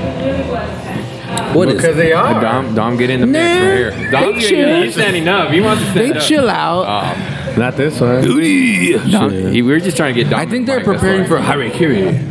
[1.55, 1.75] What is?
[1.77, 2.39] Because they are.
[2.41, 4.11] Dom, Dom, get in the mix Nah, right here.
[4.11, 4.83] Dom, they chill.
[4.83, 5.51] he's standing up.
[5.51, 6.25] He wants to They stand up.
[6.25, 6.83] chill out.
[6.83, 8.23] Uh, Not this one.
[8.23, 10.39] Dom, he, we were just trying to get Dom.
[10.41, 11.47] I think they're mic, that's preparing for why.
[11.47, 12.31] harikiri.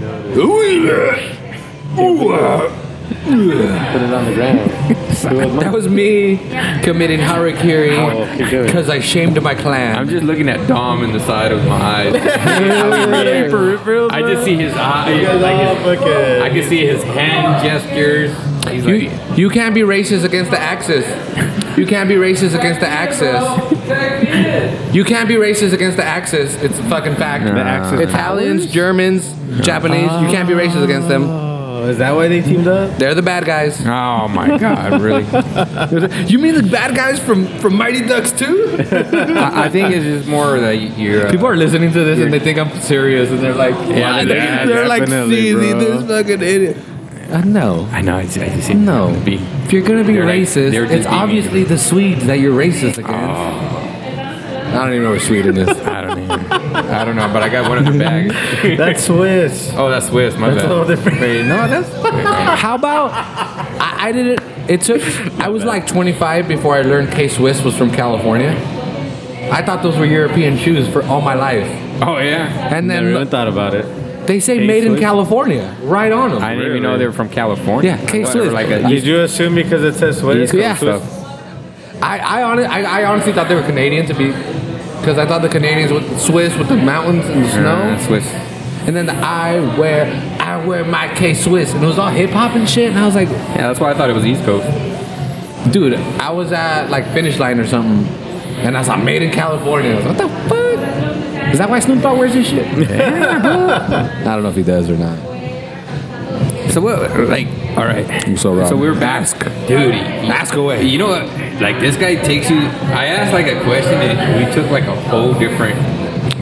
[3.24, 4.95] Put it on the ground.
[5.20, 6.38] That was me
[6.82, 9.97] committing Oh, keep harikiri because I shamed my clan.
[9.97, 12.15] I'm just looking at Dom in the side of my eyes.
[14.11, 15.41] I just see his eyes.
[15.41, 16.41] Like his, fucking.
[16.41, 18.32] I can see his hand gestures.
[18.72, 21.05] He's You, like, you can't be racist against the Axis.
[21.78, 23.36] You can't be racist against the Axis.
[24.95, 26.55] You can't be racist against the Axis.
[26.61, 27.43] It's a fucking fact.
[27.43, 29.34] The Axis Italians, Germans,
[29.65, 30.11] Japanese.
[30.22, 31.49] You can't be racist against them.
[31.90, 32.98] Oh, is that why they teamed up?
[33.00, 33.82] They're the bad guys.
[33.84, 35.24] oh my god, really?
[36.30, 38.76] You mean the bad guys from from Mighty Ducks too?
[38.80, 41.26] I, I think it's just more that you're.
[41.28, 44.12] Uh, People are listening to this and they think I'm serious and they're like, Yeah,
[44.18, 46.78] "Why?" they- they're, they're like, definitely, see, see this fucking idiot.
[47.32, 47.88] Uh, no.
[47.92, 48.18] I know.
[48.20, 49.20] It's, I just No.
[49.26, 49.36] Be,
[49.66, 52.98] If you're gonna be They're like- racist, they're it's obviously the Swedes that you're racist
[52.98, 53.10] against.
[53.10, 55.68] I don't even know where Sweden is.
[56.30, 56.76] I don't even.
[56.90, 58.32] I don't know, but I got one in the bag.
[58.78, 59.72] That's Swiss.
[59.76, 60.36] Oh, that's Swiss.
[60.38, 60.70] My That's a bad.
[60.70, 61.20] little different.
[61.22, 61.90] Wait, no, that's.
[62.62, 64.40] How about I, I did it?
[64.70, 65.02] It took.
[65.40, 68.52] I was like 25 before I learned K Swiss was from California.
[69.52, 71.66] I thought those were European shoes for all my life,
[72.04, 72.76] Oh yeah.
[72.76, 74.28] and Never even then thought about it.
[74.28, 76.44] they say made in California right on them.
[76.44, 77.98] I didn't even know they were from California.
[78.00, 78.54] Yeah, K Swiss.
[78.54, 80.38] Like a, Did you assume because it says Swiss?
[80.38, 80.76] East Coast Yeah.
[80.76, 81.16] stuff.
[82.02, 84.32] I I, hon- I I honestly thought they were Canadian to be,
[85.10, 87.72] because I thought the Canadians with Swiss with the mountains and the snow.
[87.72, 88.28] Uh, Swiss.
[88.86, 90.05] And then the I wear
[90.39, 92.91] I wear my K Swiss, and it was all hip hop and shit.
[92.91, 94.68] And I was like, Yeah, that's why I thought it was East Coast.
[95.74, 98.05] dude, I was at like finish line or something,
[98.60, 99.93] and I saw made in California.
[99.93, 101.49] I was like, what the fuck?
[101.53, 102.68] Is that why Snoop Dogg wears this shit?
[102.68, 105.18] I don't know if he does or not.
[106.72, 107.20] So what?
[107.28, 107.47] Like,
[107.78, 108.05] all right.
[108.28, 108.67] I'm so wrong.
[108.67, 109.28] So we're back,
[109.67, 109.93] dude.
[109.93, 110.84] Ask away.
[110.84, 111.26] You know what?
[111.61, 112.57] Like this guy takes you.
[112.57, 115.78] I asked like a question and we took like a whole different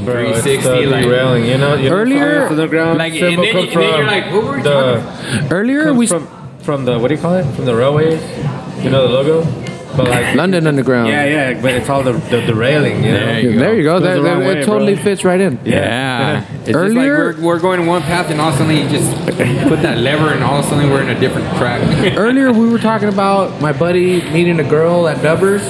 [0.05, 0.69] Bro, it's 360.
[0.86, 1.75] the like, derailing, you know?
[1.75, 4.55] You Earlier- fire from the ground Like, and then- and then you're like, what were
[4.57, 6.28] we the, Earlier we from,
[6.61, 7.43] from the, what do you call it?
[7.55, 8.21] From the railways?
[8.84, 9.66] You know the logo?
[9.96, 11.08] But like, London Underground.
[11.10, 13.18] yeah, yeah, but it's all the, the derailing, you know?
[13.26, 14.00] There you There you go.
[14.00, 15.04] That, the that- wrong it way, totally bro.
[15.04, 15.60] fits right in.
[15.64, 16.46] Yeah.
[16.68, 18.90] It's Earlier- just like we're, we're going one path and all of a sudden you
[18.90, 19.10] just
[19.70, 21.82] put that lever and all of a sudden we're in a different track.
[22.18, 25.62] Earlier we were talking about my buddy meeting a girl at Dubbers,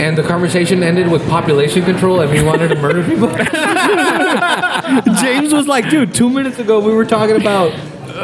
[0.00, 3.28] and the conversation ended with population control, and we wanted to murder people.
[5.20, 7.72] James was like, "Dude, two minutes ago we were talking about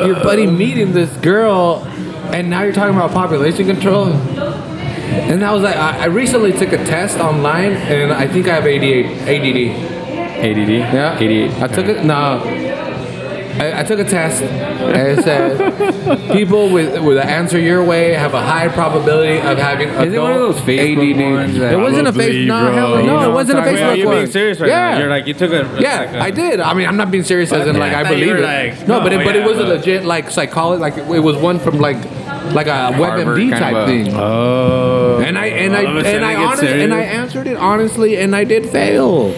[0.06, 1.84] your buddy meeting this girl,
[2.32, 4.12] and now you're talking about population control."
[5.08, 8.54] And I was like, I, I recently took a test online, and I think I
[8.60, 9.28] have ADD.
[9.28, 9.88] ADD.
[10.38, 10.68] ADD?
[10.70, 11.18] Yeah.
[11.18, 11.62] 88.
[11.62, 12.04] I took it.
[12.04, 12.42] No.
[13.60, 18.12] I, I took a test and it said people with with the answer your way
[18.12, 21.32] have a high probability of having Is it one of those Facebook ADD.
[21.34, 22.46] ones that- it wasn't a Probably, face.
[22.46, 22.72] No, bro.
[22.72, 23.98] hell no, You know it what wasn't a I'm talking Facebook about?
[23.98, 24.16] You're one.
[24.18, 24.90] being serious right yeah.
[24.92, 24.98] now.
[25.00, 26.60] You're like you took a Yeah, like a- I did.
[26.60, 28.42] I mean, I'm not being serious as in like I I thought believe were it.
[28.76, 30.80] like, no, no, but it, but it was a but- legit like psychology.
[30.80, 31.96] Like it was one from like
[32.54, 34.14] like a Harvard WebMD kind type of a- thing.
[34.16, 35.22] Oh.
[35.24, 37.56] and I and I All of a and I it honest, and I answered it
[37.56, 39.32] honestly, and I did fail.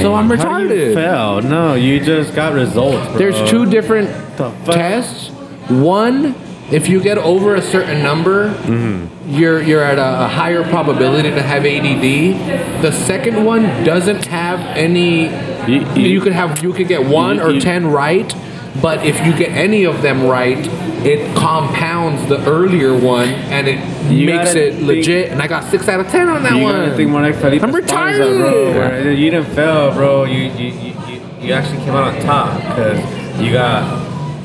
[0.00, 0.94] So I'm How do you retarded.
[0.94, 1.42] fail?
[1.42, 3.06] No, you just got results.
[3.08, 3.18] Bro.
[3.18, 4.08] There's two different
[4.38, 5.28] The tests.
[5.68, 6.34] One,
[6.70, 9.30] if you get over a certain number, Mm-hmm.
[9.38, 12.82] you're you're at a, a higher probability to have ADD.
[12.82, 15.26] The second one doesn't have any.
[15.70, 18.34] You- You, you- could have you could get one you- or you- ten right,
[18.82, 20.58] but if you get any of them right,
[21.04, 23.78] it compounds the earlier one and it
[24.10, 25.30] You makes it think- legit.
[25.32, 26.74] And I got six out of ten on that You one.
[26.76, 29.02] gotta think more like Felipe I'm retired, retarded.
[29.02, 29.10] bro.
[29.10, 30.24] You didn't fail, bro.
[30.24, 33.82] You, you, you, you actually came out on top because you got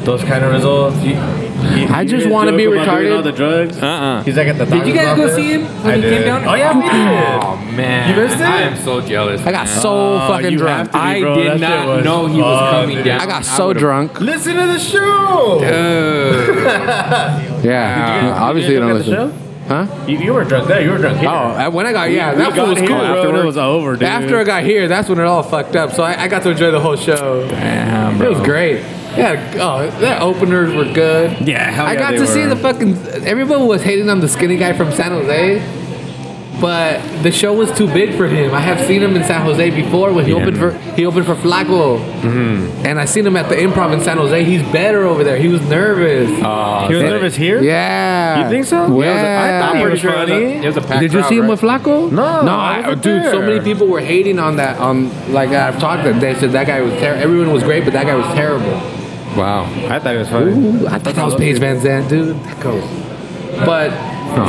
[0.03, 0.97] those kind of results.
[1.03, 3.15] You, you, I you just wanna be about doing retarded.
[3.17, 3.77] all the drugs.
[3.77, 4.23] Uh-uh.
[4.23, 4.65] He's like at the.
[4.65, 6.13] Did you doctor's guys go see him when I he did.
[6.13, 6.45] came down?
[6.47, 6.91] Oh yeah, we did.
[6.91, 8.41] Oh man, You missed it?
[8.41, 9.41] I am so jealous.
[9.41, 9.81] I got man.
[9.81, 10.91] so Oh, fucking drunk.
[10.91, 13.05] be, I did That not was know he was fun, coming dude.
[13.05, 13.21] down.
[13.21, 14.19] I got so would've- drunk.
[14.21, 15.59] Listen to the show.
[15.59, 16.63] Dude.
[17.65, 19.45] Yeah, obviously you you don't look at the listen.
[19.67, 20.05] Huh?
[20.07, 20.81] You, you were drunk there.
[20.81, 21.29] You were drunk here.
[21.29, 22.87] Oh, uh, when I got yeah, We- that we got was cool.
[22.87, 23.27] bro, afterwards.
[23.29, 24.03] and it was over, dude.
[24.03, 25.91] After I got here, that's when it all fucked up.
[25.91, 27.47] So I, I got to enjoy the whole show.
[27.47, 28.27] Damn, bro.
[28.27, 28.83] It was great.
[29.18, 31.47] Yeah, oh, their openers were good.
[31.47, 32.49] Yeah, hell I yeah, got they to see were.
[32.49, 32.95] the fucking.
[33.26, 35.60] Everyone was hating on the skinny guy from San Jose,
[36.62, 38.53] but the show was too big for him.
[38.53, 41.26] I have seen him in San Jose before when he Yeah, opened for he opened
[41.26, 42.86] for Flaco, mm-hmm.
[42.86, 44.43] and I seen him at the Improv in San Jose.
[44.43, 45.38] He's better over there.
[45.38, 46.30] He was nervous.
[46.43, 47.62] Uh, He was so- nervous here.
[47.62, 49.01] yeah, You think so?
[49.01, 50.43] Yeah, I thought I'm he pretty was sure it was funny.
[50.43, 51.49] a- it was a Did you crowd, see him right?
[51.49, 52.12] with Flaco?
[52.12, 53.24] No, no, I I, wasn't dude.
[53.32, 54.78] So many people were hating on that.
[54.80, 56.14] On like I've talked to.
[56.14, 57.24] They said that guy was terrible.
[57.24, 58.80] Everyone was great, but that guy was terrible.
[59.39, 59.63] Wow.
[59.87, 60.51] I thought he was funny.
[60.51, 62.35] Ooh, I thought that was Paige Van Zandt, dude.
[62.43, 62.83] That goes.
[63.65, 63.91] But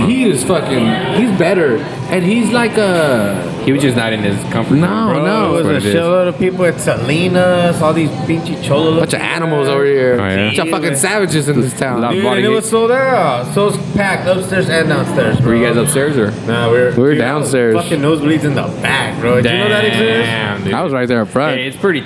[0.07, 1.21] he is fucking.
[1.21, 1.79] He's better,
[2.11, 3.49] and he's like a.
[3.65, 4.81] He was just not in his comfort zone.
[4.81, 5.57] No, Bro, no.
[5.57, 5.95] it was a is.
[5.95, 8.99] shitload of people at Salinas, all these pinchy cholos.
[9.01, 10.21] Bunch of animals over here.
[10.21, 10.47] Oh, yeah?
[10.49, 12.01] Bunch of fucking savages in this town.
[12.13, 13.53] Dude, and it was sold out.
[13.55, 15.49] So it was packed upstairs and downstairs, bro.
[15.49, 16.31] Were you guys upstairs or?
[16.47, 17.75] Nah, we were, We were dude, downstairs.
[17.75, 19.41] Fucking nosebleeds in the back, bro.
[19.41, 20.27] Did you know that exists?
[20.27, 20.75] Damn, dude.
[20.75, 21.57] I was right there up front.
[21.57, 22.03] Hey, it's pretty.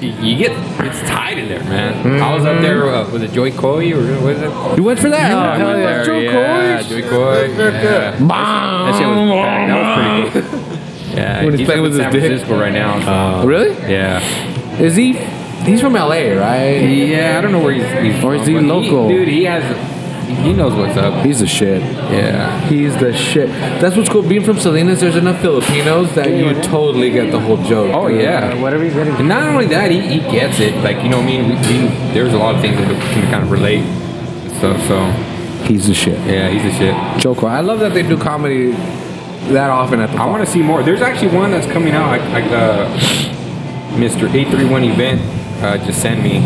[0.00, 0.52] You get
[0.84, 2.20] it's tight in there, man.
[2.22, 4.76] I was up there uh, with a Jo Koy or what is it?
[4.78, 5.30] You went for that?
[5.30, 5.86] Yeah, Oh, I went yeah.
[5.86, 6.04] there.
[6.04, 7.00] Joe yeah, Coy.
[7.00, 7.46] Jo Koy.
[7.58, 8.10] Yeah.
[8.12, 9.16] That shit was.
[9.28, 11.16] That was pretty cool.
[11.16, 12.48] Yeah, When he's he's playing with his San dick.
[12.48, 13.40] Right now.
[13.40, 13.70] so- Really?
[13.92, 14.20] Yeah.
[14.80, 15.14] Is he?
[15.64, 16.76] He's from LA, right?
[16.78, 18.14] Yeah, I don't know where he's.
[18.14, 19.08] he's Or is from, he local?
[19.08, 19.64] dude, he has.
[20.28, 21.24] He knows what's up.
[21.24, 21.80] He's the shit.
[21.80, 22.60] Yeah.
[22.68, 23.48] He's the shit.
[23.80, 24.22] That's what's cool.
[24.22, 27.94] Being from Salinas, there's enough Filipinos that you totally get the whole joke.
[27.94, 28.20] Oh dude.
[28.20, 28.60] yeah.
[28.60, 29.14] Whatever he's getting.
[29.14, 30.74] And not only that, he, he gets it.
[30.84, 32.94] Like you know, what I mean, we, we, there's a lot of things that we
[32.94, 33.84] can kind of relate.
[34.60, 35.10] So so
[35.66, 36.18] He's the shit.
[36.26, 37.20] yeah, he's a shit.
[37.20, 37.46] Joko.
[37.46, 38.70] I love that they do comedy
[39.52, 40.82] that often at the I want to see more.
[40.82, 42.18] There's actually one that's coming out.
[42.20, 42.98] I, I, uh,
[43.96, 44.32] Mr.
[44.32, 45.20] 831 event
[45.62, 46.38] uh, just sent me.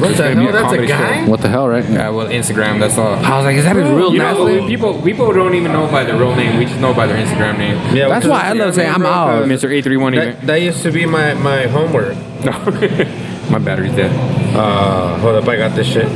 [0.00, 0.52] What the hell?
[0.52, 1.24] That's a guy?
[1.24, 1.30] show.
[1.30, 1.84] What the hell, right?
[1.88, 2.78] Yeah, well, Instagram.
[2.80, 3.14] That's all.
[3.14, 4.68] I was like, is that his real You know, name?
[4.68, 6.58] people people don't even know by their real name.
[6.58, 7.76] We just know by their Instagram name.
[7.96, 9.10] Yeah, That's why I love saying I'm name, bro?
[9.12, 9.44] out.
[9.46, 9.64] Mr.
[9.70, 10.46] 831 That, event.
[10.46, 12.16] that used to be my, my homework.
[12.44, 12.52] No,
[13.50, 14.12] my battery's dead.
[14.56, 16.06] Uh, hold up, I got this shit.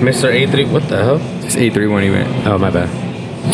[0.00, 0.32] Mr.
[0.32, 1.16] A3, what the hell?
[1.44, 2.46] It's 831 event.
[2.46, 2.88] Oh, my bad.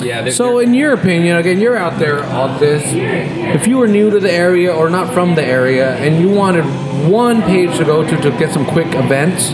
[0.02, 0.22] Yeah.
[0.22, 2.82] they're- So, in your opinion, again, you're out there on this.
[2.86, 6.64] If you were new to the area or not from the area, and you wanted
[7.10, 9.50] one page to go to to get some quick events,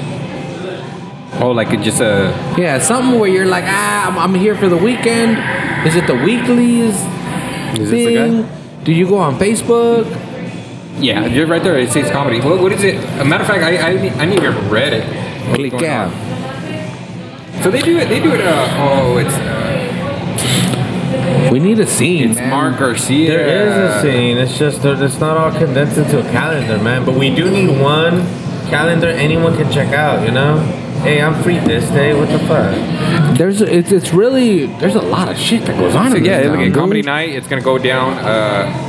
[1.40, 2.32] oh, like it just a.
[2.58, 5.38] yeah, something where you're like, ah, I'm, I'm here for the weekend.
[5.86, 6.94] Is it the weeklies
[7.78, 8.46] Is this the thing?
[8.84, 10.06] Do you go on Facebook?
[11.00, 11.78] Yeah, you're right there.
[11.78, 12.40] It says comedy.
[12.40, 12.96] What, what is it?
[13.20, 13.90] A matter of fact, I I,
[14.22, 15.04] I need to read it.
[15.48, 16.12] What's Click out.
[16.12, 17.62] on?
[17.62, 18.08] So they do it.
[18.08, 18.40] They do it.
[18.40, 19.38] Uh, oh, it's uh,
[21.52, 22.30] We need a scene.
[22.30, 22.50] it's man.
[22.50, 23.28] Mark Garcia.
[23.30, 24.38] There is a scene.
[24.38, 27.04] It's just it's not all condensed into a calendar, man.
[27.04, 28.24] But we do need one
[28.68, 30.24] calendar anyone can check out.
[30.24, 30.60] You know,
[31.02, 32.14] hey, I'm free this day.
[32.14, 33.36] What the fuck?
[33.38, 36.10] There's a, it's, it's really there's a lot of shit that goes on.
[36.10, 37.30] So in yeah, this look at comedy night.
[37.30, 38.12] It's gonna go down.
[38.18, 38.88] Uh,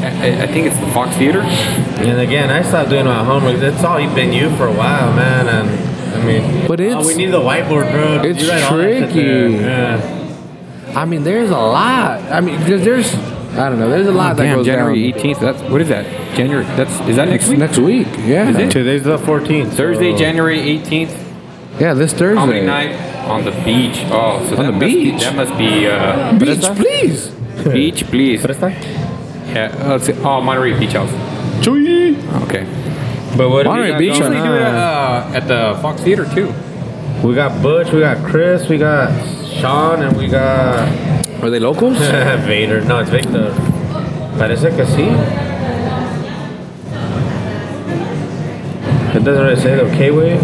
[0.00, 1.40] I, I think it's the Fox Theater.
[1.40, 3.58] And again, I stopped doing my homework.
[3.58, 5.48] That's all you've been you for a while, man.
[5.48, 8.22] And I mean, But oh, we need the whiteboard, bro.
[8.22, 9.48] it's You write all that shit there.
[9.48, 9.64] tricky.
[9.64, 10.20] Yeah.
[10.96, 12.20] I mean, there's a lot.
[12.30, 13.14] I mean, because there's
[13.54, 13.88] I don't know.
[13.88, 15.20] There's a lot that Damn, goes January down.
[15.20, 15.40] 18th.
[15.40, 16.04] That's what is that?
[16.36, 16.64] January.
[16.76, 17.58] That's is that next week?
[17.58, 18.50] Next week, yeah.
[18.50, 18.70] Is it?
[18.72, 19.72] Today's the 14th.
[19.74, 21.20] Thursday, so- January 18th.
[21.78, 22.34] Yeah, this Thursday.
[22.38, 22.94] Comedy night
[23.28, 23.98] on the beach.
[24.10, 25.20] Oh, so On that the must be- beach?
[25.22, 27.28] that must be uh, Beach, please.
[27.72, 28.42] beach, please.
[28.42, 28.70] Presta?
[29.52, 29.74] Yeah.
[29.80, 30.12] Uh, let's see.
[30.12, 31.10] Oh, Monterey Beach House.
[31.66, 32.64] Okay.
[33.36, 36.24] But what do we Monterey Beach going Usually do it uh, at the Fox Theater
[36.32, 36.52] too.
[37.26, 39.10] We got Butch, we got Chris, we got
[39.60, 40.88] Sean, and we got
[41.42, 41.98] Are they locals?
[42.46, 42.82] Vader.
[42.84, 43.50] No, it's Victor.
[44.38, 45.08] Parece que sí.
[49.16, 50.38] It doesn't really say the K-way.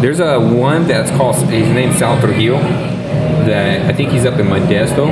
[0.00, 2.58] There's a one that's called his name's Sal Trujillo.
[3.46, 5.06] That I think he's up in Modesto,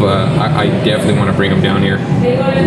[0.00, 1.96] but I, I definitely want to bring him down here.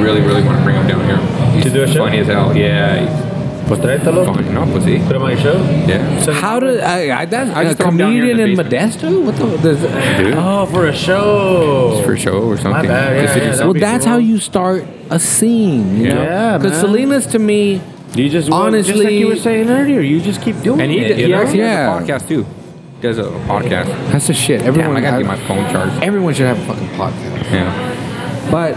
[0.02, 1.18] Really, really want to bring him down here.
[1.54, 2.06] He's To do a show?
[2.06, 2.56] funny as hell.
[2.56, 3.24] Yeah,
[3.68, 4.26] Pues tráetelo.
[4.28, 4.50] he's funny.
[4.54, 5.00] No, pues sí.
[5.08, 5.58] Put him on your show.
[5.88, 6.32] Yeah.
[6.34, 7.22] How did I?
[7.22, 8.70] I that's I a just throw 'em down here in comedian the in.
[8.70, 9.26] Modesto?
[9.26, 9.58] What the?
[9.58, 9.82] Does,
[10.18, 10.34] Dude.
[10.38, 12.02] Oh, for a show.
[12.06, 12.72] For a show or something.
[12.72, 13.68] My bad, Just to yeah, do yeah, something.
[13.68, 14.14] well, be that's cool.
[14.14, 15.98] how you start a scene.
[15.98, 16.14] You Yeah.
[16.14, 16.24] know?
[16.24, 16.82] Yeah, Because man.
[16.82, 17.82] Salinas to me,
[18.16, 20.84] You just well, just like you were saying earlier, you just keep doing it.
[20.84, 21.18] And he, it.
[21.20, 21.42] you he know?
[21.42, 22.00] actually Yeah.
[22.00, 22.44] has a podcast too.
[22.44, 23.88] He does a podcast.
[24.12, 24.60] that's the shit.
[24.60, 26.02] Damn, Everyone, I gotta get my phone charged.
[26.02, 27.52] everyone should have a fucking podcast.
[27.52, 28.50] Yeah.
[28.50, 28.76] But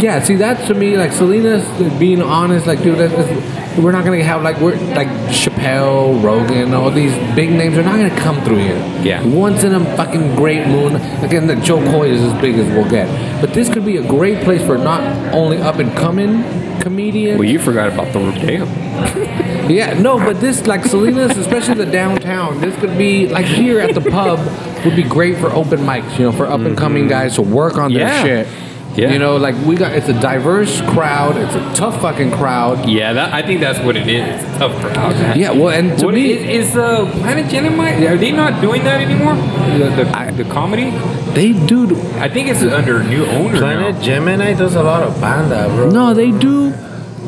[0.00, 1.64] yeah, see, that's to me like Salinas
[1.98, 2.66] being honest.
[2.66, 7.12] Like, dude, that, that's- we're not gonna have like we're like Chappelle, Rogan, all these
[7.34, 7.74] big names.
[7.74, 8.76] They're not gonna come through here.
[9.02, 9.24] Yeah.
[9.24, 10.96] Once in a fucking great moon.
[11.24, 13.08] Again, the Jo Koy is as big as we'll get.
[13.40, 15.02] But this could be a great place for not
[15.34, 16.42] only up and coming
[16.80, 17.38] comedians.
[17.38, 19.48] Well, you forgot about the damn.
[19.68, 22.58] Yeah, no, but this like Salinas, especially the downtown.
[22.58, 24.38] This could be like here at the pub
[24.82, 26.18] would be great for open mics.
[26.18, 27.10] You know, for up and coming mm-hmm.
[27.10, 28.22] guys to work on Yeah.
[28.22, 28.67] their shit.
[28.98, 29.12] Yeah.
[29.12, 31.36] You know, like we got it's a diverse crowd.
[31.36, 32.88] It's a tough fucking crowd.
[32.88, 34.42] Yeah, that, I think that's what it is.
[34.42, 35.38] It's a tough crowd, man.
[35.38, 38.04] Yeah, well, and to What me, is, is uh, Planet Gemini?
[38.06, 39.36] Are they not doing that anymore?
[39.36, 40.90] The, the, the comedy?
[41.32, 41.96] they do.
[42.18, 44.02] I think it's under new owner Planet now.
[44.02, 45.90] Gemini does a lot of banda, bro.
[45.90, 46.70] No, they do.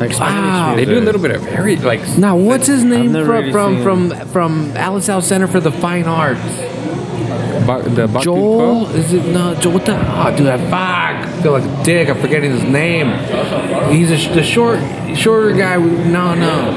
[0.03, 0.75] like Spanish Wow.
[0.75, 2.03] They do a little bit of very like.
[2.19, 6.07] Now, what's his name from really from, seen from from Alisal Center for the Fine
[6.07, 6.80] Arts?
[7.79, 8.85] Ba- the Batu Joel?
[8.87, 8.95] Club?
[8.97, 9.55] Is it no?
[9.55, 9.95] Joel, what the?
[9.97, 11.29] Oh, dude, I fuck.
[11.29, 12.09] I feel like a dick.
[12.09, 13.09] I'm forgetting his name.
[13.93, 14.79] He's a, the short,
[15.17, 15.79] shorter guy.
[15.79, 16.71] With, no, no,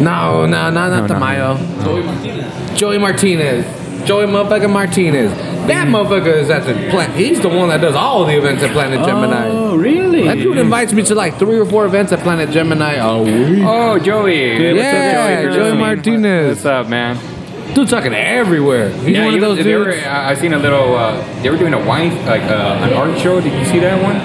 [0.00, 1.14] no, no, no, not No, no.
[1.14, 2.76] Tamayo.
[2.76, 3.64] Joey Martinez.
[4.06, 5.32] Joey motherfucking Martinez.
[5.66, 5.90] That mm.
[5.90, 7.14] motherfucker is at the plant.
[7.14, 9.48] He's the one that does all the events at Planet Gemini.
[9.48, 10.22] Oh, really?
[10.22, 13.64] That dude invites me to like three or four events at Planet Gemini a week.
[13.66, 14.58] Oh, Joey.
[14.58, 15.54] Good, what's up, Yeah, Joey?
[15.54, 15.78] Joey Joey.
[15.78, 16.48] Martinez.
[16.56, 17.35] What's up, man?
[17.76, 18.88] Dude's talking everywhere.
[18.90, 20.02] He's one he of those was- they dudes.
[20.02, 20.96] were, I I seen a little.
[20.96, 23.40] Uh, they were doing a wine, like uh, an art show.
[23.40, 24.16] Did you see that one?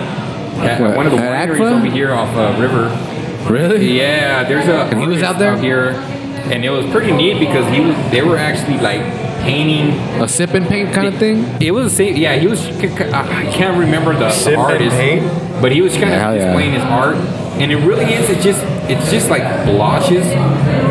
[0.66, 1.78] At What, one of the at wineries ACFA?
[1.78, 2.90] over here off uh, River.
[3.52, 3.98] Really?
[3.98, 4.82] Yeah, there's a.
[4.92, 5.58] And he was out there?
[5.58, 5.90] here,
[6.52, 7.96] and it was pretty neat because he was.
[8.12, 9.02] They were actually like
[9.42, 9.90] painting.
[10.22, 11.44] A sip and paint kind of thing?
[11.62, 12.16] It was the same.
[12.16, 12.66] Yeah, he was.
[12.68, 15.62] I can't remember the, Sip the and artist, paint?
[15.62, 16.46] but he was kind Hell of yeah.
[16.46, 17.16] displaying his art,
[17.60, 18.30] and it really is.
[18.30, 18.64] It just.
[18.90, 20.26] It's just like blotches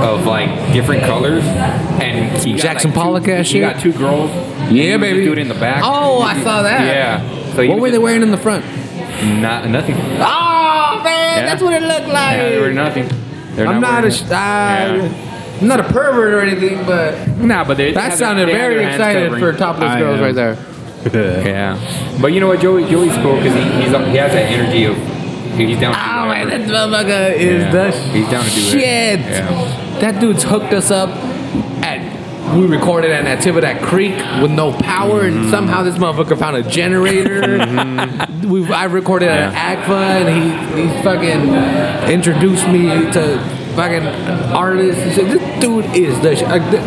[0.03, 3.63] of like different colors, and he got, Jackson like, Pollock ass He shit?
[3.63, 4.31] got two girls.
[4.31, 5.25] and he Yeah, was just baby.
[5.25, 5.83] doing it in the back.
[5.85, 6.81] Oh, I saw that.
[6.87, 7.55] Yeah.
[7.55, 8.65] So he what were they just- wearing in the front?
[9.41, 9.97] Not nothing.
[9.97, 11.47] Oh man, Yeah.
[11.47, 12.37] that's what it looked like.
[12.39, 13.09] Yeah, they were nothing.
[13.55, 14.13] They're I'm not, wearing a, it.
[14.15, 15.09] sh- uh, Yeah.
[15.61, 18.53] I'm not a pervert or anything, but Nah, but they, they that had sounded they
[18.53, 19.41] had very their hands excited covering.
[19.53, 20.25] for topless I girls am.
[20.25, 20.57] right there.
[21.45, 22.85] Yeah, but you know what, Joey?
[22.89, 24.97] Joey's cool because he he's, he has that energy of
[25.57, 25.93] he's down.
[25.95, 26.65] to do Oh man, whatever.
[26.65, 27.71] that motherfucker is Yeah.
[27.73, 28.71] the He's down to do it.
[28.71, 29.21] shit.
[29.21, 29.89] Yeah.
[30.01, 31.11] That dude's hooked us up
[31.85, 32.19] at.
[32.57, 35.39] We recorded at Natividad Creek with no power, Mm-hmm.
[35.43, 37.59] and somehow this motherfucker found a generator.
[38.49, 40.29] we I recorded at ACFA, and
[40.77, 43.39] he he fucking introduced me to
[43.77, 44.05] fucking
[44.53, 45.03] artists.
[45.05, 46.43] He said, "This dude is the." Sh-.
[46.43, 46.83] Like, th-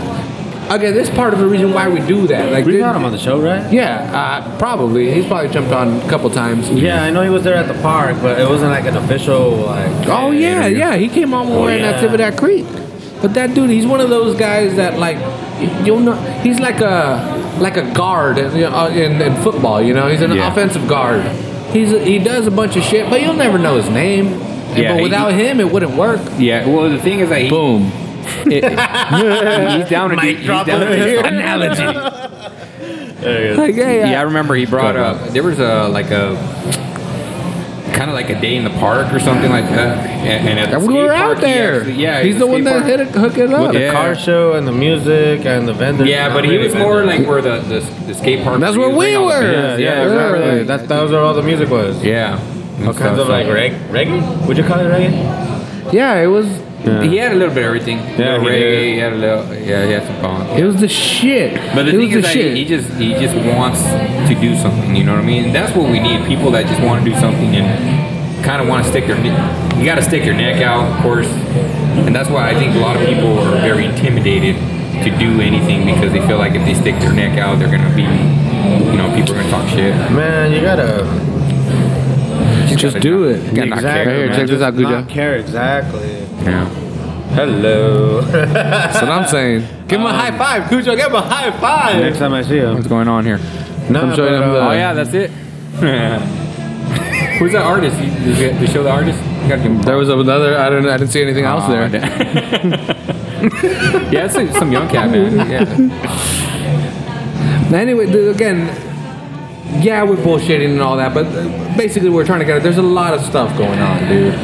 [0.69, 2.49] Again, this is part of the reason why we do that.
[2.51, 3.71] Like, We got him on the show, right?
[3.71, 4.09] yeah,
[4.43, 5.11] uh, probably.
[5.13, 6.69] He's probably jumped on a couple times.
[6.71, 9.57] Yeah, I know he was there at the park, but it wasn't like an official
[9.57, 10.07] like.
[10.07, 10.95] Oh yeah, yeah.
[10.95, 12.01] He came on when we were in yeah.
[12.01, 12.65] Natividad Creek.
[13.23, 15.17] But that dude, he's one of those guys that like
[15.85, 16.13] you'll know.
[16.43, 19.81] He's like a like a guard in, you know, in, in football.
[19.81, 20.51] You know, he's an Yeah.
[20.51, 21.21] offensive guard.
[21.71, 24.27] He's he does a bunch of shit, but you'll never know his name.
[24.27, 26.19] And- Yeah, but he- without him, it wouldn't work.
[26.37, 26.67] Yeah.
[26.67, 27.91] Well, the thing is that he, Boom.
[28.45, 28.63] it-
[29.81, 31.33] he's down to do, he's down to do something.
[31.33, 32.19] Analogy.
[33.23, 35.29] Like, hey, uh, Yeah, I remember he brought up.
[35.29, 36.35] There was a like a
[37.93, 40.71] kind of like a day in the park or something like that, and, and at
[40.71, 41.75] the we skate were park, out he there.
[41.81, 42.85] actually- yeah, he's at the one that park.
[42.85, 43.71] hit it, hook it up.
[43.73, 46.07] With the car show and the music and the vendors.
[46.09, 47.19] Yeah, but he was more vendors.
[47.19, 48.59] like where the the, the skate park.
[48.59, 49.41] That's where we bringing all the were.
[49.53, 49.81] bands.
[49.81, 50.39] Yeah, Yeah, exactly.
[50.39, 50.63] exactly.
[50.63, 52.03] That, that was where all the music was.
[52.03, 52.39] Yeah.
[52.85, 54.47] All kinds of like reg- reggae.
[54.47, 55.93] Would you call it reggae?
[55.93, 56.47] Yeah, it was.
[56.83, 57.97] He had a little bit of everything.
[57.97, 58.59] Yeah, Yeah, he reggae.
[58.59, 58.93] did.
[58.93, 59.53] He had a little.
[59.55, 60.59] Yeah, he had some punk.
[60.59, 61.55] It was the shit.
[61.73, 62.57] But the it thing was is the that shit.
[62.57, 64.93] he just he just wants to do something.
[64.95, 65.45] You know what I mean?
[65.45, 66.25] And that's what we need.
[66.27, 69.17] People that just want to do something and kind of want to stick their.
[69.17, 71.27] ne- You got to stick your neck out, of course.
[71.27, 74.55] And that's why I think a lot of people are very intimidated
[75.03, 77.95] to do anything because they feel like if they stick their neck out, they're gonna
[77.95, 79.93] be, you know, people are gonna talk shit.
[80.11, 81.03] Man, you gotta
[82.67, 83.53] just gotta do not- it.
[83.55, 83.81] gotta not exactly.
[83.83, 84.35] care, Right here, man.
[84.37, 84.91] check this Just out, Guja.
[84.91, 86.12] Not care exactly.
[86.43, 86.65] Yeah.
[87.35, 88.21] Hello.
[88.21, 89.65] That's what I'm saying.
[89.87, 90.95] Give him a high five, Cujo.
[90.95, 91.99] Give him a high five.
[92.01, 92.75] Next time I see him.
[92.75, 93.39] What's going on here?
[93.89, 95.29] No, I'm showing but, him the- uh, Oh yeah, that's it.
[97.39, 97.97] Who's that artist?
[97.99, 99.17] You, you get- they show the artist.
[99.23, 100.57] You gotta give him There was another.
[100.57, 100.87] I don't.
[100.87, 101.87] I didn't see anything else there.
[104.11, 105.35] yeah, it's like some young cat man.
[105.49, 105.65] Yeah.
[107.77, 108.67] Anyway, the- again,
[109.83, 112.63] yeah, we're bullshitting and all that, but uh, basically, we're trying to get it.
[112.63, 114.35] There's a lot of stuff going on, dude.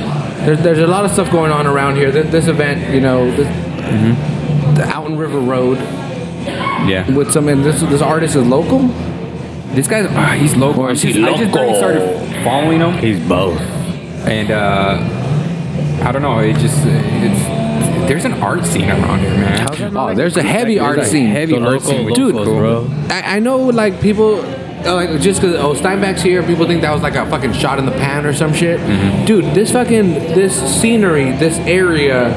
[0.46, 2.12] There's, there's a lot of stuff going on around here.
[2.12, 3.48] This, this event, you know, this,
[4.78, 5.78] the out in River Road
[6.88, 7.10] Yeah.
[7.14, 8.88] with some, and this this artist is local.
[9.76, 10.84] This guy's ah, he's local.
[10.84, 13.60] Or is I he just, I just barely started following him, He's both.
[14.28, 16.40] and uh, I don't know.
[16.40, 17.60] It just it's
[18.08, 19.68] there's an art scene around here, man.
[19.96, 21.28] Oh, there's a heavy There's art a scene.
[21.28, 22.58] heavy The art local scene, Dude, is cool.
[22.58, 22.88] bro.
[23.10, 24.42] I, I know, like people,
[24.86, 27.80] Oh, like just because oh Steinbeck's here, people think that was like a fucking shot
[27.80, 28.80] in the pan or some shit.
[28.80, 29.26] Mm-hmm.
[29.26, 32.34] Dude, this fucking this scenery, this area,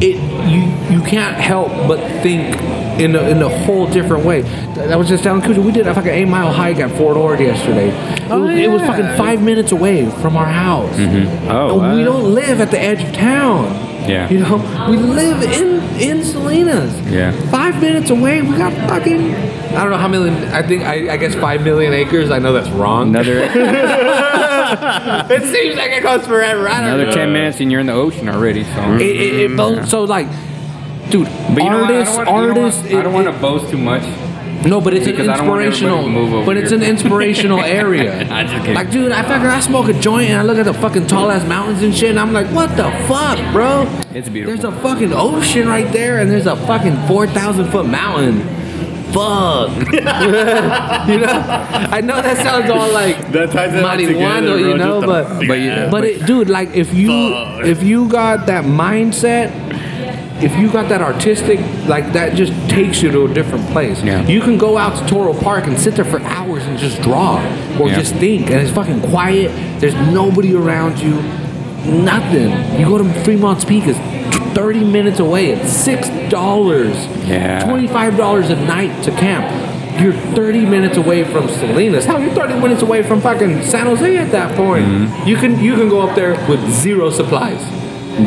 [0.00, 0.16] it
[0.48, 2.56] you you can't help but think
[3.00, 4.42] in a, in a whole different way.
[4.74, 7.40] That was just telling Kuja, we did a fucking eight mile hike at Fort Ord
[7.40, 7.88] yesterday.
[7.88, 10.94] It, oh, was, it was fucking five minutes away from our house.
[10.96, 11.48] Mm-hmm.
[11.50, 13.64] Oh, And we don't live at the edge of town.
[14.08, 14.28] Yeah.
[14.30, 14.56] You know,
[14.90, 16.98] we live in in Salinas.
[17.10, 17.32] Yeah.
[17.50, 19.34] Five minutes away, we got fucking.
[19.34, 20.30] I don't know how many.
[20.48, 22.30] I think I, I guess five million acres.
[22.30, 23.08] I know that's wrong.
[23.10, 23.38] Another
[25.30, 26.68] it seems like it goes forever.
[26.68, 27.12] I don't another know.
[27.12, 28.64] ten minutes and you're in the ocean already.
[28.64, 28.94] So.
[28.96, 30.26] It, it, it so like,
[31.10, 31.90] dude, But you know what?
[31.90, 32.84] I artists, don't want, you know what?
[32.92, 34.02] I don't want to boast too much.
[34.66, 36.02] No, but it's an Because I don't want everybody inspirational.
[36.04, 36.78] to move over but it's here.
[36.78, 38.24] an inspirational area.
[38.24, 38.74] Just kidding.
[38.74, 41.30] Like, dude, I fucking I smoke a joint and I look at the fucking tall
[41.30, 43.84] ass mountains and shit, and I'm like, what the fuck, bro?
[44.14, 44.60] It's beautiful.
[44.60, 48.42] There's a fucking ocean right there, and there's a fucking four thousand foot mountain.
[49.12, 49.70] Fuck.
[49.92, 50.00] you
[51.18, 51.26] know,
[51.90, 55.06] I know that sounds all like That ties it all together, marihuana, you know, just
[55.40, 55.90] but But yeah.
[55.90, 57.64] but it, dude, like if you Fuck.
[57.64, 59.50] if you got that mindset,
[60.42, 64.02] if you got that artistic, like that just takes you to a different place.
[64.02, 64.26] Yeah.
[64.26, 67.36] You can go out to Toro Park and sit there for hours and just draw
[67.78, 67.98] or Yeah.
[67.98, 69.50] just think, and it's fucking quiet.
[69.80, 71.20] There's nobody around you,
[71.86, 72.50] nothing.
[72.78, 73.98] You go to Fremont's Peak, it's
[74.54, 75.50] 30 minutes away.
[75.50, 76.94] It's six dollars.
[77.26, 77.64] Yeah.
[77.64, 79.46] Twenty-five dollars a night to camp.
[80.00, 82.04] You're 30 minutes away from Salinas.
[82.06, 84.86] Hell, you're 30 minutes away from fucking San Jose at that point.
[84.86, 85.28] Mm-hmm.
[85.28, 87.60] You can you can go up there with zero supplies.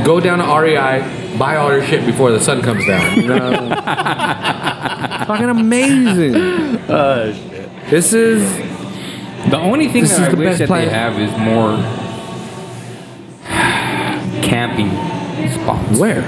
[0.06, 1.02] Go down to REI,
[1.38, 3.16] buy all your shit before the sun comes down.
[3.22, 3.70] You know?
[5.28, 6.36] fucking amazing.
[6.36, 7.70] Uh, shit.
[7.90, 8.42] This is
[9.50, 10.88] The only thing This that is I the wish best that place.
[10.90, 11.78] they have is more
[14.44, 14.90] camping
[15.52, 16.20] spots where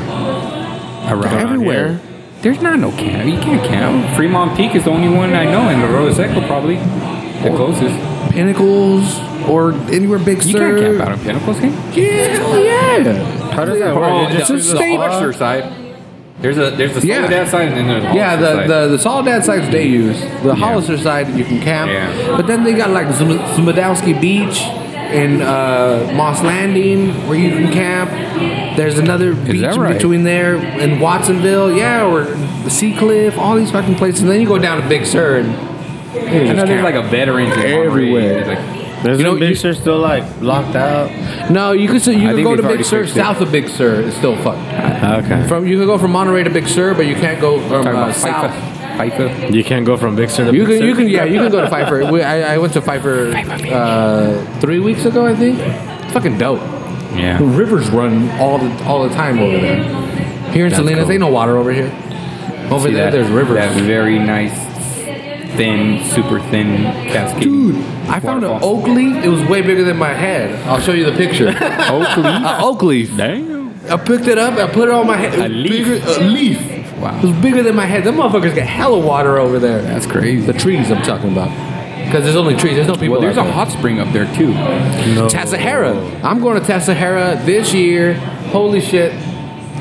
[1.12, 1.88] around everywhere.
[1.94, 2.02] here.
[2.42, 3.26] There's not no camp.
[3.28, 4.16] You can't camp.
[4.16, 7.96] Fremont Peak is the only one I know, and the Arroyo Seco probably the closest.
[8.32, 10.60] Pinnacles or anywhere big You sur.
[10.78, 12.04] can't camp out in Pinnacles, can you?
[12.04, 13.35] Yeah, hell yeah.
[13.56, 14.32] How does that work?
[14.32, 15.82] Just the, it's a state- Hollister side.
[16.42, 17.22] There's a there's the Yeah.
[17.22, 18.70] Soledad side and then there's the Yeah, Hollister the, side.
[18.70, 20.20] the, the Soledad side's day use.
[20.44, 21.90] The Hollister side, you can camp.
[21.90, 22.36] Yeah.
[22.36, 27.72] But then they got like Zm- Zmudowski Beach and uh, Moss Landing where you can
[27.72, 28.12] camp.
[28.78, 29.94] There's another beach that in right?
[29.94, 31.72] between there in Watsonville.
[31.72, 32.26] Yeah, or
[32.70, 34.22] Sea Cliff, all these fucking places.
[34.24, 35.56] And then you go down to Big Sur and
[36.50, 37.86] I know there's like a veterans in Monterey.
[37.88, 38.46] Everywhere.
[38.46, 41.12] Like, There's You know, no Big Sur still like locked out.
[41.52, 43.02] no, you can you I can go to Big Sur.
[43.04, 43.20] fixed it.
[43.20, 45.26] South of Big Sur is still fucked.
[45.26, 45.48] Okay.
[45.48, 48.12] From you can go from Monterey to Big Sur, but you can't go from uh,
[48.14, 48.52] south.
[48.98, 49.28] Pfeiffer.
[49.30, 49.54] Pfeiffer.
[49.54, 51.02] You can't go from Big Sur to You Big can, you Sur?
[51.02, 52.12] can, yeah, you can go to Pfeiffer.
[52.12, 55.60] We, I, I went to Pfeiffer uh, three weeks ago, I think.
[55.60, 56.60] It's fucking dope.
[57.14, 57.38] Yeah.
[57.38, 59.84] The rivers run all the all the time over there.
[60.52, 61.12] Here in That's Salinas, cool.
[61.12, 61.92] ain't no water over here.
[62.72, 63.56] Over See there, that- there's rivers.
[63.58, 64.54] That very nice,
[65.56, 67.44] thin, super thin cascade.
[67.44, 67.76] Dude,
[68.08, 69.24] I found an oak leaf.
[69.24, 70.56] It was way bigger than my head.
[70.68, 71.48] I'll show you the picture.
[71.90, 72.26] oak leaf.
[72.26, 73.18] An oak leaf.
[73.18, 73.66] Damn.
[73.90, 74.54] I picked it up.
[74.58, 75.34] I put it on my head.
[75.34, 75.72] It was A leaf.
[75.88, 76.98] Bigger, a leaf.
[76.98, 77.18] Wow.
[77.20, 78.04] It was bigger than my head.
[78.04, 79.82] Them motherfuckers got hella water over there.
[79.82, 80.46] That's crazy.
[80.46, 81.50] The trees I'm talking about.
[82.06, 82.76] Because there's only trees.
[82.76, 83.14] There's no people.
[83.14, 83.54] Well, there's out a there.
[83.54, 84.50] hot spring up there too.
[84.54, 85.28] No.
[85.28, 86.24] Tassajara.
[86.24, 88.14] I'm going to Tassajara this year.
[88.52, 89.12] Holy shit.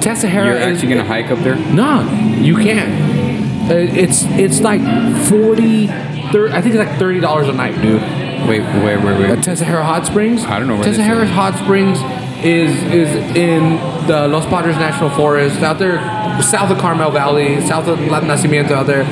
[0.00, 1.56] Tassajara You're is actually gonna hike up there?
[1.56, 2.02] No,
[2.40, 3.70] you can't.
[3.70, 4.82] Uh, It's it's like
[5.28, 5.86] 40
[6.34, 8.02] thir- I think it's like $30 a night, dude.
[8.48, 9.30] Wait, wait, wait, wait.
[9.30, 10.44] At Tassajara Hot Springs.
[10.44, 11.30] I don't know where this Tassajara is.
[11.30, 11.98] Hot Springs
[12.44, 13.62] is is in
[14.06, 15.98] the Los Padres National Forest out there
[16.42, 19.04] south of Carmel Valley, south of La Nacimiento out there.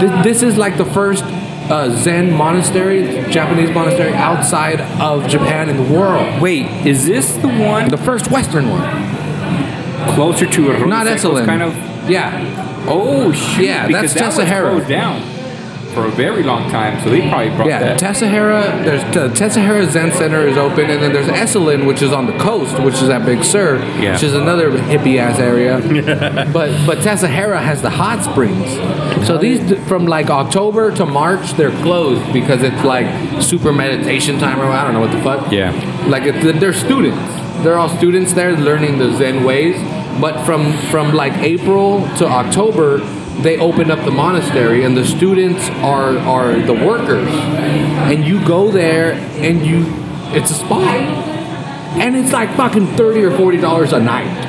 [0.00, 5.76] This, this is like the first uh, Zen monastery, Japanese monastery outside of Japan in
[5.76, 6.42] the world.
[6.42, 8.82] Wait, is this the one The first Western one.
[10.16, 11.44] closer to a Not Esalen.
[11.46, 11.72] kind of?
[12.10, 12.30] Yeah.
[12.88, 13.66] Oh shit!
[13.66, 14.70] Yeah, because that's that one's Tassajara.
[14.72, 15.33] closed down.
[15.94, 18.00] For a very long time, so they probably brought Yeah, that.
[18.00, 18.84] Tassajara.
[18.84, 22.36] There's the Tassajara Zen Center is open, and then there's Esalen, which is on the
[22.38, 24.12] coast, which is at Big Sur, Yeah.
[24.14, 25.78] which is another hippie ass area.
[26.52, 28.68] but but Tassajara has the hot springs.
[29.26, 33.06] So these from like October to March they're closed because it's like
[33.42, 35.52] super meditation time or I don't know what the fuck.
[35.52, 35.70] Yeah.
[36.08, 36.24] Like
[36.60, 37.18] they're students.
[37.62, 39.76] They're all students there learning the Zen ways.
[40.20, 42.98] But from from like April to October,
[43.42, 47.28] they open up the monastery, and the students are are the workers.
[47.30, 49.84] And you go there, and you
[50.36, 50.80] it's a spa,
[51.98, 54.42] and it's like fucking thirty or forty dollars a night.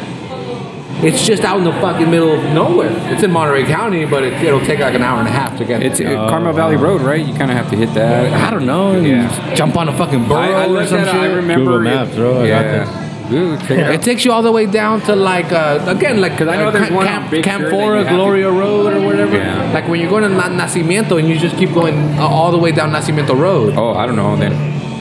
[1.04, 2.90] It's just out in the fucking middle of nowhere.
[3.14, 5.66] It's in Monterey County, but it, it'll take like an hour and a half to
[5.66, 5.84] get.
[5.84, 6.18] It's there.
[6.18, 7.24] uh, Carmel Valley Road, right?
[7.24, 8.32] You kind of have to hit that.
[8.34, 9.00] I don't know.
[9.00, 9.54] Yeah.
[9.56, 11.16] Jump on a fucking burro I, I or looked some at shit.
[11.16, 11.66] I remember.
[11.66, 13.05] Google Maps, bro, I got Yeah.
[13.30, 16.68] It takes you all the way down to like uh, again like 'Cause I know
[16.68, 19.36] uh, there's one on Camp, Big Sur that you Campora to- Gloria Road or whatever.
[19.38, 19.72] Yeah.
[19.74, 22.58] Like when you're going to Na- Nacimiento and you just keep going uh, all the
[22.60, 23.74] way down Nacimiento Road.
[23.78, 24.54] Oh, I don't know then.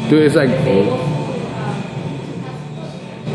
[0.09, 0.51] Dude, it's like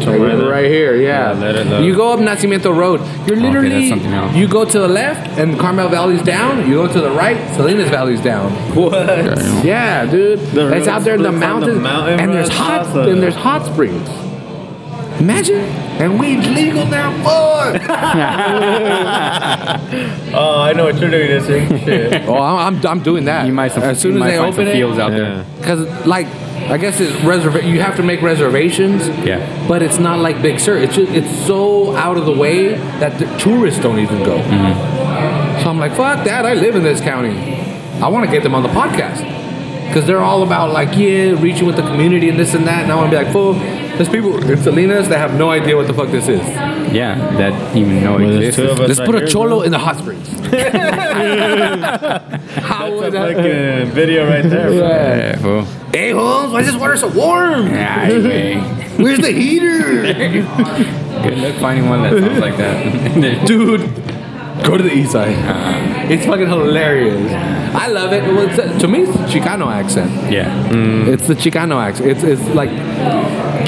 [0.03, 0.49] Somewhere there.
[0.49, 0.95] right here.
[0.95, 1.37] Yeah.
[1.37, 1.83] Yeah, it.
[1.83, 3.01] You go up Nacimiento Road.
[3.27, 4.35] You're Okay, literally else.
[4.35, 6.67] you go to the left and Carmel Valley's down.
[6.69, 8.51] You go to the right, Salinas Valley's down.
[8.75, 8.93] What?
[9.63, 10.39] Yeah, dude.
[10.51, 13.35] The it's out there in the on the mountains, mountain, and there's hot and there's
[13.35, 14.07] hot springs.
[15.20, 15.57] Imagine,
[16.01, 17.11] and weed's legal now.
[17.24, 17.82] Fuck.
[20.32, 21.84] Oh, I know what you're doing this week.
[21.84, 22.22] Shit.
[22.28, 23.47] oh, I'm, I'm, I'm doing that.
[23.47, 25.17] You might some, as soon you as might they open some it, fields out Yeah.
[25.17, 25.45] there.
[25.57, 29.07] because like I guess it's reserva- You have to make reservations.
[29.26, 29.67] Yeah.
[29.67, 30.78] But it's not like Big Sur.
[30.78, 34.38] It's just, it's so out of the way that the tourists don't even go.
[34.38, 35.63] Mm-hmm.
[35.63, 36.45] So I'm like, fuck that.
[36.45, 37.55] I live in this county.
[38.01, 39.24] I want to get them on the podcast
[39.88, 42.84] because they're all about like yeah, reaching with the community and this and that.
[42.84, 43.55] And I want to be like, fool.
[43.99, 46.39] There's people in Salinas that have no idea what the fuck this is.
[46.39, 48.61] Yeah, that even know Well, there's exists.
[48.61, 49.61] two of us Let's right put a here, cholo bro.
[49.63, 50.27] in the hot springs.
[52.63, 53.35] How would That's a that?
[53.35, 54.87] fucking uh, video right there, bro.
[54.87, 55.63] Yeah, fool.
[55.91, 57.67] Hey Holmes, why is this water so warm?
[57.67, 58.55] Yeah, anyway.
[59.03, 60.01] Where's the heater?
[61.23, 63.45] Good luck finding one that sounds like that.
[63.45, 63.81] Dude,
[64.65, 65.35] go to the east side.
[65.35, 66.07] Uh-huh.
[66.13, 67.31] It's fucking hilarious.
[67.75, 68.23] I love it.
[68.23, 70.09] Well, it's, to me, it's the Chicano accent.
[70.31, 70.69] yeah.
[71.07, 72.09] It's the Chicano accent.
[72.09, 72.69] It's, it's like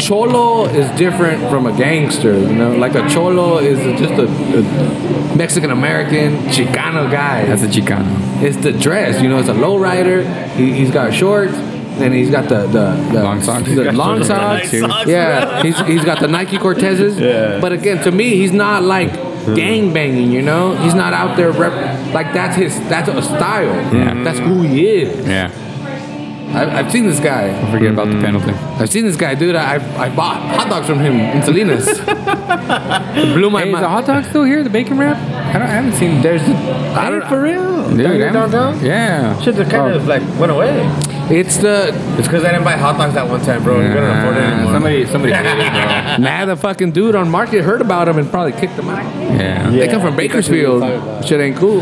[0.01, 2.33] Cholo is different from a gangster.
[2.33, 7.45] You know, like a Cholo is just a, a Mexican American Chicano guy.
[7.45, 8.41] That's a Chicano.
[8.41, 9.21] It's the dress.
[9.21, 10.49] You know, it's a lowrider.
[10.55, 11.53] He, he's got shorts.
[11.53, 13.67] And he's got the, the, the Long socks.
[13.67, 14.71] The long Nice socks.
[14.71, 17.19] socks, yeah, he's, he's got the Nike Cortezes.
[17.19, 17.59] Yeah.
[17.59, 19.53] But again, to me, he's not like hmm.
[19.53, 20.31] gang banging.
[20.31, 22.79] You know, he's not out there rep- like that's his.
[22.89, 23.93] That's a style.
[23.93, 24.23] Yeah.
[24.23, 25.27] That's who he is.
[25.27, 25.51] Yeah.
[26.53, 27.49] I, I've seen this guy.
[27.49, 28.21] I Forget about the hmm.
[28.21, 28.51] penalty.
[28.51, 29.55] I've seen this guy, dude.
[29.55, 31.87] I I bought hot dogs from him in Salinas.
[32.71, 34.63] It blew my Hey, is the hot dog still here?
[34.63, 35.17] The bacon wrap?
[35.17, 35.63] I don't.
[35.63, 36.21] I haven't seen.
[36.21, 37.89] There's, I don't, for real.
[37.89, 38.85] Dude, Down here I haven't- downtown?
[38.85, 39.41] Yeah.
[39.41, 40.05] Shit, they kind of oh.
[40.05, 40.87] like went away.
[41.29, 43.81] it's the It's because I didn't buy hot dogs that one time, bro.
[43.81, 44.73] You couldn't afford it anymore.
[44.73, 46.17] somebody, somebody did it, bro.
[46.19, 49.03] nah, the fucking dude on market heard about him and probably kicked him out.
[49.37, 49.69] Yeah.
[49.69, 51.25] They come from Bakersfield.
[51.25, 51.81] Shit ain't cool.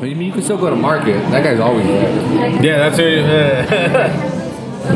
[0.00, 1.20] But you mean you can still go to market?
[1.30, 2.64] That guy's always there.
[2.64, 4.40] Yeah, that's what.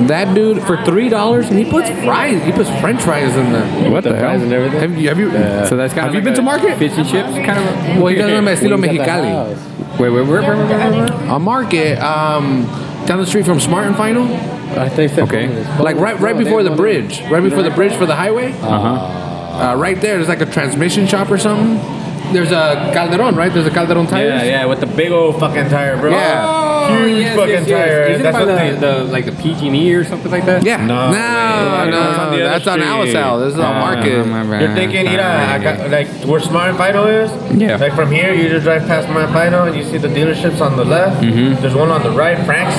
[0.08, 2.42] That dude for three dollars, and he puts fries.
[2.42, 3.90] He puts French fries in there.
[3.92, 4.44] What the, the fries hell?
[4.44, 4.80] and everything.
[4.80, 5.08] Have you?
[5.08, 5.68] Have you?
[5.68, 6.78] So that's kind Have of you been to market?
[6.78, 7.96] Fish and chips, kind of.
[8.02, 10.00] Well, he does them at Estilo Mexicali.
[10.00, 11.30] Wait, wait, where, where, where, where, where?
[11.30, 12.64] On market, um,
[13.06, 14.24] down the street from Smart and Final.
[14.76, 15.22] I think so.
[15.24, 15.48] Okay.
[15.78, 18.52] Like right, right before the bridge, right before the bridge for the highway.
[18.52, 19.70] Uh-huh.
[19.70, 21.76] Uh, right there, there's like a transmission shop or something.
[22.32, 23.52] There's a Calderon, right?
[23.52, 24.26] There's a Calderon tire.
[24.28, 26.10] Yeah, yeah, with the big old fucking tire, bro.
[26.10, 26.98] Yeah.
[26.98, 28.04] Huge fucking tire.
[28.04, 30.64] Is it That's by the, the, like the PG&E or something like that?
[30.64, 30.78] Yeah.
[30.84, 31.90] No no, way.
[31.90, 33.06] no, That's on the other on.
[33.08, 33.44] Alisal.
[33.44, 34.24] This is on Uh, Market.
[34.26, 34.60] my.
[34.60, 37.30] You're thinking, you know, I got, like where Smart and Final is?
[37.60, 37.76] Yeah.
[37.76, 40.60] Like from here, you just drive past Smart and Final and you see the dealerships
[40.60, 41.22] on the left.
[41.22, 41.60] Mm-hmm.
[41.62, 42.74] There's one on the right, Frank's.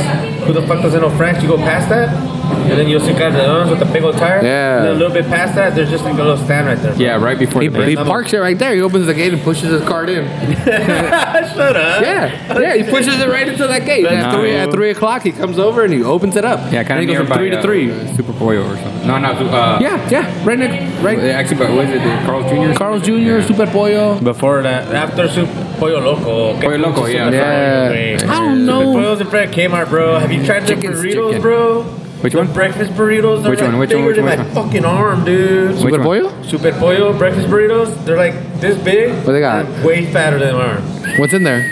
[0.46, 1.42] Who the fuck doesn't know Frank's?
[1.42, 2.10] You go past that,
[2.46, 4.44] and then you'll see Calderon's with the big old tire.
[4.44, 4.78] Yeah.
[4.78, 6.94] And then a little bit past that, there's just like a little stand right there.
[6.94, 7.02] bro.
[7.02, 8.74] Yeah, right before He, the he parks it right there.
[8.76, 10.26] He opens the gate and pushes his cart in.
[10.66, 12.02] Shut up.
[12.02, 12.76] Yeah, yeah.
[12.76, 14.06] He pushes it right into that gate.
[14.06, 16.72] And at three, at three o'clock, he comes over and he opens it up.
[16.72, 17.90] Yeah, and kind he of goes from three to three.
[18.16, 19.08] Super Pollo or something.
[19.08, 19.30] No, no.
[19.32, 20.46] Uh, Yeah, yeah.
[20.46, 21.20] Right next, right.
[21.20, 22.04] Actually, but what is it?
[22.04, 22.78] The Carl's Jr.
[22.78, 24.20] Carl's Jr., Super Pollo.
[24.20, 26.60] Before that, after Super Pollo Loco.
[26.62, 27.30] Pollo Loco, yeah.
[27.30, 28.18] Yeah.
[28.22, 28.94] I don't Super know.
[28.94, 30.20] Pollo's in front of Kmart, bro.
[30.20, 31.42] Have you tried the burritos, chicken.
[31.42, 32.05] bro?
[32.26, 32.54] Which The one?
[32.54, 33.42] Breakfast burritos.
[33.44, 33.78] They're Which like one?
[33.78, 34.06] Which one?
[34.06, 34.26] Which one?
[34.26, 34.66] my Which one?
[34.66, 35.78] fucking arm, dude.
[35.78, 36.24] Super one?
[36.24, 36.44] Pollo?
[36.44, 38.04] Super Pollo breakfast burritos.
[38.04, 39.14] They're like this big.
[39.26, 39.68] What they got?
[39.86, 40.84] Way fatter than my arm.
[41.20, 41.70] What's in there?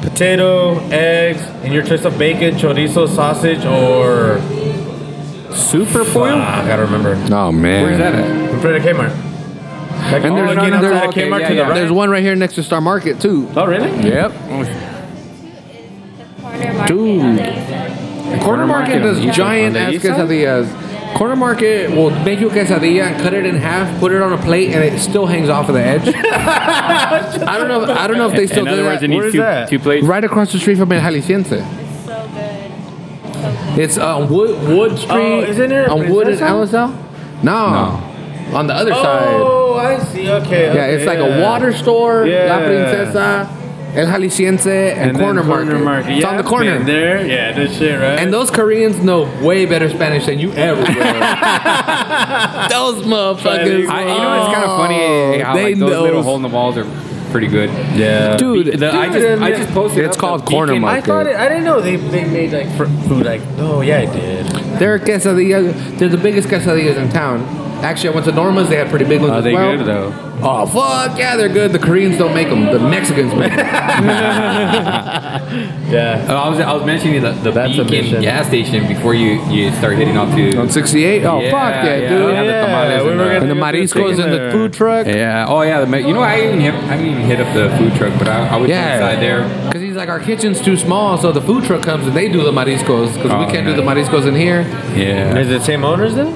[0.00, 4.40] Potato, eggs, and your choice of bacon, chorizo, sausage, or
[5.54, 6.32] Super Pollo?
[6.38, 7.14] Ah, I gotta remember.
[7.34, 7.82] Oh man.
[7.84, 8.50] Where's that at?
[8.54, 9.10] In front of Kmart.
[10.12, 11.62] Like, And oh, there's- looking there's- outside okay, Kmart yeah, to yeah.
[11.62, 11.74] right.
[11.74, 13.50] There's one right here next to Star Market too.
[13.54, 13.90] Oh, really?
[14.08, 14.32] Yep.
[16.88, 17.83] Corner
[18.42, 21.16] Corner Market Market does on the east- giant ass quesadillas.
[21.16, 24.32] Corner Market will make you a quesadilla and cut it in half, put it on
[24.32, 26.02] a plate, and it still hangs off of the edge.
[26.14, 27.84] I don't know.
[27.92, 29.04] I don't know if they still In do other words, that.
[29.04, 29.68] it needs Where is two, that?
[29.68, 30.06] two plates.
[30.06, 31.52] Right across the street from El Jalisciense.
[31.52, 33.34] It's so good.
[33.34, 33.78] So good.
[33.78, 35.10] It's on Wood Wood oh, Street.
[35.14, 36.76] Oh, isn't it on Wood and Princesa?
[36.88, 37.44] LSL?
[37.44, 38.10] No.
[38.56, 39.34] On the other side.
[39.34, 40.28] Oh, I see.
[40.30, 40.74] Okay.
[40.74, 43.48] Yeah, it's like a water store, La Princesa,
[43.94, 45.84] El Jalisciense, and, And Corner, then Market.
[45.84, 46.10] Market.
[46.12, 46.78] It's yeah, on the corner.
[46.78, 47.26] been there.
[47.26, 48.18] Yeah, this shit, right?
[48.18, 50.86] And those Koreans know way better Spanish than you ever will.
[52.68, 53.88] those motherfuckers.
[53.88, 56.02] I, you know, it's kind of funny oh, how they like, those know.
[56.02, 56.84] little hole in the walls are
[57.30, 57.70] pretty good.
[57.96, 60.04] yeah, Dude, The, I just I just posted.
[60.04, 61.02] It's called Corner Beacon- Market.
[61.02, 62.68] I thought it, I didn't know they, they made like
[63.08, 63.42] food like.
[63.58, 64.46] Oh yeah, I did.
[64.78, 65.98] They're quesadillas.
[65.98, 67.40] They're the biggest quesadillas in town.
[67.84, 68.68] Actually, I went to Norma's.
[68.70, 69.76] They had pretty big ones Are as they well.
[69.76, 70.12] good though?
[70.42, 71.72] Oh fuck yeah, they're good.
[71.72, 72.66] The Koreans don't make them.
[72.66, 73.64] The Mexicans make them.
[75.94, 76.26] Yeah.
[76.28, 78.22] Oh, I was I was mentioning the, the That's a Beacon mission.
[78.22, 80.56] gas station before you you start heading off to.
[80.58, 81.24] On 68.
[81.24, 82.08] Oh Yeah, fuck yeah, yeah.
[82.08, 82.26] dude.
[82.26, 84.32] We have the tamales we and were the- gonna And the go mariscos chicken and
[84.32, 84.52] the there.
[84.52, 85.06] food truck.
[85.06, 85.46] Yeah.
[85.48, 85.80] Oh yeah.
[85.80, 88.18] The, ma- you know I even hit, I didn't even hit up the food truck,
[88.18, 89.66] but I, I was Yeah, inside there.
[89.66, 92.42] Because he's like, our kitchen's too small, so the food truck comes and they do
[92.42, 93.76] the mariscos because we Oh, can't do nice.
[93.76, 93.82] the
[94.16, 94.62] mariscos in here.
[94.96, 95.36] Yeah.
[95.38, 96.32] Is it the same owners then?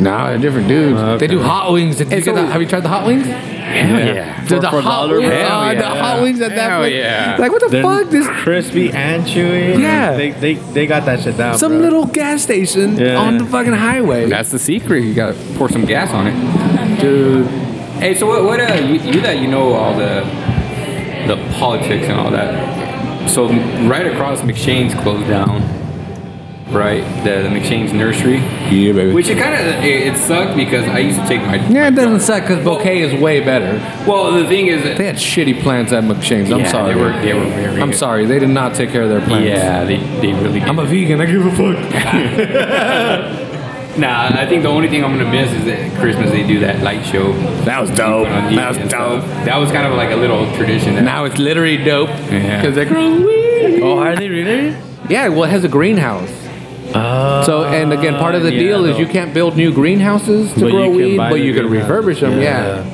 [0.00, 0.98] No, they're different dudes.
[0.98, 1.16] Okay.
[1.18, 1.96] They do hot wings.
[1.96, 3.26] Did you It's get the- have you tried the hot wings?
[3.26, 4.44] yeah.
[4.46, 5.38] Dude, the for hot dollar, wings, bro?
[5.38, 6.94] uh, the hot wings at that Hell place.
[6.94, 7.36] yeah.
[7.38, 8.08] Like what the They're fuck?
[8.10, 9.78] This crispy and chewy.
[9.78, 10.16] Yeah.
[10.16, 11.56] They they, they got that shit down.
[11.58, 11.80] some bro.
[11.80, 13.16] little gas station Yeah.
[13.16, 14.28] on the fucking highway.
[14.28, 15.04] That's the secret.
[15.04, 17.00] You gotta pour some gas on it.
[17.00, 17.46] Dude,
[18.00, 18.44] Hey, so what?
[18.44, 18.60] What?
[18.60, 20.24] Uh, you, you that you know all the
[21.28, 23.28] the politics and all that.
[23.30, 23.46] So
[23.86, 25.60] right across McShane's closed down.
[26.70, 28.36] Right, the, the McShane's nursery.
[28.36, 29.12] yeah, baby.
[29.12, 31.96] Which it kind of it, it sucked because I used to take my yeah, it
[31.96, 33.72] doesn't suck because bouquet is way better.
[34.08, 36.50] Well, the thing is, that, They had shitty plants at McShane's.
[36.52, 36.94] I'm Yeah, sorry.
[36.94, 37.98] they were- they were very I'm good.
[37.98, 38.24] sorry.
[38.26, 39.48] They did not take care of their plants.
[39.48, 40.60] yeah, they, they really.
[40.60, 40.68] Did.
[40.68, 41.20] I'm a vegan.
[41.20, 43.46] I give a fuck.
[43.98, 46.80] Nah, I think the only thing I'm gonna miss is that Christmas they do that
[46.82, 47.32] light show.
[47.64, 48.28] That was dope.
[48.28, 48.88] That was dope.
[48.88, 49.24] stuff.
[49.44, 50.94] That was kind of like a little tradition.
[50.94, 52.08] that- Now it's literally dope.
[52.30, 52.60] Yeah.
[52.62, 53.80] Because they grow weed.
[53.82, 54.76] Oh, are they really?
[55.08, 56.30] Yeah, well, it has a greenhouse.
[56.94, 60.52] Uh, So, and again, part of the yeah, deal is you can't build new greenhouses
[60.54, 62.40] to But grow weed, but you can refurbish them.
[62.40, 62.84] Yeah.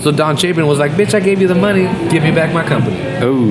[0.00, 1.84] So Don Chapin was like, "Bitch, I gave you the money.
[2.10, 3.44] Give me back my company." Oh,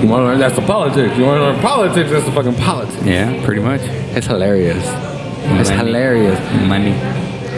[0.00, 0.38] You want to learn?
[0.38, 1.16] That's the politics.
[1.18, 2.10] You want to learn politics?
[2.10, 3.04] That's the fucking politics.
[3.04, 3.80] yeah, pretty much.
[4.16, 4.84] It's hilarious.
[5.60, 6.38] It's hilarious.
[6.68, 6.94] Money.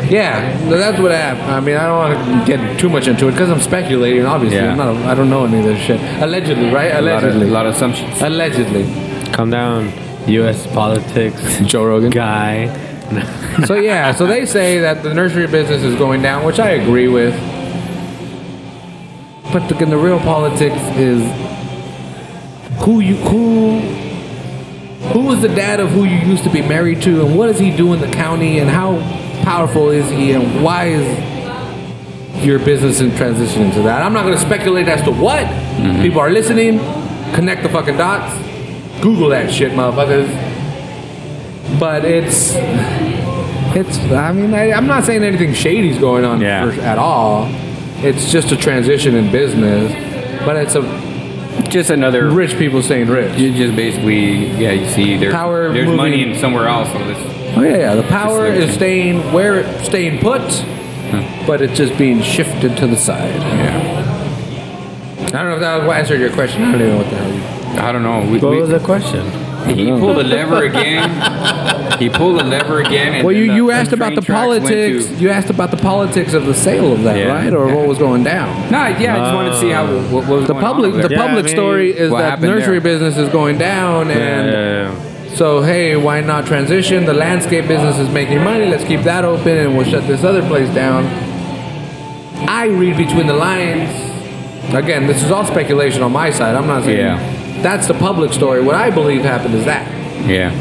[0.08, 1.50] Yeah, that's what happened.
[1.52, 4.24] I mean, I don't want to get too much into it because I'm speculating.
[4.24, 4.70] Obviously, Yeah.
[4.72, 4.96] I'm not.
[4.96, 6.00] A, I don't know any of this shit.
[6.22, 6.92] Allegedly, right?
[6.94, 7.48] A lot of, Allegedly.
[7.48, 8.22] a lot of assumptions.
[8.22, 8.84] Allegedly.
[9.32, 9.92] Calm down,
[10.26, 10.66] U.S.
[10.68, 12.10] politics Joe Rogan.
[12.10, 12.88] guy.
[13.66, 17.08] So yeah, so they say that the nursery business is going down, which I agree
[17.08, 17.34] with.
[19.52, 21.20] But the, the real politics is
[22.84, 23.80] who you who
[25.12, 27.58] who is the dad of who you used to be married to, and what does
[27.58, 28.98] he do in the county, and how
[29.42, 34.02] powerful is he, and why is your business in transition into that?
[34.02, 36.00] I'm not going to speculate as to what mm-hmm.
[36.00, 36.78] people are listening.
[37.34, 38.49] Connect the fucking dots.
[39.02, 40.28] Google that shit, motherfuckers.
[41.78, 42.52] But it's
[43.76, 43.98] it's.
[44.12, 46.70] I mean, I, I'm not saying anything shady's going on Yeah.
[46.70, 47.46] for- at all.
[48.02, 49.92] It's just a transition in business,
[50.44, 50.82] but it's a
[51.68, 52.28] Just another.
[52.30, 53.38] rich people staying rich.
[53.38, 56.90] You just basically, yeah, you see there's Power there's moving- money in somewhere else.
[56.92, 57.18] So this,
[57.56, 57.94] Oh yeah, yeah.
[57.96, 60.40] The power is staying where it staying put,
[61.46, 63.34] but it's just being shifted to the side.
[63.34, 63.96] yeah.
[65.26, 66.62] I don't know if that answered your question.
[66.62, 67.32] I don't even know what the hell.
[67.32, 68.20] You, I don't know.
[68.30, 69.24] We, What we- was the question?
[69.76, 71.98] he pulled the lever again.
[71.98, 73.14] he pulled the lever again.
[73.16, 75.06] And well, then you the- you the asked about the politics.
[75.06, 77.74] to- You asked about the politics of the sale of that, Yeah, right, or yeah.
[77.74, 78.48] what was going down.
[78.70, 81.02] No, yeah, I just wanted to see how what, what was The going public, over
[81.08, 81.14] the.
[81.14, 82.80] Yeah, public I mean, story is that nursery there?
[82.80, 85.34] business is going down, and Yeah.
[85.34, 87.04] so hey, why not transition?
[87.04, 88.66] The landscape business is making money.
[88.66, 91.04] Let's keep that open, and we'll shut this other place down.
[92.48, 93.90] I read between the lines.
[94.74, 96.54] Again, this is all speculation on my side.
[96.54, 97.18] I'm not saying Yeah.
[97.62, 98.62] That's the public story.
[98.62, 99.86] What I believe happened is that
[100.26, 100.52] Yeah,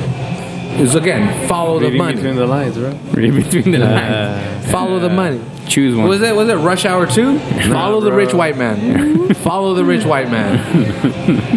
[0.79, 2.89] is again follow the Reading money, between the lines, bro.
[3.11, 4.11] read between the lines.
[4.65, 5.41] Uh, follow the money.
[5.67, 6.07] Choose one.
[6.07, 7.37] Was it was it Rush Hour Two?
[7.71, 8.17] Follow the bro.
[8.17, 9.31] rich white man.
[9.35, 10.57] Follow the rich white man.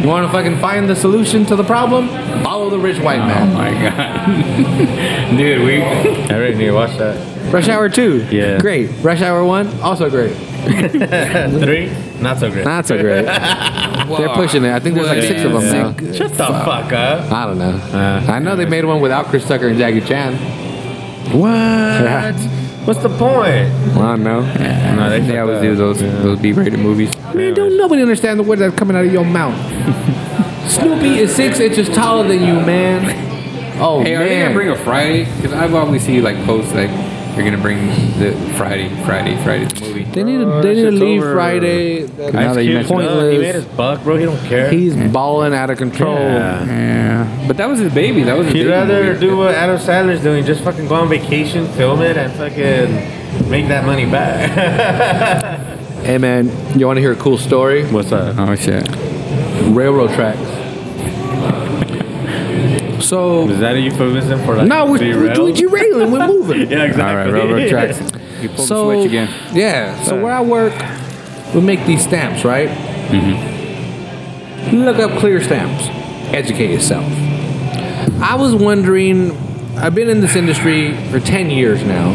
[0.03, 2.09] you want to fucking find the solution to the problem?
[2.45, 3.49] Follow the rich white man.
[3.49, 7.17] Oh my god, dude, we I really need to watch that.
[7.53, 8.27] Rush Hour Two.
[8.31, 8.59] Yeah.
[8.59, 8.91] Great.
[9.03, 10.33] Rush Hour One also great.
[10.63, 12.65] Three, not so great.
[12.65, 13.25] Not so great.
[13.27, 14.73] They're pushing it.
[14.73, 16.13] I think there's like six of them now.
[16.13, 17.33] Shut the fuck up.
[17.33, 17.71] I don't know.
[17.71, 20.35] Uh, I know they made one without Chris Tucker and Jackie Chan.
[21.37, 22.35] What?
[22.87, 23.71] What's the point?
[23.97, 24.41] Well, I don't know.
[24.41, 25.63] No, they, they fucked always up.
[25.63, 26.11] do those Yeah.
[26.23, 27.11] those B-rated movies.
[27.35, 29.57] Man, don't nobody understand the word that's coming out of your mouth.
[30.71, 33.81] Snoopy is six inches taller than you, man.
[33.81, 35.25] Oh Hey, are they gonna bring a Friday?
[35.37, 36.91] Because I've always seen like posts like
[37.35, 37.87] they're gonna bring
[38.19, 40.05] the Friday, Friday, Friday the movie.
[40.05, 41.35] they need to, they that need to leave over.
[41.35, 42.03] Friday.
[42.03, 43.33] That- Now that you Ice mention it.
[43.33, 44.17] He made his buck, bro.
[44.17, 44.71] He don't care.
[44.71, 46.15] He's balling out of control.
[46.19, 46.65] Yeah.
[46.67, 48.23] Yeah, but that was his baby.
[48.25, 49.21] That was He'd baby rather movie.
[49.27, 53.69] do what Adam Sandler's doing, just fucking go on vacation, film it, and fucking make
[53.69, 54.51] that money back.
[56.03, 57.85] Hey man, you want to hear a cool story?
[57.87, 58.35] What's that?
[58.39, 58.89] Oh shit!
[59.75, 60.41] Railroad tracks.
[63.13, 65.39] So Is that a euphemism for like no, we're, we're, derailed?
[65.39, 66.11] we're derailing.
[66.13, 66.61] We're moving.
[66.71, 67.03] Yeah, exactly.
[67.03, 68.01] All right, railroad tracks.
[68.41, 69.55] You pulled so the switch again.
[69.55, 70.03] yeah.
[70.05, 70.73] So where I work,
[71.55, 72.71] we make these stamps, right?
[73.11, 74.77] Mm-hmm.
[74.79, 75.89] Look up clear stamps.
[76.35, 77.05] Educate yourself.
[78.23, 79.33] I was wondering.
[79.77, 82.13] I've been in this industry for ten years now.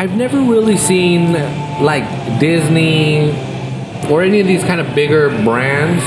[0.00, 1.34] I've never really seen
[1.84, 2.04] like
[2.40, 3.32] Disney
[4.10, 6.02] or any of these kind of bigger brands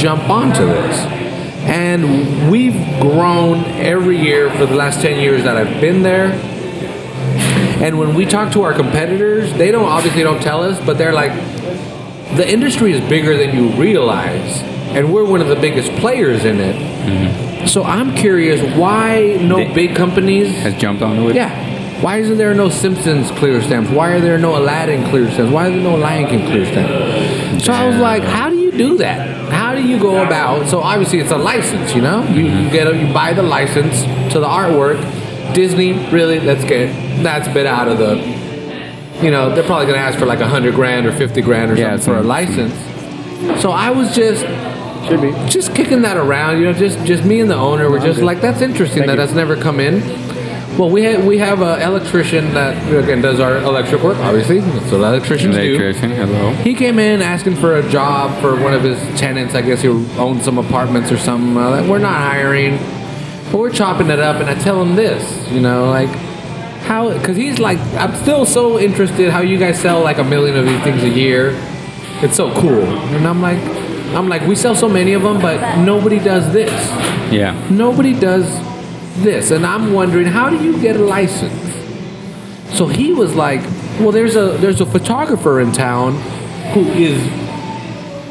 [0.00, 1.23] jump onto this.
[1.66, 6.26] And we've grown every year for the last 10 years that I've been there.
[7.82, 11.12] And when we talk to our competitors, they don't obviously don't tell us, but they're
[11.12, 11.32] like,
[12.36, 14.60] the industry is bigger than you realize,
[14.94, 16.76] and we're one of the biggest players in it.
[16.76, 17.66] Mm-hmm.
[17.66, 21.36] So I'm curious why no They- big companies Has jumped onto it.
[21.36, 21.72] yeah.
[22.00, 23.90] Why isn't there no Simpsons clear stamps?
[23.90, 25.50] Why are there no Aladdin clear stamps?
[25.52, 27.64] Why is there no Lion King clear stamps?
[27.64, 29.33] So I was like, how do you do that?
[29.84, 30.66] Do you go about?
[30.70, 32.24] So obviously it's a license, you know.
[32.28, 34.00] You, you get a, you buy the license
[34.32, 34.98] to the artwork.
[35.52, 36.40] Disney, really?
[36.40, 38.16] Let's get that's a bit out of the.
[39.22, 41.76] You know, they're probably gonna ask for like a hundred grand or fifty grand or
[41.76, 42.74] Yeah, something for a license.
[43.60, 44.46] So I was just
[45.06, 46.60] should be just kicking that around.
[46.60, 49.32] You know, just just me and the owner were just like, that's interesting that that's
[49.32, 50.00] never come in.
[50.78, 54.16] Well, we have we have an electrician that again does our electric work.
[54.18, 55.60] Obviously, that's what electricians do.
[55.60, 56.10] Electrician.
[56.10, 56.50] Hello.
[56.54, 59.54] He came in asking for a job for one of his tenants.
[59.54, 61.56] I guess he owns some apartments or something.
[61.56, 62.78] Uh, that we're not hiring,
[63.52, 64.40] but we're chopping it up.
[64.40, 66.08] And I tell him this, you know, like
[66.88, 70.56] how because he's like, I'm still so interested how you guys sell like a million
[70.56, 71.50] of these things a year.
[72.20, 73.58] It's so cool, and I'm like,
[74.12, 76.72] I'm like, we sell so many of them, but nobody does this.
[77.32, 77.54] Yeah.
[77.70, 78.44] Nobody does
[79.16, 81.52] this, and I'm wondering how do you get a license?
[82.76, 83.60] So he was like,
[84.00, 86.14] "Well, there's a there's a photographer in town
[86.72, 87.22] who is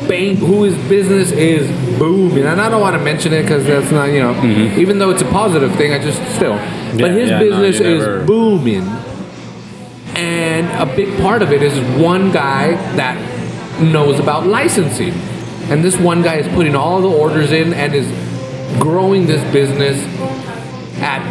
[0.07, 3.91] bang, who his business is booming." And I don't want to mention it because that's
[3.91, 4.80] not you know, mm-hmm.
[4.80, 6.55] even though it's a positive thing, I just still.
[6.97, 8.84] but his yeah, business you is never- booming,
[10.15, 13.18] and a big part of it is one guy that
[13.81, 15.14] knows about licensing,
[15.72, 18.07] and this one guy is putting all the orders in and is
[18.80, 20.03] growing this business
[20.98, 21.22] at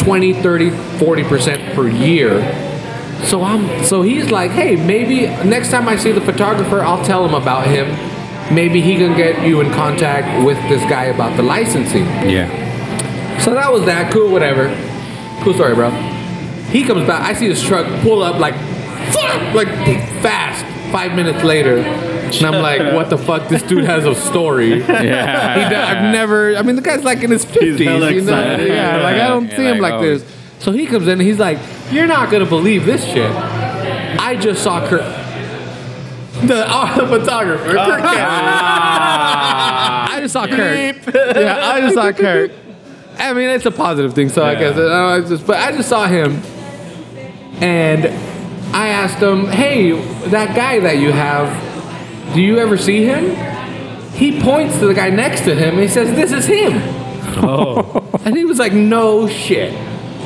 [0.00, 2.40] 20 30 40% per year.
[3.24, 7.24] So i'm so he's like hey maybe next time i see the photographer i'll tell
[7.24, 7.86] him about him.
[8.52, 12.04] Maybe he can get you in contact with this guy about the licensing.
[12.28, 12.48] Yeah.
[13.38, 14.68] so that was that cool whatever.
[15.42, 15.90] Cool story bro.
[16.70, 18.54] He comes back i see his truck pull up like
[19.54, 19.68] like
[20.22, 21.82] fast five minutes later
[22.36, 25.68] and i'm like what the fuck this dude has a story Yeah.
[25.68, 26.56] He, I've never.
[26.56, 27.80] I mean, the guy's like in his fifties.
[27.80, 28.06] You know?
[28.06, 28.68] excited.
[28.68, 30.18] Yeah, like I don't Yeah, see him like, like oh.
[30.18, 30.24] this.
[30.58, 31.58] So he comes in and he's like,
[31.90, 33.30] "You're not gonna believe this shit.
[33.30, 35.02] I just saw Kurt,
[36.46, 38.02] the, uh, the photographer, Kurt Cameron.
[40.12, 41.14] I just saw Kurt.
[41.36, 42.52] Yeah, I just saw Kurt.
[43.18, 44.76] I mean, it's a positive thing, so I guess.
[44.76, 46.40] Uh, I just, but I just saw him,
[47.60, 48.06] and
[48.74, 49.92] I asked him, "Hey,
[50.28, 51.48] that guy that you have,
[52.34, 53.36] do you ever see him?"
[54.14, 55.74] He points to the guy next to him.
[55.74, 56.80] and He says, "This is him."
[57.42, 59.72] Oh, And he was like, "No shit.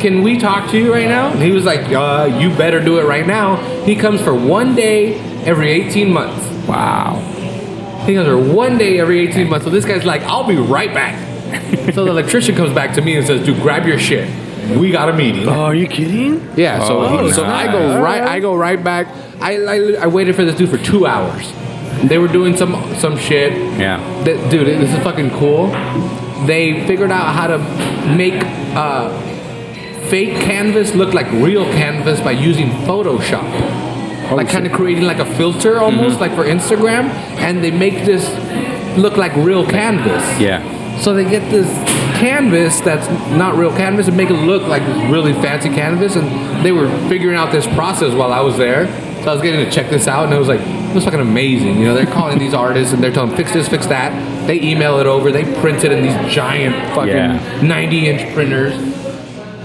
[0.01, 2.99] Can we talk to you right now?" And he was like, uh, "You better do
[2.99, 5.15] it right now." He comes for one day
[5.45, 6.45] every 18 months.
[6.69, 7.15] Wow.
[8.07, 9.65] He comes for one day every 18 months.
[9.65, 11.15] So this guy's like, "I'll be right back."
[11.95, 14.29] so the electrician comes back to me and says, "Dude, grab your shit.
[14.77, 16.47] We got a meeting." oh, are you kidding?
[16.57, 19.07] Yeah, so Oh, so I go right I go right back.
[19.41, 21.53] I, I I waited for this dude for two hours.
[22.05, 23.53] They were doing some some shit.
[23.79, 23.99] Yeah.
[24.25, 25.69] Th- dude, this is fucking cool.
[26.47, 27.59] They figured out how to
[28.17, 28.35] make
[28.77, 29.11] uh,
[30.09, 33.45] fake canvas look like real canvas by using Photoshop.
[34.33, 37.09] like kind of creating like a filter almost like for Instagram,
[37.39, 38.29] and they make this
[38.99, 40.23] look like real canvas.
[40.41, 40.63] Yeah.
[40.99, 41.67] So they get this
[42.19, 43.07] canvas that's
[43.37, 46.17] not real canvas and make it look like really fancy canvas.
[46.17, 48.87] And they were figuring out this process while I was there.
[49.27, 51.19] So I was getting to check this out, and it was like it was fucking
[51.19, 51.79] amazing.
[51.81, 54.47] You know, they're calling these artists and they're telling them fix this, fix that.
[54.47, 55.33] They email it over.
[55.33, 57.61] They print it in these giant fucking Yeah.
[57.61, 58.75] 90 inch printers.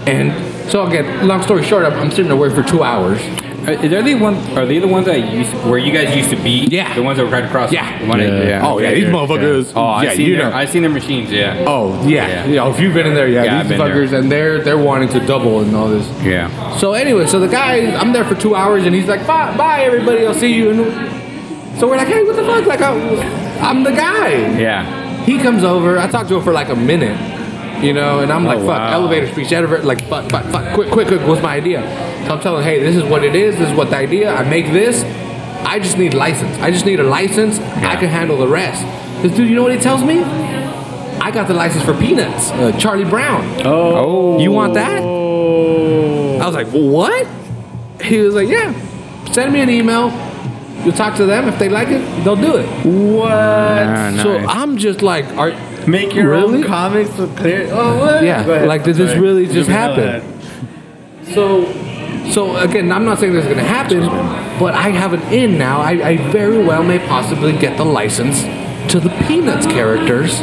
[0.08, 3.20] And so again, long story short, I'm, I'm sitting there waiting for two hours.
[3.66, 4.34] Are, are they one?
[4.58, 6.66] Are they the ones that used where you guys used to be?
[6.70, 6.94] Yeah.
[6.94, 7.70] the ones that were right across.
[7.72, 7.98] Yeah.
[8.00, 8.60] the one Yeah.
[8.66, 10.56] Oh, yeah, these motherfuckers- Oh, I yeah, seen you their, know.
[10.56, 11.30] I seen their machines.
[11.30, 11.64] Yeah.
[11.66, 12.46] Oh yeah, Yeah.
[12.46, 13.94] you know, if you've been in there, yeah, Yeah, these been there.
[13.94, 16.06] fuckers, and they're they're wanting to double and all this.
[16.24, 16.48] Yeah.
[16.78, 19.82] So anyway, so the guy, I'm there for two hours, and he's like, "Bye, bye,
[19.82, 22.92] everybody, I'll see you." And so we're like, "Hey, what the fuck?" Like, I,
[23.60, 24.58] I'm the guy.
[24.58, 24.84] Yeah.
[25.24, 25.98] He comes over.
[25.98, 27.16] I talked to him for like a minute,
[27.84, 28.92] you know, and I'm like, Oh, "Fuck, wow.
[28.92, 31.80] elevator speech, elevator, like, fuck, fuck, fuck, quick, quick, quick." What's my idea?
[32.26, 33.56] So I'm telling, "Hey, this is what it is.
[33.58, 34.32] This is what the idea.
[34.34, 35.02] I make this.
[35.64, 36.56] I just need license.
[36.58, 37.58] I just need a license.
[37.60, 38.84] I can handle the rest."
[39.22, 40.20] This dude, you know what he tells me?
[41.20, 43.44] I got the license for Peanuts, uh, Charlie Brown.
[43.64, 44.40] Oh.
[44.40, 45.00] You want that?
[45.00, 47.28] I was like, what?
[48.02, 48.72] He was like, yeah.
[49.30, 50.10] Send me an email.
[50.84, 51.46] You'll talk to them.
[51.46, 52.66] If they like it, they'll do it.
[52.84, 53.30] What?
[53.30, 54.38] Ah, So.
[54.38, 55.52] I'm just like, are
[55.86, 56.58] Make your Really?
[56.58, 57.68] own comics with clear.
[57.70, 58.24] Oh, what?
[58.24, 60.22] Yeah, like, did this really just You happen?
[61.34, 61.64] so?
[62.30, 64.00] So again, I'm not saying this is gonna happen,
[64.58, 65.80] but I have an in now.
[65.80, 68.42] I, I very well may possibly get the license
[68.92, 70.38] to the Peanuts characters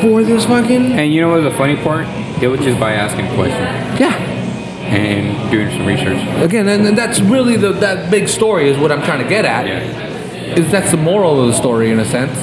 [0.00, 2.06] for this fucking And you know what the funny part?
[2.42, 3.62] It was just by asking a question
[4.00, 4.14] yeah.
[4.16, 6.18] and doing some research.
[6.42, 9.44] Again, and, and that's really the that big story is what I'm trying to get
[9.44, 9.66] at.
[9.66, 10.56] Yeah.
[10.58, 12.36] Is that's the moral of the story in a sense.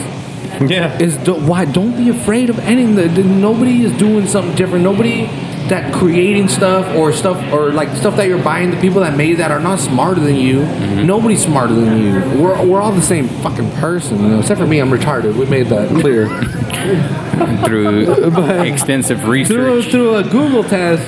[0.69, 0.97] Yeah.
[0.99, 2.95] is do, why don't be afraid of anything.
[2.95, 4.83] The- the- Nobody is doing something different.
[4.83, 5.25] Nobody
[5.69, 8.71] that creating stuff or stuff or like stuff that you're buying.
[8.71, 10.59] The people that made that are not smarter than you.
[10.61, 11.05] Mm-hmm.
[11.05, 12.41] Nobody's smarter than you.
[12.41, 14.19] We're, we're all the same fucking person.
[14.21, 15.35] You know, except for me, I'm retarded.
[15.35, 16.27] We made that clear
[17.65, 21.03] Through extensive through research through a Google test.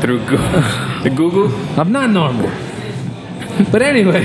[0.00, 0.24] through
[1.14, 1.54] Google.
[1.78, 2.50] I'm not normal.
[3.70, 4.24] But anyway,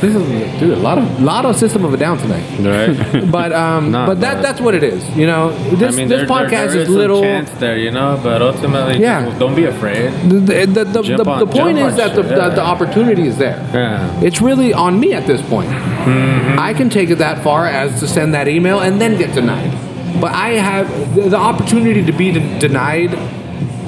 [0.00, 2.44] this is dude a lot of lot of System of a Down tonight.
[2.60, 3.24] Right.
[3.36, 5.02] But um, Nah, but that that's what it is.
[5.16, 7.20] You know, this I mean, this there, podcast there, there is some little.
[7.22, 9.36] chance there, you know, but ultimately, Yeah.
[9.38, 10.12] don't be afraid.
[10.30, 13.58] The, the, the, the, on- the point is that the, the, the opportunity is there.
[13.72, 14.20] Yeah.
[14.22, 15.70] It's really on me at this point.
[15.70, 19.72] I can take it that far as to send that email and then get denied.
[20.20, 23.12] But I have the, the opportunity to be de- denied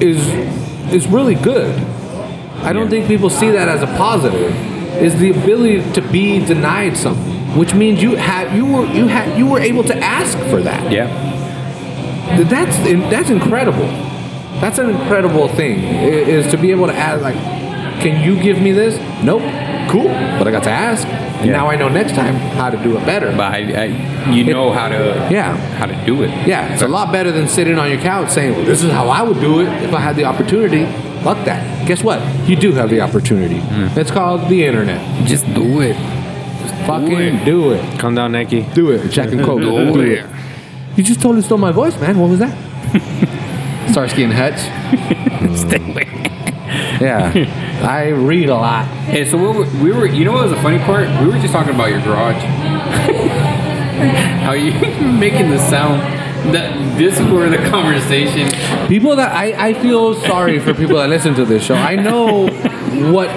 [0.01, 0.19] is
[0.93, 1.73] is really good.
[2.63, 4.51] I don't think people see that as a positive.
[5.03, 9.37] Is the ability to be denied something, which means you had you were you had
[9.37, 10.91] you were able to ask for that.
[10.91, 11.07] Yeah.
[12.43, 12.77] That's
[13.09, 13.87] that's incredible.
[14.59, 17.35] That's an incredible thing is to be able to ask like,
[18.01, 18.97] can you give me this?
[19.23, 19.41] Nope.
[19.89, 20.07] Cool.
[20.37, 21.05] But I got to ask.
[21.07, 21.57] And Yeah.
[21.57, 23.31] now I know next time how to do it better.
[23.31, 25.55] But I, I, you know how to Yeah.
[25.79, 26.29] how to do it.
[26.47, 29.07] Yeah, it's a lot better than sitting on your couch saying, well, this is how
[29.09, 30.85] I would do it if I had the opportunity.
[31.23, 31.87] Fuck that.
[31.87, 32.19] Guess what?
[32.47, 33.59] You do have the opportunity.
[33.59, 33.99] Hmm.
[33.99, 35.01] It's called the internet.
[35.27, 35.95] Just do it.
[36.85, 37.99] Fucking do it.
[37.99, 38.61] Calm down, Nikki.
[38.73, 39.09] Do it.
[39.09, 39.59] Jack and Coke.
[39.61, 40.19] Do do it.
[40.19, 40.25] it.
[40.95, 42.17] You just totally stole my voice, man.
[42.19, 42.53] What was that?
[43.91, 44.59] Starsky and Hutch.
[45.57, 46.28] Stay away.
[46.99, 47.31] Yeah.
[47.87, 48.85] I read a lot.
[48.87, 51.07] Hey, so we were, we were, you know what was the funny part?
[51.21, 52.41] We were just talking about your garage.
[54.43, 54.71] How you
[55.19, 56.01] making the sound.
[56.53, 58.47] That this is where the conversation.
[58.87, 61.75] People that I, I feel sorry for people that listen to this show.
[61.75, 62.47] I know
[63.11, 63.27] what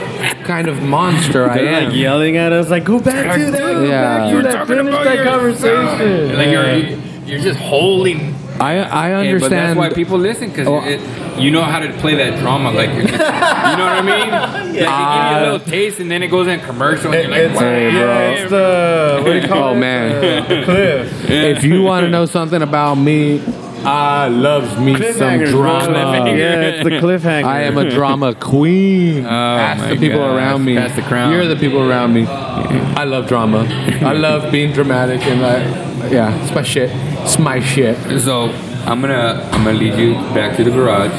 [0.44, 1.84] kind of monster I They're am.
[1.86, 3.58] like yelling at us, like, go back to that.
[3.58, 4.02] Go Yeah.
[4.18, 4.52] back You to that.
[4.52, 6.36] talking Finish about that your conversation.
[6.38, 8.31] Like you're you're just holding.
[8.62, 8.72] I
[9.04, 9.40] I Hey, understand.
[9.40, 11.38] but that's why people listen because Oh.
[11.40, 12.70] you know how to play that drama.
[12.70, 14.30] Like you know what I mean?
[14.32, 17.12] Like they give you a little uh, taste and then it goes in commercial.
[17.12, 17.70] And you're like, It's, wow.
[17.70, 19.78] yeah, it's the, what do you oh, call Oh, it?
[19.80, 20.20] man.
[20.48, 21.30] The, the cliff.
[21.30, 23.40] if you want to know something about me,
[23.84, 25.62] Ah, I love me some Cliffhangers, bro.
[25.80, 26.28] drama.
[26.36, 27.44] Yeah, it's the cliffhanger.
[27.44, 29.24] I am a drama queen.
[29.26, 30.36] Oh, Ask my the people God.
[30.36, 30.76] around me.
[30.76, 31.32] Pass the crown.
[31.32, 32.26] You're the people around me.
[32.26, 33.66] I love drama.
[34.02, 36.90] I love being dramatic and I, yeah, it's my shit.
[37.22, 37.96] It's my shit.
[38.20, 38.50] So
[38.86, 41.10] I'm gonna I'm gonna lead you back to the garage.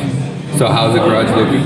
[0.58, 1.64] So how's the garage looking?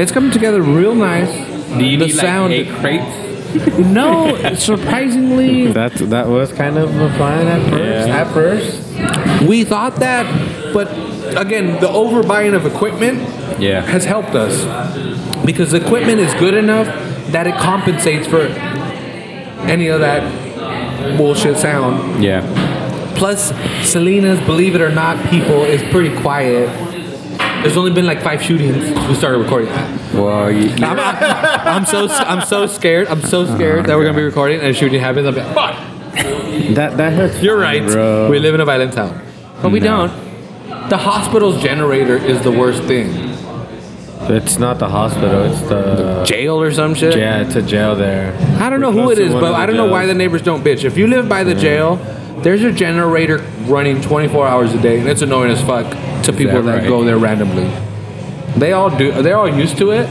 [0.00, 1.30] It's coming together real nice.
[1.78, 2.52] Do you the need sound?
[2.52, 3.04] like eight crates?
[3.92, 8.08] no, surprisingly, That that was kind of a plan at first.
[8.08, 8.20] Yeah.
[8.20, 10.24] At first, we thought that,
[10.72, 10.88] but
[11.36, 13.18] again, the overbuying of equipment
[13.60, 13.82] Yeah.
[13.82, 14.54] has helped us
[15.44, 16.86] because the equipment is good enough
[17.32, 18.42] that it compensates for
[19.68, 20.22] any of that
[21.16, 22.22] bullshit sound.
[22.22, 22.42] Yeah.
[23.16, 23.52] Plus,
[23.88, 26.68] Salinas Believe It or Not people is pretty quiet.
[27.62, 28.76] There's only been like five shootings.
[29.08, 29.68] We started recording.
[30.14, 33.08] Well, you, you- I'm, I'm so I'm so scared.
[33.08, 35.26] I'm so scared that we're gonna be recording and a shooting happens.
[35.26, 35.76] I'm like, fuck.
[36.74, 37.42] that that hurts.
[37.42, 37.82] You're right.
[37.82, 38.28] bro.
[38.30, 39.20] We live in a violent town,
[39.62, 40.10] but we don't.
[40.88, 43.08] The hospital's generator is the worst thing.
[44.24, 45.44] It's not the hospital.
[45.44, 47.16] It's the Jail or some shit.
[47.16, 47.40] yeah.
[47.42, 48.32] It's a jail there.
[48.60, 50.62] I don't We're know who it is, but I don't know why the neighbors don't
[50.62, 50.84] bitch.
[50.84, 51.96] If you live by the jail,
[52.42, 55.90] there's a generator running 24 hours a day, and it's annoying as fuck
[56.24, 56.88] to people that, right?
[56.88, 57.70] go there randomly.
[58.58, 59.22] They all do.
[59.22, 60.08] They're all used to it,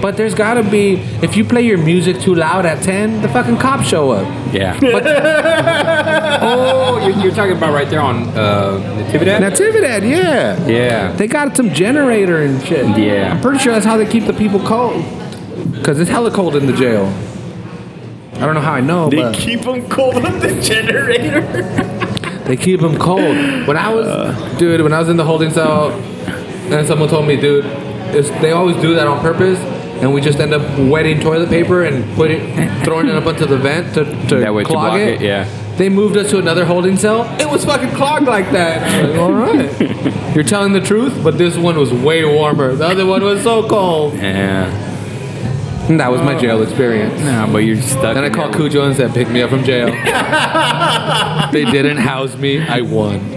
[0.00, 3.58] But there's gotta be if you play your music too loud at ten, the fucking
[3.58, 4.26] cops show up.
[4.54, 4.78] Yeah.
[6.42, 9.40] oh, you're, you're talking about right there on uh, Natividad?
[9.40, 10.66] Natividad, yeah.
[10.66, 11.12] yeah.
[11.12, 12.86] They got some generator and shit.
[12.96, 13.32] Yeah.
[13.34, 15.04] I'm pretty sure that's how they keep the people cold.
[15.84, 17.06] Cause it's hella cold in the jail.
[18.40, 21.40] I don't know how I know, They but keep them cold on the generator.
[22.44, 23.36] they keep them cold.
[23.66, 27.36] When I was, dude, when I was in the holding cell, and someone told me,
[27.36, 27.64] dude,
[28.14, 29.58] it's, they always do that on purpose,
[30.00, 32.40] and we just end up wetting toilet paper and putting,
[32.84, 35.14] throwing it up onto the vent to, to That way to clog block it.
[35.14, 35.48] it, yeah.
[35.76, 37.22] They moved us to another holding cell.
[37.40, 39.08] It was fucking clogged like that.
[39.10, 42.74] Like, All right, you're telling the truth, but this one was way warmer.
[42.74, 44.14] The other one was so cold.
[44.14, 44.86] Yeah.
[45.88, 46.38] And that was my oh.
[46.38, 47.18] jail experience.
[47.22, 48.14] No, but you're stuck.
[48.14, 48.60] Then I in called there.
[48.68, 49.86] Cujo and said, "Pick me up from jail."
[51.52, 52.60] they didn't house me.
[52.60, 53.30] I won.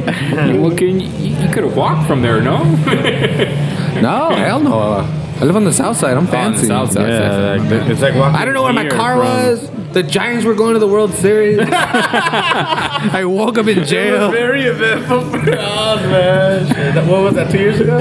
[0.62, 2.64] Well, can you, you could have walked from there, no?
[4.02, 5.08] No, hell no.
[5.42, 6.16] I live on the south side.
[6.16, 6.68] I'm oh, On the fancy.
[6.68, 7.10] south side.
[7.10, 9.70] Yeah, like, it's like walking I don't know where my here car from- was.
[9.92, 11.60] The Giants were going to the World Series.
[11.70, 14.32] I woke up in It was jail.
[14.32, 16.68] very eventful for us, man.
[16.68, 17.52] Shit, that- What was that?
[17.52, 18.00] Two years ago?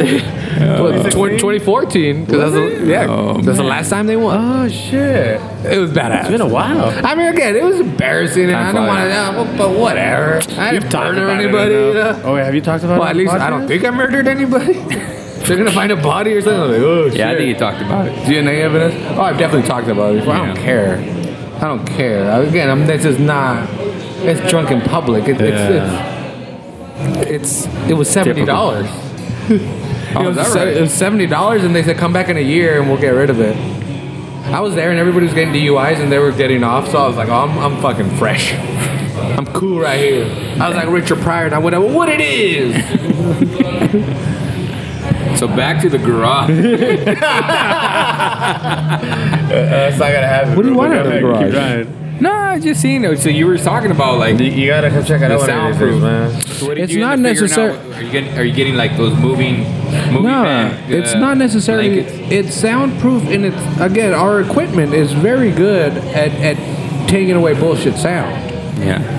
[0.60, 2.26] What, 20, 2014.
[2.26, 4.36] 'cause that's the, yeah, Oh, that's the last time they won.
[4.38, 5.40] Oh shit!
[5.64, 6.20] It was badass.
[6.22, 6.92] It's been a while.
[7.04, 9.14] I mean, again, it was embarrassing, and I don't want to.
[9.14, 10.40] Uh, but whatever.
[10.58, 11.74] I didn't murder anybody.
[11.74, 12.00] you?
[12.24, 13.90] Oh, wait, have you talked about Well, it at least the I don't think I
[13.90, 14.74] murdered anybody.
[15.40, 16.70] They're gonna find a body or something.
[16.72, 17.18] Like, oh shit.
[17.18, 18.14] Yeah, I think you talked about it.
[18.24, 18.94] DNA evidence.
[19.16, 20.34] Oh, I've definitely talked about it before.
[20.34, 20.96] I don't care.
[21.56, 22.42] I don't care.
[22.42, 23.68] Again, I'm, this is not.
[24.22, 25.26] It's drunk in public.
[25.28, 28.88] It, it's, it's it's it was seventy dollars.
[30.14, 30.76] Oh, it, was se- right?
[30.76, 33.10] it was seventy dollars, and they said come back in a year and we'll get
[33.10, 33.56] rid of it.
[34.46, 36.88] I was there, and everybody was getting DUIs, and they were getting off.
[36.90, 38.52] So I was like, oh, I'm, I'm fucking fresh.
[39.38, 40.24] I'm cool right here.
[40.60, 42.74] I was like Richard Pryor, and I went, what it is.
[45.38, 46.50] So back to the garage.
[49.48, 50.54] That's not gonna happen.
[50.56, 52.20] What do you want out of the Keep garage?
[52.20, 53.18] no, I just seen it.
[53.18, 55.50] So you were talking about like You- You gotta come check it the out one
[55.50, 56.02] of these soundproof.
[56.02, 56.40] man.
[56.42, 57.96] So what did It's you not end up figuring necessar- out?
[57.98, 58.38] Are you getting?
[58.38, 59.64] Are you getting like those moving?
[60.10, 62.02] Moving No, van, it's uh, not necessarily.
[62.02, 62.32] blankets?
[62.32, 67.96] It's soundproof, and it's again, our equipment is very good at, at taking away bullshit
[67.96, 68.30] sound.
[68.82, 69.16] Yeah.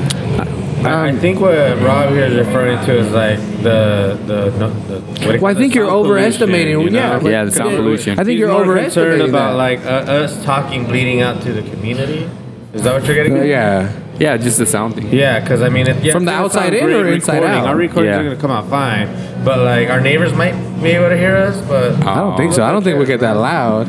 [0.83, 1.53] I, I think what
[1.83, 5.49] Rob here is referring to is like the the, no, the what Well, I call
[5.49, 5.55] it?
[5.55, 6.73] think you're overestimating.
[6.75, 7.19] pollution, you yeah, know?
[7.21, 8.13] but- Yeah, the sound yeah, pollution.
[8.13, 9.57] I think He's you're more overestimating concerned about that.
[9.57, 12.27] like uh, us talking bleeding out to the community.
[12.73, 13.33] Is that what you're getting?
[13.33, 13.47] Uh, at?
[13.47, 14.00] yeah.
[14.21, 15.07] Yeah, just the sound thing.
[15.11, 17.33] Yeah, because I mean, it, yeah, From the it's gonna outside sound in or inside
[17.41, 17.57] recording.
[17.59, 17.67] out?
[17.67, 18.19] Our recordings Yeah.
[18.19, 19.07] are gonna come out fine,
[19.43, 20.53] but like our neighbors might
[20.83, 21.59] be able to hear us.
[21.67, 22.63] But I don't think so.
[22.63, 23.87] I don't think we get that loud.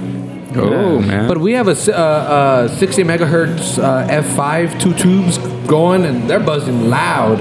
[0.57, 1.29] Oh man.
[1.29, 6.29] But we have a s- uh, uh, 60 megahertz uh, F5 two tubes going, and
[6.29, 7.39] they're buzzing loud,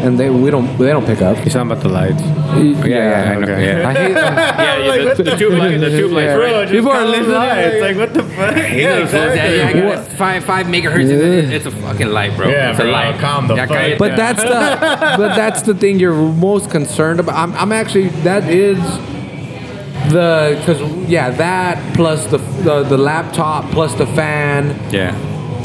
[0.00, 1.36] and they we don't they don't pick up.
[1.38, 2.20] he's talking about the lights.
[2.20, 3.88] Yeah, yeah, I know, yeah.
[3.88, 4.10] I hate.
[4.12, 6.24] yeah, yeah, the, the tube light, the tube light.
[6.24, 6.36] Yeah.
[6.36, 7.36] Bro, People are listening.
[7.36, 8.56] It's like what the fuck?
[8.56, 11.10] Yeah, yeah, yeah, I got five five megahertz.
[11.10, 12.48] It's, it's a fucking light, bro.
[12.48, 13.20] Yeah, it's a bro, light.
[13.20, 13.98] calm the Yeah, fuck cállate.
[13.98, 14.78] But that's the
[15.18, 17.36] but that's the thing you're most concerned about.
[17.36, 18.78] I'm, I'm actually that is
[20.12, 25.14] the because yeah that plus the, the the laptop plus the fan yeah.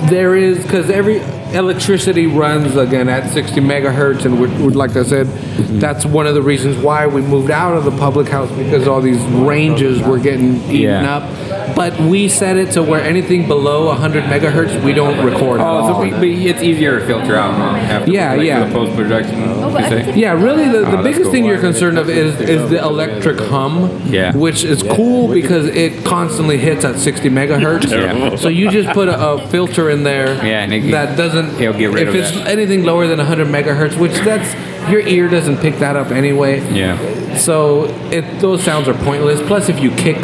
[0.10, 1.20] there is because every
[1.56, 5.80] electricity runs again at 60 megahertz and we're, we're- like i said mm-hmm.
[5.80, 9.02] that's one of the reasons why we moved out of the public house because all
[9.02, 9.22] these
[9.52, 11.16] ranges were getting eaten Yeah.
[11.18, 15.66] up but we set it to where anything below 100 megahertz we don't record at
[15.66, 15.94] Oh, all.
[15.96, 18.66] so we, but it's easier to filter out huh, after, Yeah, like, yeah.
[18.66, 19.44] The post production.
[19.44, 21.32] Oh, but I think- Yeah, really, the, the Oh, biggest cool.
[21.32, 23.90] thing you're concerned of is is the electric hum.
[24.06, 24.36] Yeah.
[24.36, 27.90] Which is cool because it constantly hits at 60 megahertz.
[27.92, 28.36] Yeah.
[28.36, 31.45] So you just put a, a filter in there Yeah, and it- that doesn't.
[31.60, 32.48] It'll get rid if of it's that.
[32.48, 34.54] anything lower than 100 megahertz, which that's
[34.90, 36.60] your ear doesn't pick that up anyway.
[36.74, 37.38] Yeah.
[37.38, 39.42] So it those sounds are pointless.
[39.48, 40.18] Plus, if you kick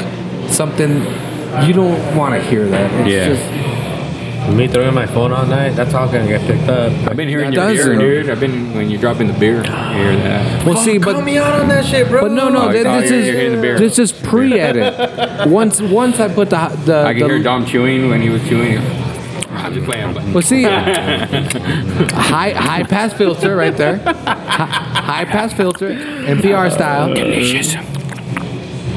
[0.50, 1.04] something,
[1.66, 2.92] you don't want to hear that.
[3.02, 3.28] It's Yeah.
[3.36, 3.72] just
[4.58, 6.92] Me throwing my phone all night, that's all gonna get picked up.
[7.08, 8.30] I've been hearing That your does, beer, dude.
[8.30, 9.64] I've been when you're dropping the beer.
[9.66, 10.66] I hear that.
[10.66, 12.22] well, see, but Call me out on that shit, bro.
[12.24, 13.76] But no, no, Oh, thi- oh, this you're- you're hitting the beer.
[13.76, 15.48] is this is pre-edit.
[15.48, 18.42] once once I put the the, I can the hear Dom chewing when he was
[18.50, 18.80] chewing.
[19.54, 20.14] I'm just playing.
[20.14, 20.64] But well, see,
[22.14, 27.10] high high pass filter right there, high, high pass filter, NPR style,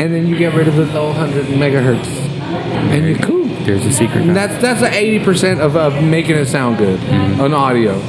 [0.01, 3.47] and then you get rid of the low hundred megahertz, and you're cool.
[3.65, 4.23] there's a secret.
[4.23, 7.01] And that's that's the eighty percent of, of making it sound good
[7.41, 8.01] on audio.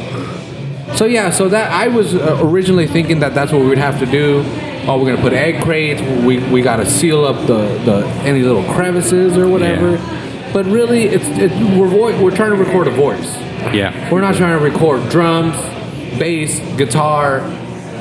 [0.95, 3.99] So yeah, so that I was uh, originally thinking that that's what we would have
[3.99, 4.43] to do.
[4.87, 5.99] Oh, we're gonna put egg crates.
[6.23, 9.97] We, we gotta seal up the, the any little crevices or whatever.
[10.55, 13.35] But really, it's it, we're vo- we're trying to record a voice.
[13.73, 13.91] yeah.
[14.09, 15.53] We're not trying to record drums,
[16.17, 17.41] bass, guitar,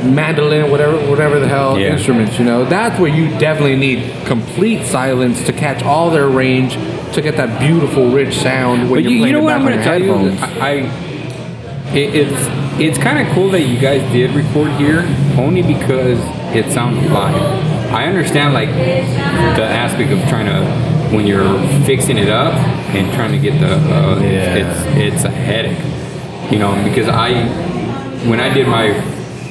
[0.04, 1.94] mandolin, whatever, whatever the hell Yeah.
[1.94, 2.38] instruments.
[2.38, 6.74] You know, that's where you definitely need complete silence to catch all their range
[7.14, 9.54] to get that beautiful, rich sound when But you're you, you playing know it what
[9.54, 10.28] I'm going to your tell you?
[10.30, 10.62] headphones.
[10.62, 10.72] I, I
[11.92, 12.48] it, it's
[12.80, 15.00] it's kind of cool that you guys did record here,
[15.38, 16.18] only because
[16.54, 17.34] it sounds live.
[17.92, 22.54] I understand like the aspect of trying to when you're fixing it up
[22.94, 24.54] and trying to get the uh, Yeah.
[24.56, 25.78] it's it's a headache,
[26.52, 26.74] you know.
[26.84, 27.44] Because I
[28.28, 28.92] when I did my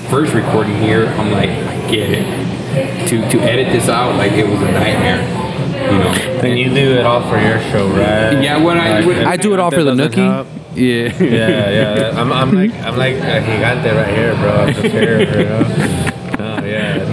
[0.09, 3.07] first recording here, I'm like I get it.
[3.09, 5.21] To to edit this out, like it was a nightmare,
[5.91, 6.41] you know.
[6.43, 8.41] And you do it all for your show, right?
[8.41, 10.33] Yeah, when I- Like, when- I do it all for the doesn't nookie.
[10.33, 11.13] help- Yeah.
[11.19, 11.69] Yeah,
[12.09, 12.19] yeah.
[12.19, 14.51] I'm, I'm like, I'm like a gigante right here, bro.
[14.51, 16.02] I'm just here, you know?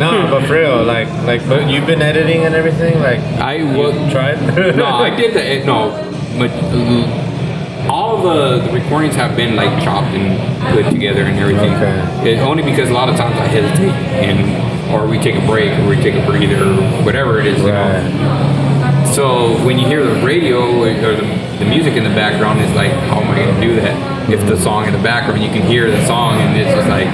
[0.01, 3.21] No, but for real, like, like, but you've been editing and everything, like.
[3.39, 4.41] I was tried.
[4.77, 5.91] no, I did the no,
[6.39, 10.39] but uh, all the, the recordings have been like chopped and
[10.75, 11.75] put together and everything.
[11.75, 12.33] Okay.
[12.33, 13.93] It, only because a lot of times I hesitate
[14.25, 17.59] and or we take a break or we take a breather or whatever it is.
[17.61, 19.05] You know?
[19.15, 21.27] So when you hear the radio or the,
[21.59, 24.31] the music in the background, it's like, how am I going to do that?
[24.31, 27.09] If the song in the background, you can hear the song, and it's just like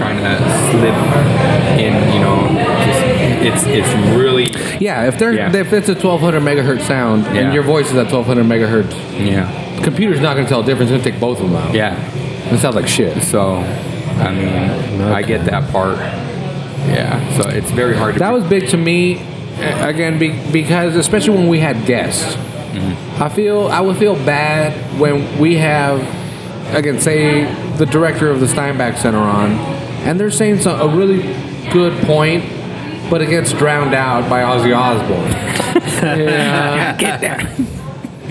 [0.00, 0.32] trying to
[0.70, 0.96] slip
[1.78, 1.92] in.
[2.14, 2.36] You know,
[2.86, 3.02] just
[3.48, 4.46] it's it's really
[4.84, 5.54] Yeah, if they're Yeah.
[5.54, 7.42] if it's a 1200 megahertz sound Yeah.
[7.42, 9.46] and your voice is at 1200 megahertz, yeah
[9.76, 10.90] the computer's not gonna tell the difference.
[10.90, 11.74] It's gonna take both of them out.
[11.74, 11.94] yeah.
[12.52, 13.22] it sounds like shit.
[13.22, 13.56] So,
[14.26, 15.96] I mean, I get that part.
[16.88, 17.20] Yeah.
[17.38, 18.18] So it's very hard to.
[18.18, 19.22] That was big to me,
[19.80, 22.24] again, be, because especially when we had guests.
[22.34, 23.22] Mm-hmm.
[23.22, 26.00] I feel I would feel bad when we have,
[26.74, 27.44] again, say
[27.76, 29.50] the director of the Steinbeck Center on,
[30.06, 31.22] and they're saying some, a really
[31.72, 32.44] good point,
[33.10, 35.30] but it gets drowned out by Ozzy Osbourne.
[36.20, 36.96] yeah.
[36.96, 37.58] get that.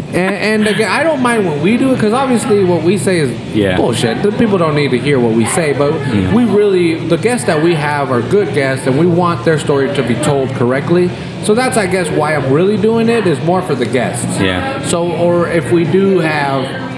[0.10, 0.18] And,
[0.66, 3.56] and again, I don't mind when we do it because obviously what we say is
[3.56, 3.78] Yeah.
[3.78, 4.24] bullshit.
[4.24, 5.94] The people don't need to hear what we say, but
[6.34, 9.94] we really, the guests that we have are good guests, and we want their story
[9.96, 11.10] to be told correctly.
[11.44, 14.26] So that's, I guess, why I'm really doing it is more for the guests.
[14.42, 14.82] Yeah.
[14.88, 16.89] So, or if we do have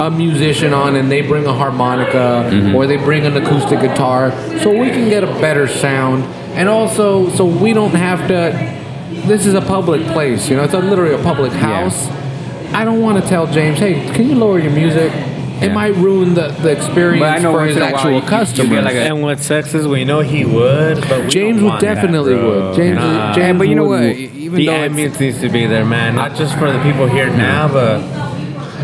[0.00, 2.74] a musician on and they bring a harmonica Mm-hmm.
[2.74, 4.30] or they bring an acoustic guitar,
[4.60, 6.24] so we can get a better sound,
[6.56, 8.52] and also so we don't have to.
[9.26, 10.64] This is a public place, you know.
[10.64, 12.08] It's a, literally a public house.
[12.74, 15.12] I don't want to tell James, hey, can you lower your music?
[15.62, 15.72] It Yeah.
[15.74, 18.10] might ruin the, the experience But I know for once his in a while actual
[18.10, 18.84] you- you customers.
[18.84, 21.80] like And what sucks is we know he would, but we James don't would want
[21.82, 22.66] that, definitely bro.
[22.70, 22.76] would.
[22.76, 23.32] James, Nah.
[23.34, 24.02] James but you know what?
[24.02, 26.16] Even the though ambience needs to be there, man.
[26.16, 28.00] Not just for the people here now, but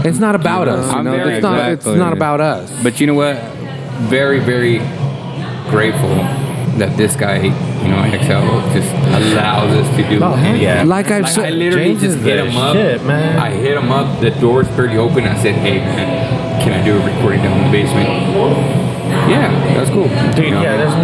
[0.04, 0.90] It's not about us.
[0.90, 1.12] You I'm know?
[1.16, 1.58] very it's not.
[1.58, 1.92] exactly.
[1.92, 2.82] It's not about us.
[2.82, 3.36] But you know what?
[4.08, 4.78] Very, very
[5.70, 6.08] grateful
[6.78, 10.16] that this guy, you know, XL, just allows us to do.
[10.22, 10.62] Oh, hell anything.
[10.62, 10.82] yeah.
[10.84, 12.74] Like I've Like, said, I literally James just is hit the him up.
[12.74, 13.38] shit, man.
[13.38, 14.20] I hit him up.
[14.20, 15.24] The door's pretty open.
[15.24, 18.08] I said, "Hey, man, can I do a recording down in the basement?"
[19.28, 20.08] Yeah, that's cool.
[20.34, 20.62] dude, You know?
[20.62, 20.94] yeah, there's.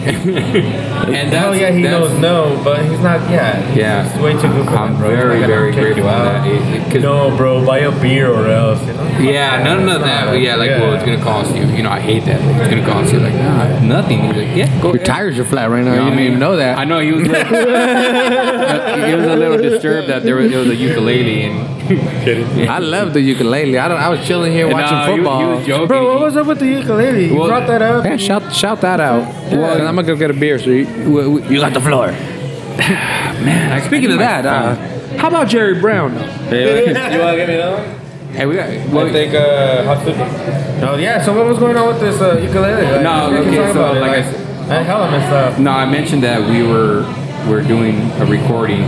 [1.08, 3.20] and Hell that's, yeah, he that's- knows no, but he's not.
[3.30, 4.08] Yeah, Yeah.
[4.08, 5.08] he's way too good for I'm that, bro.
[5.10, 6.44] Very, very kick grateful you for out.
[6.44, 6.46] that.
[6.46, 8.80] It- it- no, bro, buy a beer or else.
[8.86, 9.06] You know?
[9.20, 10.26] Yeah, none of that.
[10.26, 11.64] But yeah, like, well, it's gonna cost you.
[11.66, 12.40] You know, I hate that.
[12.40, 14.20] It's gonna cost you like nah, nothing.
[14.20, 14.88] He's like, yeah, go.
[14.88, 15.06] Your ahead.
[15.06, 15.92] tires are flat right now.
[15.94, 16.78] You You, know what I didn't even know that.
[16.78, 17.26] I know he was.
[17.28, 17.46] Like,
[19.08, 21.80] he was a little disturbed that there was, there was a ukulele and.
[22.70, 23.76] I love the ukulele.
[23.78, 23.98] I don't.
[24.00, 25.56] I was chilling here And, watching uh, he- he football.
[25.56, 25.88] was joking.
[25.88, 27.26] Bro, what was up with the ukulele?
[27.26, 28.04] You Well- brought that up.
[28.04, 29.22] yeah, shout shout that out.
[29.50, 30.58] Well, I'm gonna go get a beer.
[30.60, 32.08] So you, you got the floor.
[32.80, 34.74] Man, Speaking of that, uh,
[35.18, 36.12] how about Jerry Brown?
[36.12, 38.32] you want to give me another one?
[38.34, 38.68] hey, we got.
[38.70, 40.16] I Well, think uh, hot soup.
[40.80, 41.22] No, yeah.
[41.22, 42.82] So what was going on with this uh, ukulele?
[42.92, 45.58] Like, No, okay, so about like I like, s- I hella messed up.
[45.58, 47.02] no, I mentioned that we were
[47.48, 48.82] we're doing a recording.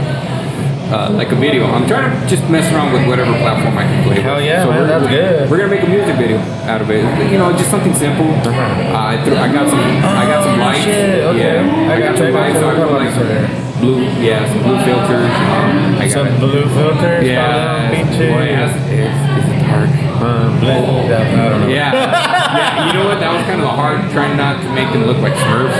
[0.92, 1.64] Uh, like a video.
[1.64, 4.16] I'm trying to just mess around with whatever platform I can play.
[4.20, 4.24] with.
[4.28, 5.50] Hell yeah, man, we're, that's we're- good.
[5.50, 6.36] We're gonna make a music video
[6.68, 7.00] out of it.
[7.32, 8.28] You know, just something simple.
[8.44, 9.80] Uh, I, threw, I got some.
[9.80, 10.84] I got some Oh, lights.
[10.84, 11.64] shit, okay.
[11.64, 12.58] Yeah, I got some lights.
[12.60, 14.04] So I put like some blue.
[14.20, 15.32] Yeah, some blue filters.
[15.32, 16.38] Um, I got Some it.
[16.38, 17.24] blue filters.
[17.24, 19.88] Yeah, boy, it's, it's, it's dark.
[20.20, 21.08] Um, blue.
[21.08, 21.68] Yeah, I don't know.
[21.72, 22.86] Yeah, yeah.
[22.86, 23.18] You know what?
[23.18, 25.72] That was kind of hard trying not to make them look like Smurfs.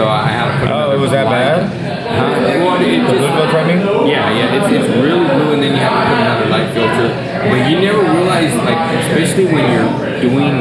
[0.00, 0.68] So I had to put.
[0.68, 0.82] It on.
[0.90, 2.55] Oh, it was that bad?
[2.82, 3.80] It The blue just, filter, I mean?
[4.08, 4.56] yeah, yeah.
[4.56, 7.08] It's, it's really blue, and then you have to put another light filter.
[7.48, 10.54] But you never realize, like, especially when you're doing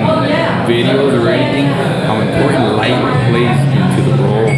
[0.69, 1.65] videos or anything,
[2.05, 2.97] how important light
[3.29, 4.53] plays into the role.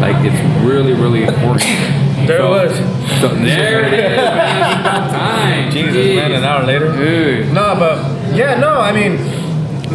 [0.00, 1.64] Like, it's really, really important.
[2.22, 2.76] There so, it was.
[3.20, 4.16] So there it is.
[4.16, 5.72] Time.
[5.72, 6.14] Jesus, Jeez.
[6.14, 6.92] man, an hour later.
[6.94, 7.52] Dude.
[7.52, 7.98] No, but
[8.32, 9.16] yeah, no, I mean,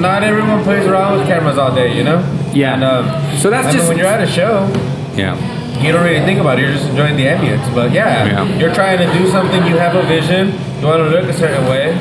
[0.02, 2.20] not everyone plays around with cameras all day, you know?
[2.54, 2.74] Yeah.
[2.74, 4.68] And, um, So that's I just- mean, when you're at a show,
[5.16, 5.38] Yeah.
[5.82, 6.64] You don't really think about it.
[6.64, 7.66] You're just enjoying the ambience.
[7.74, 8.58] But yeah, Yeah.
[8.58, 9.66] you're trying to do something.
[9.66, 10.54] You have a vision.
[10.80, 11.94] You want to look a certain way.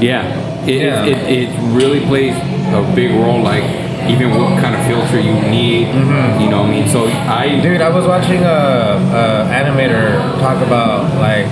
[0.00, 0.24] Yeah,
[0.66, 1.04] it, Yeah.
[1.04, 2.34] It, it, it really plays
[2.74, 3.42] a big role.
[3.42, 3.64] Like
[4.08, 5.88] even what kind of filter you need.
[5.88, 6.88] You know what I mean?
[6.88, 11.46] So I Dude, I was watching a, a animator talk about like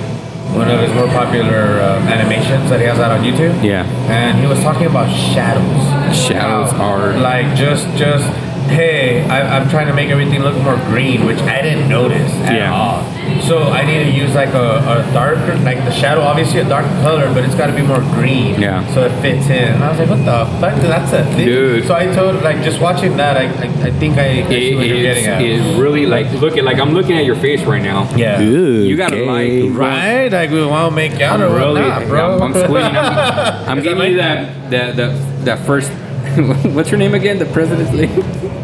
[0.55, 3.57] one of his more popular uh, animations that he has out on YouTube.
[3.65, 3.87] Yeah.
[4.13, 5.81] and he was talking about shadows.
[6.15, 8.29] Shadows are- like just just
[8.73, 12.55] hey, I, I'm trying to make everything look more green, which I didn't notice at
[12.55, 12.73] Yeah.
[12.73, 13.13] all.
[13.43, 16.85] So I need to use like a, a darker, like the shadow, obviously a dark
[17.03, 18.61] color, but it's got to be more green.
[18.61, 18.87] Yeah.
[18.95, 19.75] So it fits in.
[19.75, 20.81] And I was like, what the fuck?
[20.83, 21.47] That's a thing.
[21.47, 21.87] Dude.
[21.87, 24.77] So I told, like, just watching that, I, I, I think I, I see it,
[24.77, 25.43] what you're it's, getting at.
[25.43, 28.09] it really like look at like I'm looking at your face right now.
[28.17, 28.39] yeah.
[28.39, 30.29] Dude, You gotta like Right?
[30.31, 32.37] Like we want to make out I'm or really, not, bro.
[32.37, 32.97] I'm, I'm squinting.
[32.97, 35.91] I'm, I'm Is giving that you that, that, that, that first.
[36.75, 37.39] what's her name again?
[37.39, 38.62] The president's name?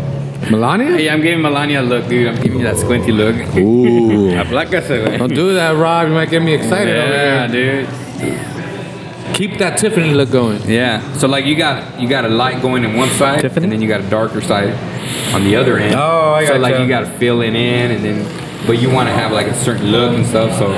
[0.50, 0.96] Melania?
[0.98, 2.26] yeah, I'm giving Melania a look, dude.
[2.28, 3.34] I'm giving you that squinty look.
[3.56, 4.30] Ooh.
[4.42, 6.08] Aplácase, Don't do that, Rob.
[6.08, 7.86] You might get me excited Yeah, over here.
[7.86, 9.34] dude.
[9.34, 10.60] Keep that Tiffany look going.
[10.68, 11.00] Yeah.
[11.14, 13.64] So like you got you got a light going in one side, Tiffany?
[13.64, 14.72] and then you got a darker side
[15.34, 15.94] on the other end.
[15.94, 16.54] Oh, I got.
[16.54, 16.82] So like gotcha.
[16.82, 19.54] you got to fill it in, and then but you want to have like a
[19.54, 20.58] certain look and stuff.
[20.58, 20.72] So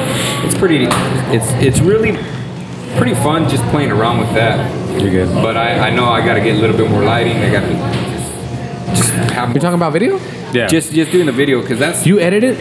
[0.47, 0.86] it's pretty.
[1.34, 2.18] It's it's really
[2.97, 4.59] pretty fun just playing around with that.
[5.01, 5.32] You're good.
[5.34, 7.36] But I, I know I got to get a little bit more lighting.
[7.38, 7.89] I got to
[8.94, 10.18] just have You're talking about video?
[10.52, 10.66] Yeah.
[10.66, 12.58] just just doing the video because that's You edit it?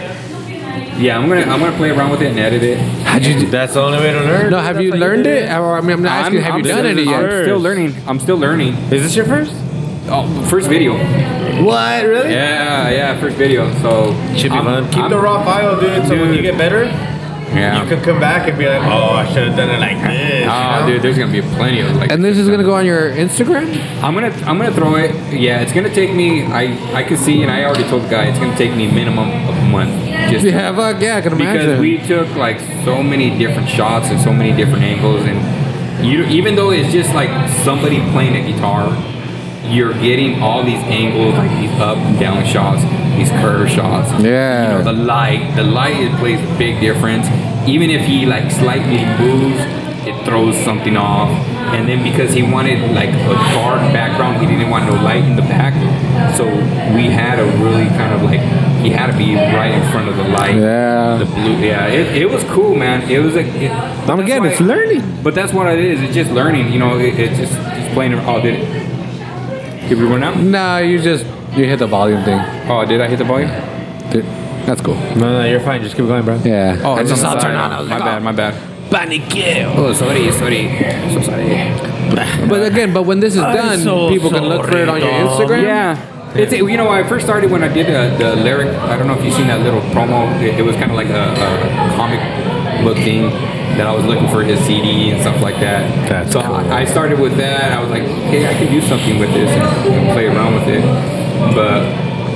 [1.00, 1.18] yeah.
[1.18, 2.78] I'm gonna I'm gonna play around with it and edit it.
[2.78, 3.46] How'd you do?
[3.50, 4.50] That's the only way to learn.
[4.50, 5.50] No, have That's you learned do it?
[5.50, 7.14] Or, I mean, I'm not asking, have you done still, any yet?
[7.24, 7.94] I'm still learning.
[8.06, 8.74] I'm still learning.
[8.92, 9.52] Is this your first?
[10.12, 10.94] Oh, first video.
[11.64, 12.04] What?
[12.04, 12.30] Really?
[12.30, 13.72] Yeah, yeah, first video.
[13.82, 14.88] So Should be I'm- fun.
[14.90, 16.06] Keep I'm- the raw file, dude.
[16.06, 16.84] So when you get better,
[17.54, 17.82] Yeah.
[17.82, 20.46] you could come back and be like, oh, I should have done it like this.
[20.48, 22.10] Oh, dude, there's gonna be plenty of like.
[22.12, 23.66] And this is gonna go on your Instagram?
[24.02, 25.10] I'm gonna I'm gonna throw it.
[25.32, 26.44] Yeah, it's gonna take me.
[26.44, 29.30] I I can see, and I already told the guy it's gonna take me minimum
[29.48, 29.90] of a month.
[30.30, 31.66] Just to- Yeah, fuck yeah, I can imagine.
[31.66, 36.24] because we took like so many different shots and so many different angles, and you
[36.26, 37.30] even though it's just like
[37.64, 38.86] somebody playing a guitar,
[39.70, 42.82] you're getting all these angles, like these up and down shots,
[43.16, 44.10] these curve shots.
[44.22, 44.78] Yeah.
[44.78, 47.26] You know, the light, the light it plays a big difference.
[47.68, 49.60] Even if he like slightly moves,
[50.06, 51.30] it throws something off.
[51.70, 55.36] And then because he wanted like a dark background, he didn't want no light in
[55.36, 55.74] the back.
[56.36, 56.44] So
[56.94, 58.40] we had a really kind of like
[58.82, 60.56] he had to be right in front of the light.
[60.56, 61.18] Yeah.
[61.18, 61.58] The blue.
[61.58, 61.86] Yeah.
[61.86, 63.08] It, it was cool, man.
[63.08, 63.40] It was a.
[63.40, 65.22] It, I'm again, it's learning.
[65.22, 66.00] But that's what it is.
[66.00, 66.72] It's just learning.
[66.72, 68.14] You know, it, it's just just playing.
[68.14, 68.79] Oh, did it?
[69.90, 70.36] Did we run out?
[70.38, 71.26] Nah, you just
[71.58, 72.38] you hit the volume thing.
[72.70, 73.50] Oh, did I hit the volume?
[74.12, 74.24] Dude,
[74.66, 74.94] That's cool.
[75.18, 75.82] No, no, you're fine.
[75.82, 76.36] Just keep going, bro.
[76.44, 76.78] Yeah.
[76.84, 77.64] Oh, I it's just on saw the it turn side.
[77.64, 77.72] on.
[77.72, 78.22] I was My like, bad.
[78.22, 78.24] oh.
[78.24, 78.54] My bad.
[78.90, 79.74] Paniqueo.
[79.76, 80.68] Oh, sorry, sorry.
[81.12, 82.48] So sorry.
[82.48, 85.10] But again, but when this is done, so people can look for it on your
[85.10, 85.40] sorry, dog.
[85.50, 85.62] Instagram.
[85.62, 86.34] Yeah.
[86.36, 88.68] It's, you know, I first started when I did the, the lyric.
[88.68, 90.40] I don't know if you've seen that little promo.
[90.40, 92.20] It, it was kind of like a, a comic
[92.84, 93.30] book thing
[93.80, 95.88] that I was looking for his CD and stuff like that.
[96.06, 96.56] That's so cool.
[96.56, 97.72] I, I started with that.
[97.72, 100.84] I was like, hey, I can do something with this and, play around with it.
[101.56, 101.88] But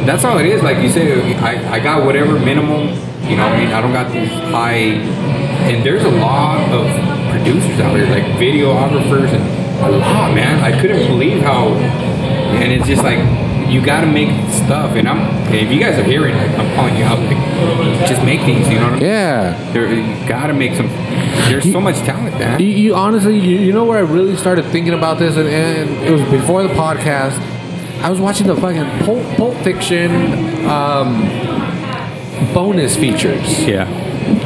[0.06, 0.62] that's all it is.
[0.62, 2.96] Like you said, I, I got whatever minimum.
[3.28, 4.96] You know, what I mean, I don't got these high.
[5.68, 6.88] And there's a lot of
[7.28, 9.44] producers out here, like videographers, and
[9.84, 10.64] a lot, man.
[10.64, 13.18] I couldn't believe how and it's just like
[13.70, 15.18] you got to make stuff and i'm
[15.52, 18.76] if you guys are hearing like, i'm calling you out like just make things you
[18.76, 19.02] know what I mean?
[19.02, 19.72] Yeah.
[19.72, 20.88] there, you got to make some
[21.48, 24.64] there's so much talent man You, you honestly, you, you know where I really started
[24.66, 27.38] thinking about this, and, and it was before the podcast.
[28.00, 31.22] I was watching the fucking Pulp, Pulp Fiction um,
[32.52, 34.03] bonus features, yeah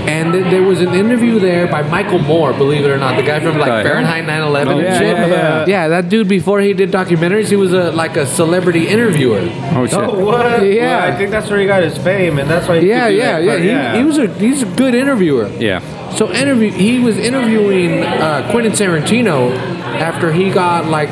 [0.09, 2.53] and th- there was an interview there by Michael Moore.
[2.53, 3.85] Believe it or not, the guy from like.
[3.85, 5.17] Fahrenheit 9/11 Oh, and yeah, shit.
[5.17, 5.89] yeah, yeah.
[5.89, 9.41] that dude before he did documentaries, he was a like a celebrity interviewer.
[9.75, 10.63] oh shit Oh, what?
[10.67, 10.99] Yeah.
[11.07, 12.81] Well, I think that's where he got his fame, and that's why.
[12.81, 13.83] He Yeah, could do yeah, that yeah.
[13.83, 15.49] part, He, he was a he's a good interviewer.
[15.59, 15.81] yeah
[16.17, 19.53] So interview, he was interviewing uh, Quentin Tarantino
[20.01, 21.11] after he got like,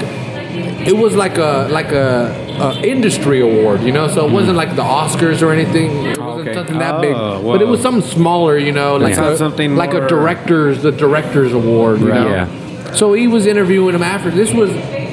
[0.86, 4.08] it was like a like a, a industry award, you know.
[4.08, 5.90] So it wasn't like the Oscars or anything.
[6.36, 6.54] It wasn't okay.
[6.58, 7.52] something that Oh, big, whoa.
[7.52, 10.92] but it was something smaller, you know, like It's a, something like a directors the
[10.92, 12.14] directors award, Right.
[12.20, 12.28] know.
[12.28, 12.92] Yeah.
[12.92, 14.30] So he was interviewing him after.
[14.30, 14.70] This was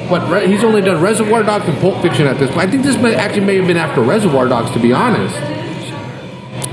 [0.08, 2.68] what re- he's only done Reservoir Dogs and Pulp Fiction at this point.
[2.68, 5.34] I think this may, actually may have been after Reservoir Dogs, to be honest.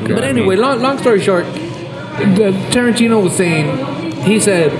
[0.03, 4.71] But anyway, long, long story short, the Tarantino was saying, he said,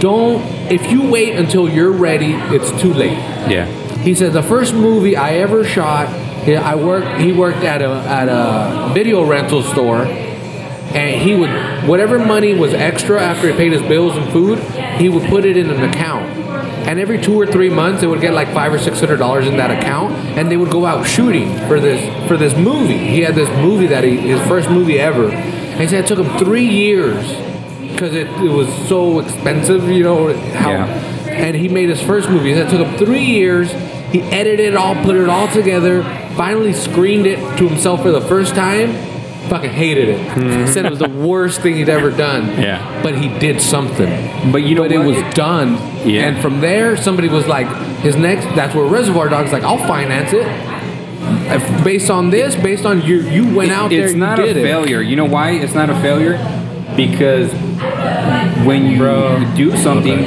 [0.00, 3.12] don't, if you wait until you're ready, it's too late.
[3.48, 3.66] yeah
[3.98, 6.08] He said, the first movie I ever shot,
[6.46, 11.50] yeah, I worked, he worked at a, at a video rental store, and he would,
[11.88, 14.58] whatever money was extra after he paid his bills and food,
[14.98, 16.24] he would put it in an account.
[16.86, 19.48] And every two or three months, they would get like five or six hundred dollars
[19.48, 22.96] in that account, and they would go out shooting for this for this movie.
[22.96, 25.28] He had this movie that he his first movie ever.
[25.28, 27.26] And he said it took him three years
[27.90, 30.70] because it, it was so expensive, you know how.
[30.70, 30.86] Yeah.
[31.28, 32.52] And he made his first movie.
[32.52, 33.72] It took him three years.
[34.12, 36.02] He edited it all, put it all together,
[36.36, 38.92] finally screened it to himself for the first time.
[39.48, 40.32] Fucking hated it.
[40.32, 40.66] Hmm.
[40.66, 42.46] Said it was the worst thing he'd ever done.
[42.60, 43.00] Yeah.
[43.02, 44.50] But he did something.
[44.50, 45.74] But you know but it was done.
[46.08, 46.22] Yeah.
[46.28, 47.68] And from there, somebody was like,
[48.00, 50.46] his next, that's where Reservoir Dogs like, I'll finance it.
[51.52, 54.42] If- Based on this, based on you, you went out there, it's you not a
[54.42, 54.62] did it.
[54.62, 55.00] failure.
[55.00, 56.38] You know why it's not a failure?
[56.96, 57.52] Because
[58.66, 58.98] when you
[59.56, 60.18] do something,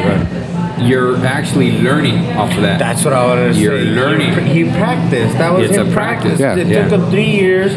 [0.81, 2.79] you're actually learning off of that.
[2.79, 3.59] That's what I wanted to say.
[3.61, 3.85] You're say.
[3.85, 4.33] learning.
[4.47, 5.37] He, he practiced.
[5.37, 6.37] That was It's him a practice.
[6.37, 6.39] practice.
[6.39, 6.55] Yeah.
[6.55, 6.87] It Yeah.
[6.89, 7.73] took him three years.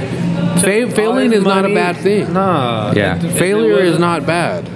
[0.60, 1.74] Fa- Took all failing his is not a money.
[1.74, 2.32] bad thing.
[2.32, 2.92] Nah.
[2.94, 3.16] Yeah.
[3.16, 4.68] It- it- Failure it is was- not bad.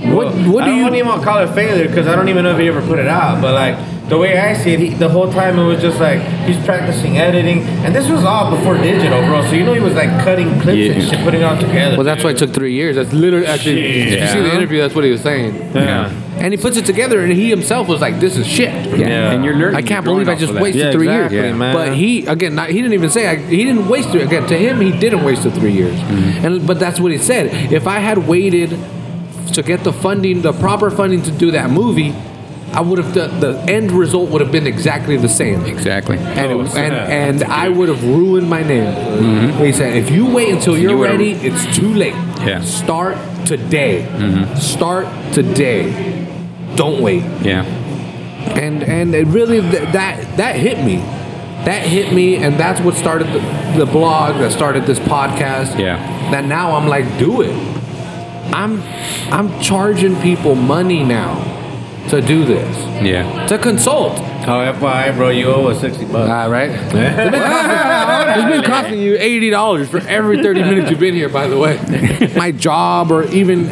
[0.00, 2.14] What what do I do don't you even want to call it failure because I
[2.14, 3.40] don't even know if he ever put it out.
[3.42, 3.76] But like
[4.08, 7.18] the way I see it, he, the whole time it was just like he's practicing
[7.18, 9.42] editing, and this was all before digital, bro.
[9.42, 11.96] So you know he was like cutting clips and shit, putting it all together.
[11.96, 12.96] Well, that's why it took three years.
[12.96, 13.84] That's literally actually.
[13.84, 15.54] If you see the interview, that's what he was saying.
[15.74, 16.10] Yeah.
[16.38, 19.08] And he puts it together, and he himself was like, "This is shit." yeah.
[19.08, 19.30] Yeah.
[19.32, 19.76] and you're learning.
[19.76, 20.62] I can't believe I just off of that.
[20.62, 21.56] wasted Yeah, three exactly, years.
[21.56, 21.74] man.
[21.74, 24.22] But he again, not, he didn't even say I, he didn't waste it.
[24.22, 25.98] Again, to him, he didn't waste the three years.
[25.98, 26.46] Mm-hmm.
[26.46, 27.72] And but that's what he said.
[27.72, 28.70] If I had waited
[29.54, 32.14] to get the funding, the proper funding to do that movie,
[32.72, 35.64] I would have the, the end result would have been exactly the same.
[35.64, 36.18] Exactly.
[36.18, 36.92] And, Oh, it, snap.
[37.08, 39.52] and, and I would have ruined my name.
[39.64, 42.14] He said, if you wait until you're You would've- ready, it's too late.
[42.46, 42.60] Yeah.
[42.62, 43.16] Start
[43.46, 44.06] today.
[44.56, 46.26] Start today.
[46.76, 47.22] Don't wait.
[47.42, 47.64] Yeah.
[47.64, 50.96] And and it really th- that that hit me.
[51.64, 54.36] That hit me, and that's what started the, the blog.
[54.38, 55.78] That started this podcast.
[55.78, 55.96] Yeah.
[56.30, 57.50] That now I'm like, do it.
[58.54, 58.80] I'm
[59.32, 61.34] I'm charging people money now
[62.10, 63.46] to do this Yeah.
[63.46, 64.18] to consult.
[64.46, 66.30] Oh, FYI, bro, you owe us sixty bucks.
[66.30, 66.70] Ah, right.
[66.70, 71.14] It's been costing- it's been costing you eighty dollars for every thirty minutes you've been
[71.14, 71.28] here.
[71.28, 71.78] By the way,
[72.36, 73.70] my job or even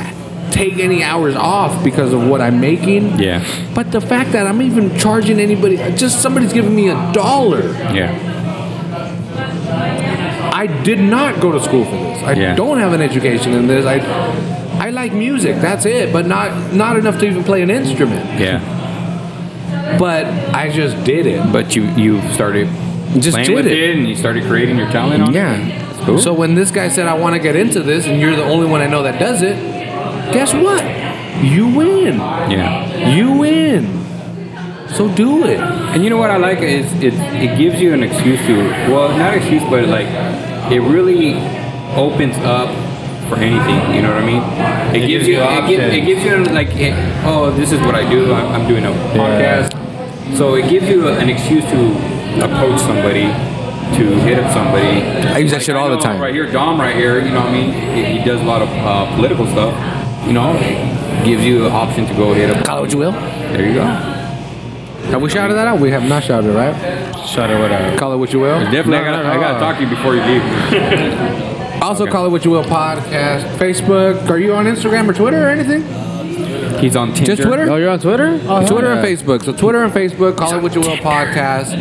[0.50, 3.18] take any hours off because of what I'm making.
[3.18, 3.42] Yeah.
[3.74, 7.60] But the fact that I'm even charging anybody, just somebody's giving me a dollar.
[7.92, 8.12] Yeah.
[10.52, 12.22] I did not go to school for this.
[12.22, 12.54] I Yeah.
[12.54, 13.84] don't have an education in this.
[13.84, 13.98] I
[14.86, 15.56] I like music.
[15.56, 16.12] That's it.
[16.12, 18.24] But not not enough to even play an instrument.
[18.40, 18.60] Yeah.
[19.98, 21.52] But I just did it.
[21.52, 22.68] But you you started
[23.18, 23.72] Just playing did with it.
[23.72, 23.96] it.
[23.96, 25.34] and you started creating your talent on it.
[25.34, 26.04] Yeah.
[26.04, 26.20] Cool.
[26.20, 28.68] So when this guy said I want to get into this, and you're the only
[28.68, 29.56] one I know that does it,
[30.32, 30.84] guess what?
[31.44, 32.18] You win.
[32.18, 33.12] yeah.
[33.16, 33.82] You win.
[34.90, 35.58] So do it.
[35.58, 38.56] And you know what I like is it it gives you an excuse to
[38.92, 40.06] well not excuse but like
[40.70, 41.34] it really
[41.96, 42.68] opens up
[43.28, 43.94] for anything.
[43.94, 44.42] You know what I mean?
[44.94, 46.94] It, It gives gives you you it, gives, it gives you like it,
[47.24, 48.32] oh this is what I do.
[48.32, 49.74] I'm, I'm doing a podcast.
[50.36, 53.32] So it gives you an excuse to approach somebody.
[53.86, 55.00] To hit up somebody.
[55.30, 56.20] I use that shit all the time.
[56.20, 57.20] Right here, Dom, right here.
[57.24, 57.72] You know what I mean?
[57.94, 59.72] He, he does a lot of uh, political stuff.
[60.26, 60.54] You know,
[61.24, 62.66] gives you the option to go hit up.
[62.66, 63.12] Call it what you will.
[63.12, 63.84] There you go.
[63.84, 65.78] Have we shouted that out?
[65.78, 66.74] We have not shouted, right?
[67.28, 67.96] Shut it, whatever.
[67.96, 68.58] Call it what you will.
[68.58, 70.42] Definitely, I No, gotta, no, I gotta talk to you before you leave.
[71.86, 72.10] Also, Okay.
[72.12, 74.28] call it what you will podcast, Facebook.
[74.28, 75.82] Are you on Instagram or Twitter or anything?
[76.80, 77.36] He's on Tinder.
[77.36, 77.70] Just Twitter?
[77.70, 78.40] Oh, you're on Twitter?
[78.48, 78.96] Oh, Twitter yeah.
[78.98, 79.44] and Facebook.
[79.44, 80.36] So Twitter and Facebook.
[80.36, 81.76] Call it what you will podcast.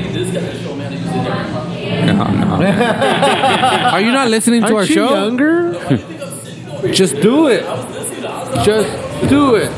[2.06, 2.65] No, no.
[3.94, 5.15] Are you not listening to our Aren't you show?
[5.15, 5.73] younger?
[6.94, 7.64] Just do it.
[8.64, 8.90] Just
[9.27, 9.72] do it.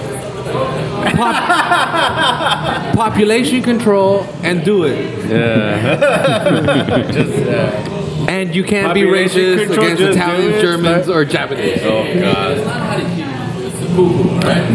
[1.15, 4.97] Pop- population control and do it.
[5.29, 7.11] Yeah.
[7.11, 7.96] Just, uh,
[8.27, 10.61] And you can't be racist against just Italians.
[10.61, 11.79] Germans, or Japanese.
[11.83, 12.57] oh god.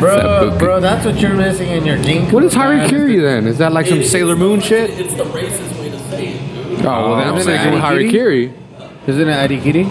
[0.00, 2.28] Bro, bro, that's what you're missing in your gene.
[2.32, 2.88] What is code, man.
[2.90, 3.46] Harikiri then?
[3.46, 4.90] Is that like some Sailor Moon shit?
[4.98, 6.84] It's the racist way to say it.
[6.84, 8.52] Oh, well, then I'm saying sticking with Harikiri?
[8.52, 9.08] Harikiri.
[9.08, 9.84] Isn't it Adikiri?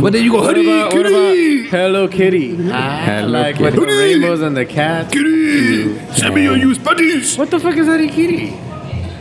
[0.00, 1.60] But then you go, What about, what Harikiri.
[1.60, 2.56] about Hello Kitty?
[2.70, 3.64] Ah, Hello like Kitty.
[3.78, 5.12] with the rainbows and the cats.
[6.20, 7.36] Send me your use buddies.
[7.38, 8.52] What the fuck is Adikiri?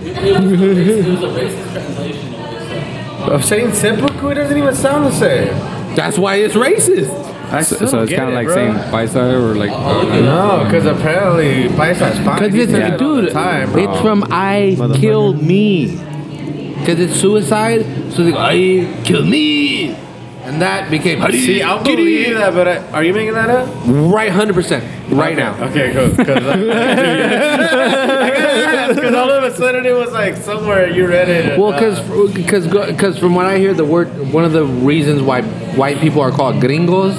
[0.06, 3.30] It was a racist, it was a racist translation of this.
[3.34, 5.48] I'm saying seppuku doesn't even sound the same.
[5.96, 7.10] That's why it's racist.
[7.52, 8.56] I So, still so don't it's kind of it, like bro.
[8.56, 9.70] saying paisa or like.
[9.72, 12.40] Oh, no, because apparently Paisa's fine.
[12.42, 13.84] Because it's, says it dude, time, bro.
[13.92, 15.00] it's from I Motherfucker.
[15.00, 15.96] killed me.
[16.80, 19.96] Because it's suicide, so they go, I killed me.
[20.46, 23.66] And that became See, I'll believe that, but I, are you making that up?
[23.88, 25.56] right 100% right now.
[25.70, 26.10] Okay, cool.
[26.10, 26.44] Because
[29.16, 31.58] all of a sudden it was like somewhere you read it.
[31.58, 35.44] Well, uh, because because from what I hear, the word one of the reasons why
[35.76, 37.16] white people are called gringos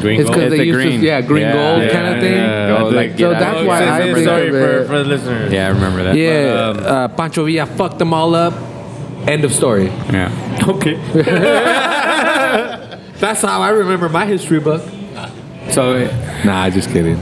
[0.00, 1.00] Green is because they the used green.
[1.00, 2.32] to yeah green Yeah, gold yeah, kind of thing.
[2.34, 2.78] yeah.
[2.78, 3.66] Go, like, so get that's out.
[3.66, 5.52] why I say think sorry for, for the listeners.
[5.52, 6.16] Yeah, I remember that.
[6.16, 8.54] Yeah, But, um, uh, Pancho Villa fucked them all up.
[9.28, 9.86] End of story.
[10.10, 10.30] Yeah.
[10.68, 10.94] Okay.
[13.24, 14.82] That's how I remember my history book.
[15.70, 16.04] So,
[16.44, 17.18] Nah, just kidding.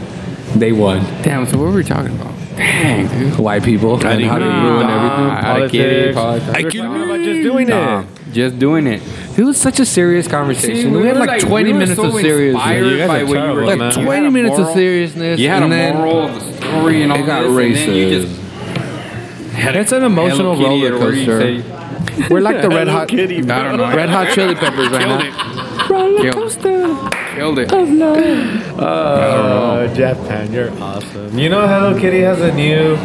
[0.56, 0.98] They won.
[1.22, 1.46] damn.
[1.46, 2.32] So what were we talking about?
[2.56, 3.06] Dang.
[3.38, 5.30] White people and how they ruin everything.
[5.30, 6.74] Out of kitty, politics.
[6.74, 8.06] We're talking about just doing Nah, it.
[8.32, 9.00] just doing it.
[9.38, 10.92] It was such a serious conversation.
[10.92, 12.66] we, had were like 20 we were minutes so of seriousness.
[12.66, 13.78] You guys are what you terrible, were man.
[13.78, 15.40] Like you 20 had a minutes of moral- seriousness.
[15.40, 17.58] You had and a then moral of the story and all it got this, and
[17.88, 18.22] then you racist.
[18.22, 21.62] just had It's an emotional Hello Kitty roller at where you coaster.
[21.62, 23.94] say- We're like the red hot, Kitty, I don't know.
[23.96, 25.51] red hot chili peppers right now.
[25.90, 27.72] Roller coaster Killed it.
[27.72, 28.78] of love.
[28.78, 31.38] Uh, Japan, you're awesome.
[31.38, 32.96] You know, Hello Kitty has a new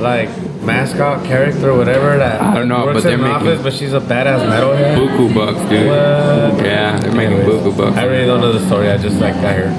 [0.00, 0.28] like
[0.62, 3.62] mascot character, or whatever that I don't know, works but they're in an making- office,
[3.62, 4.96] but she's a badass metalhead.
[4.96, 5.86] Buku bucks, dude.
[5.86, 6.64] What?
[6.64, 7.96] Yeah, they're making Anyways, buku bucks.
[7.96, 8.90] I really don't know the story.
[8.90, 9.72] I just like got here.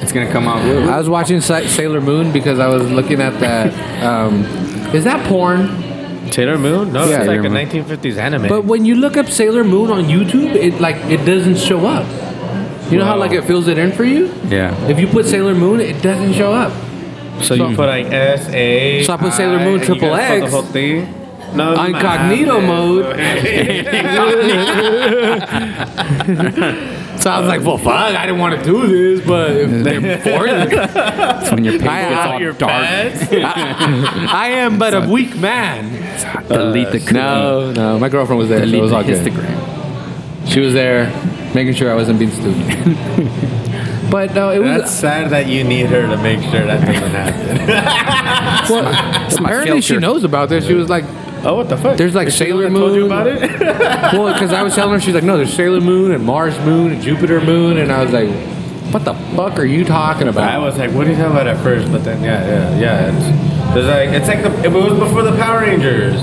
[0.00, 0.58] It's gonna come out.
[0.62, 4.02] I was watching Sa- Sailor Moon because I was looking at that.
[4.02, 4.44] Um,
[4.94, 5.66] is that porn?
[6.32, 6.92] Sailor Moon?
[6.92, 7.18] No, Yeah.
[7.18, 8.48] it's like a 1950s anime.
[8.48, 12.06] But when you look up Sailor Moon on YouTube, it like it doesn't show up.
[12.90, 14.30] You know how like it fills it in for you?
[14.48, 14.74] Yeah.
[14.88, 16.72] If you put Sailor Moon, it doesn't show up.
[17.42, 19.02] so you put like S A.
[19.04, 20.44] So I put Sailor Moon triple X.
[20.44, 21.14] The whole thing.
[21.54, 23.06] No, Incognito mode.
[27.28, 30.18] So I was like, well, fuck, I didn't want to do this, but if they're
[30.20, 32.72] forced it, when your page I- gets I- all Your dark.
[32.86, 33.22] pants?
[34.32, 35.90] I am but a weak man.
[36.48, 37.12] Delete the uh, cookie.
[37.12, 38.60] No, no, my girlfriend was there.
[38.60, 39.26] So it Delete was the all good.
[39.30, 40.48] histogram.
[40.50, 41.10] She was there,
[41.54, 42.56] making sure I wasn't being stupid.
[44.10, 44.90] but no, it That's was.
[44.98, 48.72] sad that you need her to make sure that doesn't happen.
[48.74, 48.84] Well,
[49.42, 50.00] my apparently, she filter.
[50.00, 50.66] knows about this.
[50.66, 51.04] She was like,
[51.48, 51.96] oh, what the fuck?
[51.96, 53.10] There's, like, Is Sailor that Told you Moon.
[53.10, 53.40] about it?
[54.12, 56.92] well, because I was telling her, she's like, no, there's Sailor Moon and Mars Moon
[56.92, 58.28] and Jupiter Moon, and I was like,
[58.92, 60.44] what the fuck are you talking about?
[60.50, 61.90] I was like, what are you talking about at first?
[61.92, 63.16] But then, yeah, yeah, yeah.
[63.16, 66.20] It's, there's like, it's like the, it was before the Power Rangers.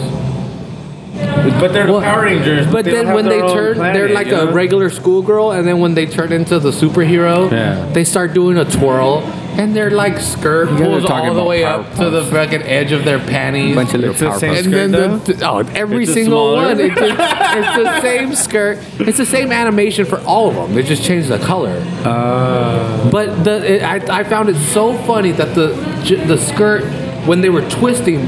[1.60, 2.66] But they're Well, the Power Rangers.
[2.72, 5.80] But they then when they turn, planet, they're like you a regular schoolgirl, and then
[5.80, 7.86] when they turn into the superhero, Yeah.
[7.94, 9.22] they start doing a twirl,
[9.58, 12.26] and their like skirt guys are pulls talking all the about way up to the
[12.26, 13.76] fucking edge of their panties.
[13.76, 14.66] Bunch of little It's the power same puffs.
[14.76, 16.68] and then skirt, the, oh, every It's just single smaller?
[16.68, 17.20] one, it's, just,
[17.58, 18.78] it's the same skirt.
[19.00, 20.74] It's the same animation for all of them.
[20.76, 21.82] They just changed the color.
[22.04, 25.74] Uh, But the it, I, I found it so funny that the
[26.04, 26.84] j- the skirt
[27.26, 28.28] when they were twisting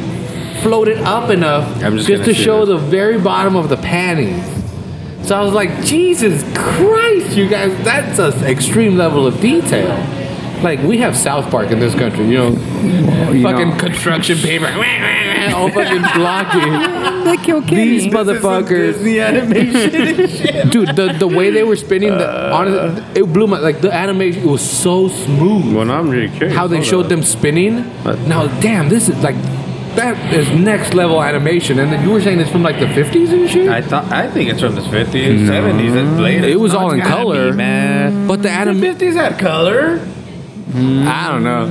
[0.61, 2.79] floated up enough I'm just just gonna to see show this.
[2.81, 4.43] the very bottom of the panties.
[5.27, 9.91] So I was like, Jesus Christ, you guys, that's an extreme level of detail.
[10.63, 12.49] Like we have South Park in this country, you know,
[13.31, 13.77] you fucking know.
[13.77, 14.65] construction paper,
[15.55, 17.65] all fucking blocking.
[17.67, 20.69] These motherfuckers, Disney animation.
[20.69, 22.55] dude, the, the way they were spinning, the, uh.
[22.55, 24.43] honestly, it blew my like the animation.
[24.43, 26.55] It was so smooth well, I'm really curious.
[26.55, 27.09] how they showed up.
[27.09, 27.83] them spinning.
[28.03, 28.19] What?
[28.21, 29.35] Now, damn, this is like
[29.97, 31.79] that is next level animation.
[31.79, 33.67] And then you were saying it's from like the 50s and shit.
[33.67, 35.95] I thought I think it's from the 50s, 70s.
[35.95, 36.47] It's later.
[36.47, 37.51] It was all in color.
[37.51, 38.27] be, man.
[38.27, 39.99] but the The anime, 50s had color.
[40.75, 41.65] I don't know.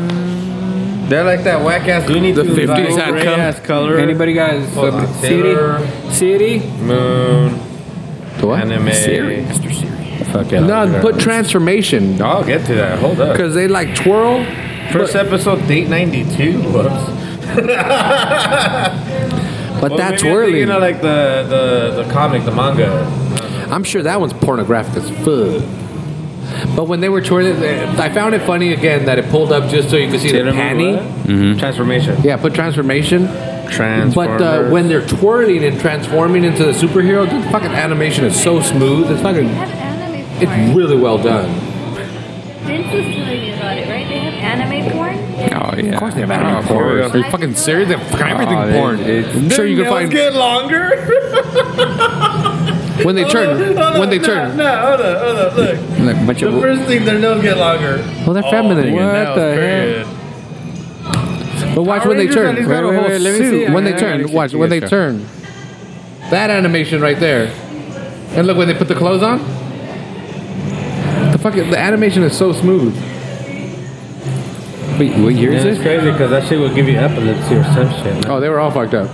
[1.09, 2.59] They're like that whack ass Looney The Tunes.
[2.59, 3.37] 50s like, had gray color.
[3.39, 3.99] ass color.
[3.99, 4.73] Anybody guys?
[4.75, 5.07] Hold on.
[5.07, 5.79] fucking Sailor
[6.11, 6.59] City?
[6.61, 6.71] City?
[6.83, 7.59] Moon
[8.39, 8.61] The what?
[8.61, 8.93] anime.
[8.93, 9.43] Siri.
[9.45, 9.73] Mr.
[9.73, 10.25] Siri.
[10.33, 10.61] Fuck yeah.
[10.67, 12.99] No, put transformation I'll get to that.
[12.99, 13.33] Hold up.
[13.37, 14.45] because they like twirl.
[14.93, 16.63] First episode, date 92.
[16.63, 17.13] Whoops.
[19.79, 21.45] But Well, that maybe I'm twirling, thinking of like the,
[21.95, 23.05] the, the comic, the manga.
[23.71, 25.63] I'm sure that one's pornographic as fuck.
[26.75, 27.63] But when they were twirling,
[27.99, 30.39] I found it funny again that it pulled up just so you could see the
[30.39, 31.51] Sailor Moon, panty.
[31.53, 31.59] what?
[31.59, 32.17] Transformation.
[32.23, 33.27] Yeah, put transformation.
[33.27, 38.61] But uh, when they're twirling and transforming into the superhero, the fucking animation is so
[38.63, 39.11] smooth.
[39.11, 41.51] It's fucking, They have anime it's really well done.
[42.65, 44.07] Vince was telling me about it, right?
[44.09, 45.17] They have anime porn.
[45.17, 45.93] Oh, yeah.
[45.95, 46.99] Of course they have Oh, anime of porn.
[47.01, 47.13] course.
[47.15, 47.89] Are you fucking serious?
[47.89, 49.01] They have fucking everything Oh, they- porn.
[49.01, 50.93] it's- I'm sure you can find get longer.
[53.05, 53.59] when they turn.
[53.99, 54.57] When they turn.
[54.57, 55.77] No, hold up, hold up, look.
[56.01, 57.99] Like a bunch The of first thing, their nails get longer.
[58.25, 58.85] Well, they're feminine.
[58.85, 61.75] Oh, your what nails, the hell?
[61.75, 62.57] But watch Power when they turn.
[62.57, 63.67] at Wait, wait, wait, let me see.
[63.71, 65.27] When they turn, watch when they turn.
[66.31, 67.53] That animation right there.
[68.31, 69.39] And look when they put the clothes on.
[71.33, 72.95] The fucking the animation is so smooth.
[74.99, 75.87] Wait, what year Yeah, is it's this?
[75.87, 78.27] crazy because that shit will give you epilepsy or some shit.
[78.27, 79.11] Oh, they were all fucked up.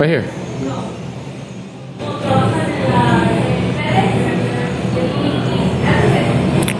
[0.00, 0.24] Right here.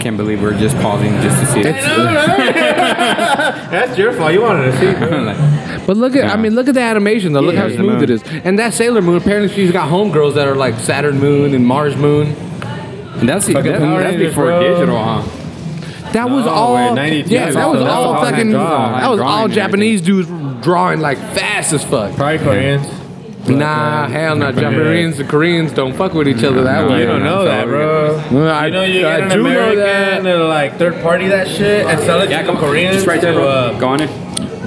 [0.05, 1.73] Can't believe we're just pausing just to see it.
[3.71, 4.33] That's your fault.
[4.33, 4.85] You wanted to see.
[5.25, 6.35] Like, But look at, I Yeah.
[6.35, 7.39] mean, look at the animation though.
[7.41, 8.21] Look Yeah, how smooth it is.
[8.43, 11.95] And that Sailor Moon, apparently she's got homegirls that are like Saturn Moon and Mars
[11.97, 12.27] Moon.
[13.17, 14.59] and that's, Fucking that, that's Rangers, before bro.
[14.61, 15.23] digital, huh?
[16.11, 17.33] That was No, all, wait, 92.
[17.33, 20.29] yeah, that was all all fucking, that was all Japanese dudes
[20.63, 22.15] drawing like fast as fuck.
[22.15, 22.85] Probably Koreans.
[23.47, 24.51] Nah, hell no.
[24.51, 27.01] Japanese and Koreans don't fuck with each other that way.
[27.01, 28.15] You don't know that, bro.
[28.31, 30.23] Well, I- you know you I get an do know American that.
[30.23, 33.07] to like third party that shit and sell it Yeah, to come the Koreans Just
[33.07, 33.47] right there, to bro.
[33.47, 34.09] uh, Go on it.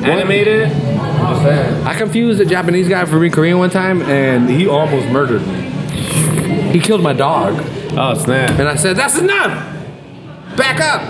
[0.05, 0.69] animate it.
[0.69, 1.87] Just.
[1.87, 5.55] I confused a Japanese guy for being Korean one time, and he almost murdered me.
[6.73, 7.61] He killed my dog,
[7.97, 8.51] Oh snap!
[8.61, 9.51] and I said, "That's enough.
[10.57, 11.03] Back up.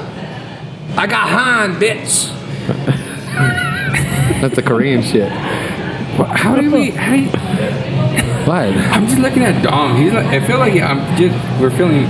[0.96, 2.32] I got Han, bitch."
[4.40, 5.30] That's the Korean shit.
[6.26, 6.90] How do we?
[6.90, 7.28] How do you,
[8.46, 8.66] What?
[8.92, 9.96] I'm just looking at Dom.
[9.96, 11.60] He's like, I feel like I'm just.
[11.60, 12.04] We're feeling.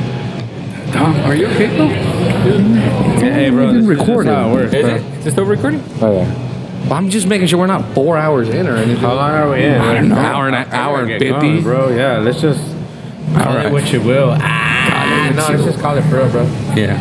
[0.93, 1.89] Dom, are you okay, bro?
[1.89, 4.33] Hey, bro, been this is just recording.
[4.33, 4.95] how it works, Is bro.
[4.95, 5.03] it?
[5.19, 5.85] Is it still recording?
[6.01, 6.45] Oh yeah.
[6.91, 8.97] I'm just making sure we're not four hours in or anything.
[9.03, 9.75] How long are we in?
[9.79, 10.15] I don't know.
[10.17, 11.61] Hour and a, hour and fifty.
[11.61, 11.91] bro.
[11.95, 12.61] Yeah, let's just
[13.35, 13.67] call right.
[13.67, 14.31] it what you will.
[14.41, 16.45] Ah, no, let's just call it for real, bro.
[16.75, 16.97] Yeah.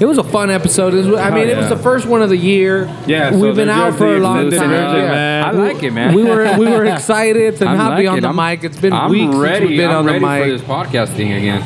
[0.00, 0.92] It was a fun episode.
[0.94, 2.86] It was, I mean, it was the first one of the year.
[3.06, 4.50] Yeah, so we've been out for a long time.
[4.50, 5.08] Virgin, Yeah.
[5.10, 5.44] man.
[5.44, 6.14] I like it, man.
[6.14, 8.20] We were we were excited to I'm not be on it.
[8.22, 8.64] the I'm- mic.
[8.64, 9.58] It's been I'm weeks ready.
[9.60, 10.42] since we've been I'm on the ready mic.
[10.44, 11.62] for this podcast thing again.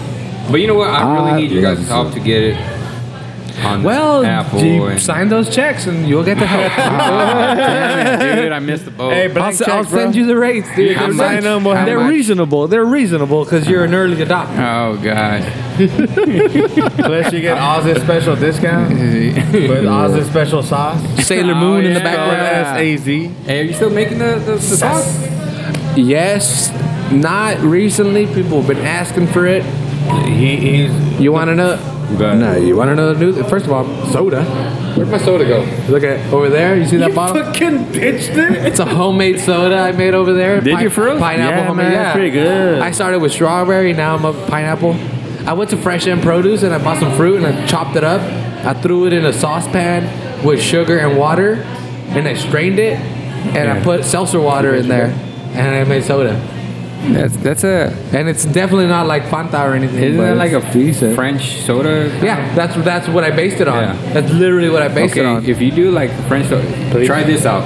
[0.51, 0.89] But you know what?
[0.91, 1.89] I really Ah, need you guys' yes.
[1.89, 2.57] help to get it
[3.65, 4.63] on Well, Apple.
[4.63, 6.73] you and, sign those checks and you'll get the help.
[6.77, 9.13] Damn it, dude, I missed the boat.
[9.13, 9.99] Hey, I'll, blank check, I'll bro.
[10.05, 10.97] send you the rates, dude.
[10.97, 12.11] can They're, sign them, we'll they're much?
[12.11, 12.69] reasonable.
[12.69, 14.59] They're reasonable because you're an early adopter.
[14.59, 15.43] oh god.
[15.79, 21.01] Plus, you get Oz's special discount with Oz's special sauce.
[21.27, 22.05] Sailor Oh, Moon in the yeah.
[22.17, 22.79] background.
[22.79, 23.05] AZ.
[23.05, 25.07] Hey, are you still making the the, the sauce?
[25.97, 26.71] Yes,
[27.13, 28.27] not recently.
[28.27, 29.65] People have been asking for it.
[30.27, 30.57] He,
[30.87, 31.77] he's You want to know?
[32.17, 32.39] Good.
[32.39, 33.37] No, you want to know the news?
[33.51, 34.43] First of all, soda.
[34.97, 35.61] Where'd my soda go?
[35.93, 36.77] Look at over there.
[36.77, 37.45] You see that bottle?
[37.45, 38.53] fucking ditched it.
[38.67, 40.61] It's a homemade soda I made over there.
[40.61, 41.19] Did you for real?
[41.19, 41.87] Pineapple Yeah, homemade.
[41.87, 42.81] man, yeah, pretty good.
[42.81, 43.93] I started with strawberry.
[43.93, 44.95] Now I'm up with pineapple.
[45.47, 48.05] I went to Fresh and Produce and I bought some fruit and I chopped it
[48.05, 48.21] up.
[48.65, 51.55] I threw it in a saucepan with sugar and water,
[52.09, 55.07] and I strained it, and I put seltzer water in there,
[55.53, 56.35] and I made soda.
[57.13, 57.91] That's that's a.
[58.13, 60.03] And it's definitely not like Fanta or anything.
[60.03, 61.15] Isn't that like a it's decent?
[61.15, 62.09] French soda?
[62.23, 63.83] Yeah, that's that's what I based it on.
[63.83, 64.13] Yeah.
[64.13, 65.45] That's literally what I based Okay, it on.
[65.47, 67.63] if you do like French soda, try this out.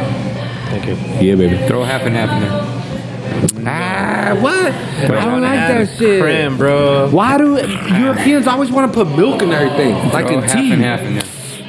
[0.69, 0.95] Thank you.
[1.27, 1.57] Yeah, baby.
[1.67, 3.65] Throw half and half in there.
[3.67, 4.73] Ah, what?
[4.73, 6.21] I don't like that shit.
[6.23, 7.09] Creme, bro.
[7.11, 7.57] Why do
[7.99, 10.73] Europeans always want to put milk in everything, like Throw in half tea?
[10.73, 11.25] and half in there.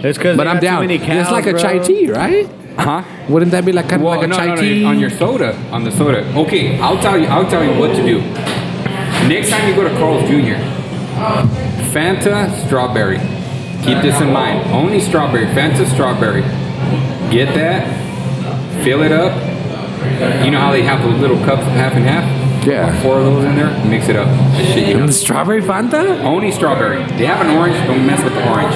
[0.10, 0.90] It's because But I'm down.
[0.90, 2.50] It's like a chai tea, right?
[2.78, 3.04] Huh?
[3.30, 4.84] Wouldn't that be like kind of Well, like a no, chai no, no, tea?
[4.84, 6.26] on your soda, on the soda.
[6.40, 7.28] Okay, I'll tell you.
[7.28, 8.20] I'll tell you what to do.
[9.30, 10.58] Next time you go to Carl's Jr.,
[11.94, 13.18] Fanta strawberry.
[13.84, 14.70] Keep this in mind.
[14.72, 15.46] Only strawberry.
[15.48, 16.42] Fanta strawberry.
[17.32, 17.86] Get that.
[18.84, 19.34] Fill it up.
[20.44, 22.24] You know how they have those little cups of half and half?
[22.66, 22.90] Yeah.
[22.92, 23.86] Like four of those in there.
[23.86, 24.28] Mix it up.
[24.56, 25.06] Shit, you know.
[25.08, 26.22] The strawberry Fanta?
[26.24, 27.04] Only strawberry.
[27.18, 27.76] They have an orange.
[27.88, 28.74] Don't mess with the orange.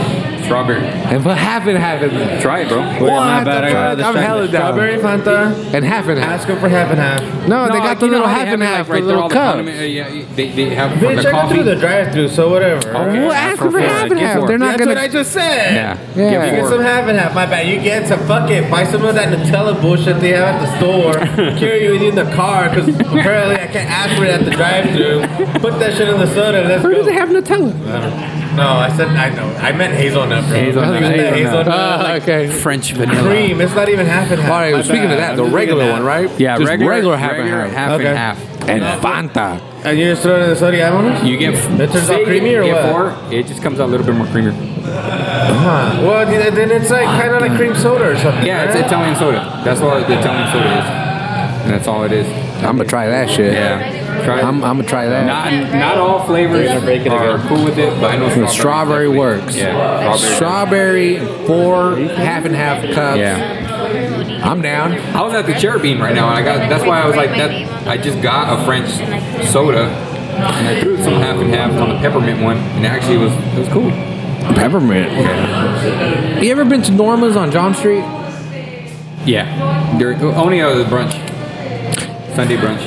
[0.47, 0.81] Strawberry.
[0.81, 2.41] And put half and half in there.
[2.41, 2.79] Try it, bro.
[2.79, 3.63] Wait, my What bad.
[3.63, 4.07] the I got fuck?
[4.07, 4.73] I'm hella down.
[4.73, 5.73] Strawberry Fanta.
[5.73, 6.29] And half and half.
[6.29, 7.21] Ask them for half and half.
[7.47, 9.29] No, they got the you know little half and half, like, right there, little all
[9.29, 9.55] the cup.
[9.57, 11.53] uh, yeah, they, they have it for Bitch, the I go coffee.
[11.55, 12.89] through the drive-through, so whatever.
[12.89, 13.19] Okay.
[13.19, 14.47] Well, ask them for half and half.
[14.47, 14.91] They're not gonna.
[14.91, 15.75] what I just said.
[15.75, 15.97] Yeah.
[16.15, 16.29] Yeah.
[16.31, 17.33] Get You get some half and half.
[17.35, 17.67] My bad.
[17.67, 18.69] You get some fuck it.
[18.71, 21.13] Buy some of that Nutella bullshit they have at the store.
[21.59, 24.45] Carry you with you in the car because apparently I can't ask for it at
[24.45, 25.21] the drive-through.
[25.61, 26.63] Put that shit in the soda.
[26.67, 26.99] Let's Where go.
[27.03, 28.46] do they have Nutella?
[28.57, 29.47] No, I said I know.
[29.57, 30.57] I meant hazelnut, bro.
[30.59, 31.67] Hazelnut, You got that hazelnut.
[31.69, 32.47] Ah, like, okay.
[32.49, 33.21] French vanilla.
[33.29, 33.61] cream.
[33.61, 34.51] It's not even half and half.
[34.51, 34.73] All right.
[34.73, 35.11] My Speaking bad.
[35.11, 36.07] of that, I'm the regular one, that.
[36.07, 36.39] right?
[36.39, 37.71] Yeah, Just regular, regular half and regular half.
[37.73, 38.07] half Okay.
[38.07, 38.67] and half.
[38.67, 39.61] And Fanta.
[39.85, 40.83] And you just throw it in the soda.
[40.83, 42.91] I want You get It turns out creamy or what?
[42.91, 44.51] Four, it just comes out a little bit more creamier.
[44.83, 46.01] Huh.
[46.03, 48.45] Well, then then it's like kind of like cream soda or something.
[48.45, 48.75] Yeah, it's?
[48.75, 49.61] Italian soda.
[49.63, 50.85] That's what the Italian soda is.
[51.65, 52.27] And that's all it is.
[52.63, 53.53] I'm gonna try that shit.
[53.53, 53.96] Yeah.
[54.23, 54.41] Try.
[54.41, 55.25] I'm, I'm gonna try that.
[55.25, 59.55] not not all flavors are cool with it, but I know strawberry, Strawberry works.
[59.55, 61.47] Yeah, Strawberry, strawberry.
[61.47, 63.17] four half and half cups.
[63.19, 64.43] Yeah.
[64.43, 64.93] I'm down.
[65.15, 66.69] I was at the cherry bean right now, and I got.
[66.69, 67.87] That's why I was like that.
[67.87, 68.89] I just got a French
[69.49, 73.19] soda, and I threw some half and half on the peppermint one, and actually it
[73.19, 73.89] was it was cool.
[74.55, 75.11] Peppermint.
[76.43, 78.03] You ever been to Norma's on John Street?
[79.25, 81.11] Yeah, During, only a brunch,
[82.37, 82.81] Sunday brunch.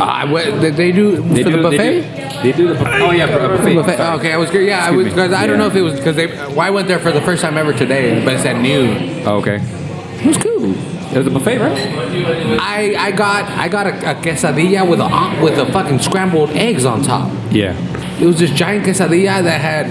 [0.00, 2.00] Uh, what, they, they do They for do the buffet.
[2.00, 3.00] They do, they do the buffet.
[3.02, 3.74] Oh yeah, bu- buffet.
[3.76, 3.96] Buffet.
[3.98, 4.18] Sorry.
[4.18, 4.70] Okay, I was curious.
[4.70, 5.22] Yeah, I was Excuse me.
[5.28, 6.26] because I don't know if it was because they.
[6.26, 9.22] Well, I went there for the first time ever today, but it's at noon.
[9.26, 9.56] Oh, okay.
[9.62, 10.74] It was cool.
[11.14, 12.58] It was a buffet, right?
[12.60, 16.84] I I got I got a, a quesadilla with a with a fucking scrambled eggs
[16.84, 17.30] on top.
[17.52, 17.76] Yeah.
[18.20, 19.86] It was this giant quesadilla that had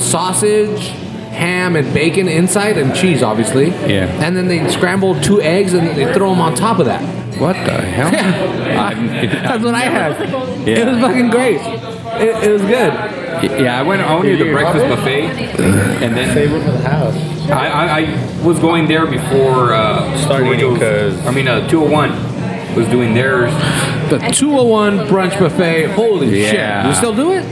[0.00, 0.88] sausage,
[1.32, 3.68] ham, and bacon inside, and cheese, obviously.
[3.68, 4.06] Yeah.
[4.24, 7.02] And then they scrambled two eggs and they throw them on top of that.
[7.38, 8.10] What the hell?
[9.42, 10.20] That's what I had.
[10.68, 11.60] It was fucking great.
[12.20, 12.92] It, it was good.
[13.60, 15.24] Yeah, I went only to the breakfast buffet,
[16.02, 17.14] and then Save for the house.
[17.50, 20.78] I, I, I was going there before uh, Starting 202
[21.18, 23.52] 'cause- I mean uh, 201, was doing theirs.
[24.10, 25.88] The 201 brunch buffet.
[25.92, 26.82] Holy Yeah.
[26.82, 26.88] shit!
[26.90, 27.44] You still do it?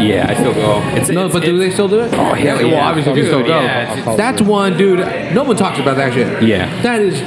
[0.00, 0.80] Yeah, I still go.
[0.94, 2.12] It's, No, it's- but do they still do it?
[2.14, 2.88] Oh hell Well, yeah.
[2.88, 3.60] obviously you still Dude, go.
[3.60, 5.00] yeah, it's- That's one, dude.
[5.34, 6.40] No one talks about that shit.
[6.44, 6.68] Yeah.
[6.82, 7.20] That is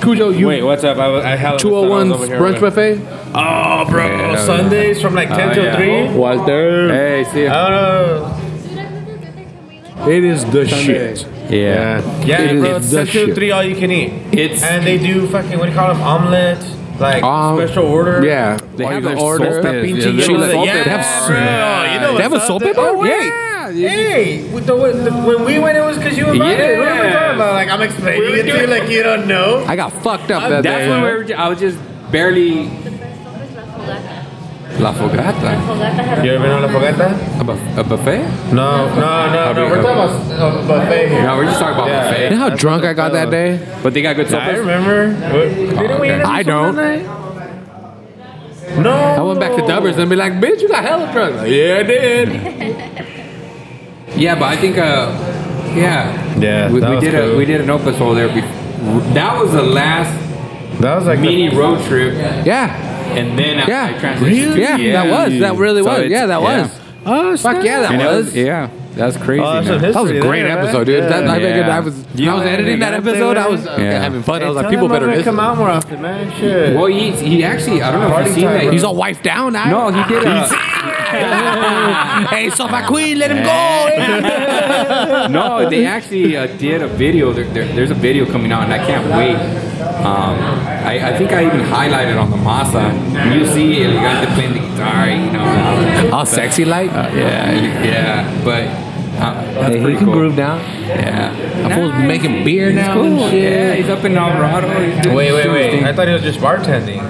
[0.00, 0.30] Cujo.
[0.30, 0.96] You Wait, what's up?
[0.98, 1.74] I, was- I hella missed out.
[1.74, 3.00] I was 201 brunch with- buffet.
[3.34, 4.06] Oh, bro.
[4.06, 4.36] Yeah.
[4.46, 5.76] Sundays from like 10 Oh, till yeah.
[6.08, 6.16] 3.
[6.16, 6.88] Walter.
[6.92, 7.52] Hey, see ya.
[7.52, 8.22] I don't
[10.00, 10.08] know.
[10.10, 11.26] It is the shit.
[11.50, 12.00] Yeah.
[12.24, 12.76] Yeah, It bro.
[12.76, 14.12] is Ten the till 3, all you can eat.
[14.32, 16.02] It's And they do fucking, what do you call them?
[16.02, 16.64] Omelets?
[16.98, 18.24] Like Um, special order?
[18.24, 19.44] Yeah, They All have you their can order.
[19.44, 20.66] Yeah, Yeah, they they have have soap.
[20.66, 21.92] yeah, They have bro.
[21.92, 22.84] You know They have a soap up in there?
[22.84, 23.32] there?
[23.66, 23.88] Oh, Yeah.
[23.88, 26.58] Hey, with the, with the, when we went, it was because you invited.
[26.58, 26.78] Yeah.
[26.78, 27.54] What are we talking about?
[27.54, 29.64] Like, I'm explaining it to you like you don't know.
[29.66, 30.88] I got fucked up that That's day.
[30.88, 31.26] when we were.
[31.36, 31.78] I was just
[32.10, 35.42] barely The best stop is La Fogata.
[35.42, 36.16] La Fogata.
[36.16, 37.40] La You a ever been on La Fogata?
[37.40, 38.22] A, buff- a buffet?
[38.52, 39.64] No, no, no, no.
[39.70, 41.22] We're talking about uh, buffet here.
[41.22, 42.10] No, we're just talking about Yeah.
[42.10, 42.24] buffet.
[42.24, 43.58] You know how That's drunk what I got that day?
[43.82, 44.58] But they got good I sopas.
[44.58, 45.12] remember.
[45.12, 46.20] What- Didn't we okay.
[46.20, 46.76] eat I some don't.
[46.76, 48.78] that night?
[48.78, 48.90] No.
[48.92, 51.36] I went back to Dubbers and be like, bitch, you got hella drunk.
[51.36, 53.04] Like, yeah, I did.
[54.16, 55.12] Yeah, but I think, uh,
[55.76, 57.34] yeah, Yeah, we, that we was did cool.
[57.34, 58.26] a we did an opus hole there.
[58.26, 59.00] Before.
[59.14, 60.10] That was the last
[60.80, 62.14] That was like mini road trip,
[62.44, 62.74] Yeah,
[63.16, 64.00] and then I, I yeah.
[64.00, 64.54] transitioned.
[64.54, 65.40] to- Yeah, that was.
[65.40, 66.10] That really So was.
[66.10, 66.70] Yeah, that was.
[67.06, 68.34] Oh, Fuck yeah, that And was.
[68.36, 69.42] yeah, that's crazy.
[69.42, 70.86] Oh, that's That was a great there, episode, right?
[70.86, 71.04] dude.
[71.04, 71.76] That, I, Yeah.
[71.76, 73.36] I was, when I was Yeah, editing that episode.
[73.38, 74.02] I was uh, Yeah.
[74.02, 74.42] having fun.
[74.42, 75.24] I was Hey, like, people better listen.
[75.24, 76.30] come out more often, man.
[76.38, 76.74] Shit.
[76.76, 78.62] Well, he he actually I don't know if Party you've seen that.
[78.64, 78.72] bro.
[78.72, 79.70] He's all wifed down now.
[79.70, 80.46] no, he did a
[82.28, 85.28] hey, Sofa Queen, let him go.
[85.30, 85.68] no.
[85.70, 87.32] They actually uh, did a video.
[87.32, 89.67] There, there, there's a video coming out, and I can't wait.
[89.80, 90.38] Um,
[90.84, 92.92] I, I think I even highlighted on the masa.
[93.34, 96.10] You see Elegante playing the guitar, you know.
[96.16, 96.90] all sexy like.
[96.90, 97.52] Uh, yeah,
[97.84, 98.64] yeah, but
[99.20, 100.14] uh, that's Hey, he can cool.
[100.14, 100.58] groove down.
[100.86, 103.30] Yeah, I fool's making beer now and cool.
[103.30, 103.42] shit.
[103.52, 104.68] Yeah, he's up in Alvarado.
[105.14, 105.70] Wait, wait, wait.
[105.70, 105.84] thing.
[105.84, 107.02] I thought he was just bartending.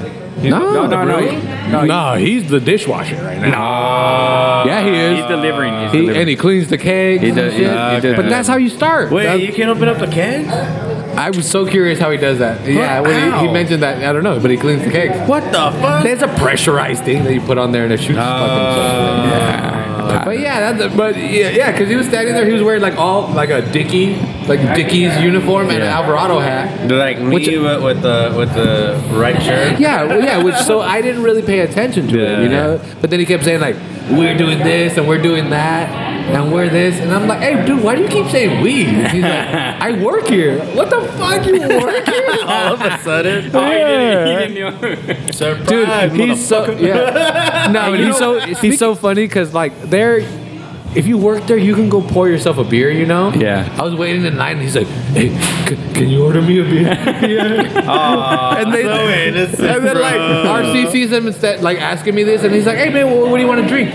[0.42, 1.36] No, No, no, no, really?
[1.72, 4.62] no, no, he's the dishwasher right now.
[4.64, 5.18] No, Yeah, he is.
[5.18, 5.74] He's delivering.
[5.82, 6.20] He's He, delivering.
[6.20, 7.22] and he cleans the kegs.
[7.22, 7.62] He and does- shit.
[7.62, 9.10] he- he does but that's how you start.
[9.10, 10.48] Wait, That's- you can't open up the kegs?
[11.16, 12.66] I was so curious how he does that.
[12.66, 13.52] Yeah, when he, he How?
[13.52, 15.28] mentioned that, I don't know, but he cleans the kegs.
[15.28, 16.02] What the fuck?
[16.04, 18.22] There's a pressurized thing that you put on there and it shoots oh.
[18.22, 19.26] fucking stuff.
[19.32, 20.24] yeah.
[20.24, 22.96] But yeah, that's but yeah, yeah, because he was standing there, he was wearing like
[22.96, 24.16] all like a Dickie,
[24.46, 26.90] like Dickie's uniform and an Alvarado hat.
[26.90, 29.78] Like me Which- with, with the with the right shirt.
[29.78, 32.80] Yeah, well, yeah, which so I didn't really pay attention to Yeah, it, you know.
[33.00, 33.76] But then he kept saying like,
[34.10, 37.82] "We're doing this and we're doing that and we're this," and I'm like, "Hey, dude,
[37.82, 39.48] why do you keep saying we?" And he's like,
[39.88, 40.58] "I work here.
[40.74, 45.24] What the fuck, you work here?" All of a sudden, Oh, he didn't, he didn't
[45.26, 45.30] know.
[45.32, 47.68] surprise, Dude, he's so yeah.
[47.72, 50.20] No, you he's so he's so funny because like there,
[50.94, 52.90] if you work there, you can go pour yourself a beer.
[52.90, 53.32] You know.
[53.32, 53.68] Yeah.
[53.78, 55.28] I was waiting in line, and he's like, "Hey,
[55.66, 58.56] c- can you order me a beer?" yeah.
[58.58, 60.14] and they so innocent, and then like.
[60.58, 63.36] RC sees him instead, like asking me this, and he's like, "Hey man, what, what
[63.36, 63.94] do you want to drink?"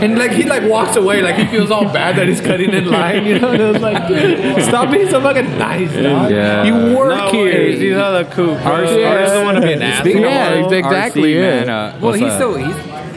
[0.00, 2.86] And like he like walks away, like he feels all bad that he's cutting in
[2.90, 3.52] line, you know.
[3.52, 6.30] And I was like, dude, stop being so fucking nice, dog.
[6.32, 6.64] Yeah.
[6.64, 7.44] You work no here.
[7.44, 7.80] Ways.
[7.80, 8.54] He's hella cool.
[8.56, 8.62] Bro.
[8.64, 9.12] Ours- Yeah.
[9.22, 10.02] I don't want to be an asshole.
[10.04, 11.40] Speaking of Yeah, RC, exactly, yeah.
[11.40, 12.34] Man, uh, well, he's that?
[12.34, 12.74] still he's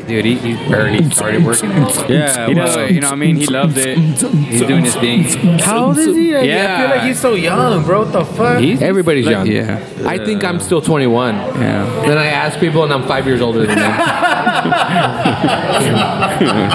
[0.08, 0.26] dude.
[0.26, 1.70] He, he's barely started working.
[1.72, 3.08] Yeah, you know, well- you know.
[3.08, 3.98] what I mean, he loves it.
[3.98, 5.24] He's doing his thing.
[5.60, 6.36] How old is he?
[6.36, 8.04] I- I feel like he's so young, bro.
[8.04, 8.60] What the fuck?
[8.60, 9.48] He's Everybody's like, young.
[9.48, 11.36] Yeah, I think I'm still 21.
[11.36, 11.86] yeah.
[12.06, 13.92] Then I ask people, and I'm five years older than them.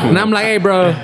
[0.09, 0.95] and I'm like, hey, bro.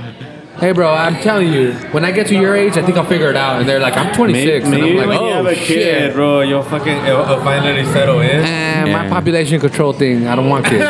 [0.60, 3.30] Hey, bro, I'm telling you, when I get to your age, I think I'll figure
[3.30, 3.60] it out.
[3.60, 4.64] And they're like, I'm 26.
[4.66, 5.66] and Maybe I'm like, when you oh, have a shit.
[5.68, 8.44] kid, bro, you'll fucking it'll, it'll finally settle in.
[8.44, 10.84] Eh, My population control thing, I don't want kids.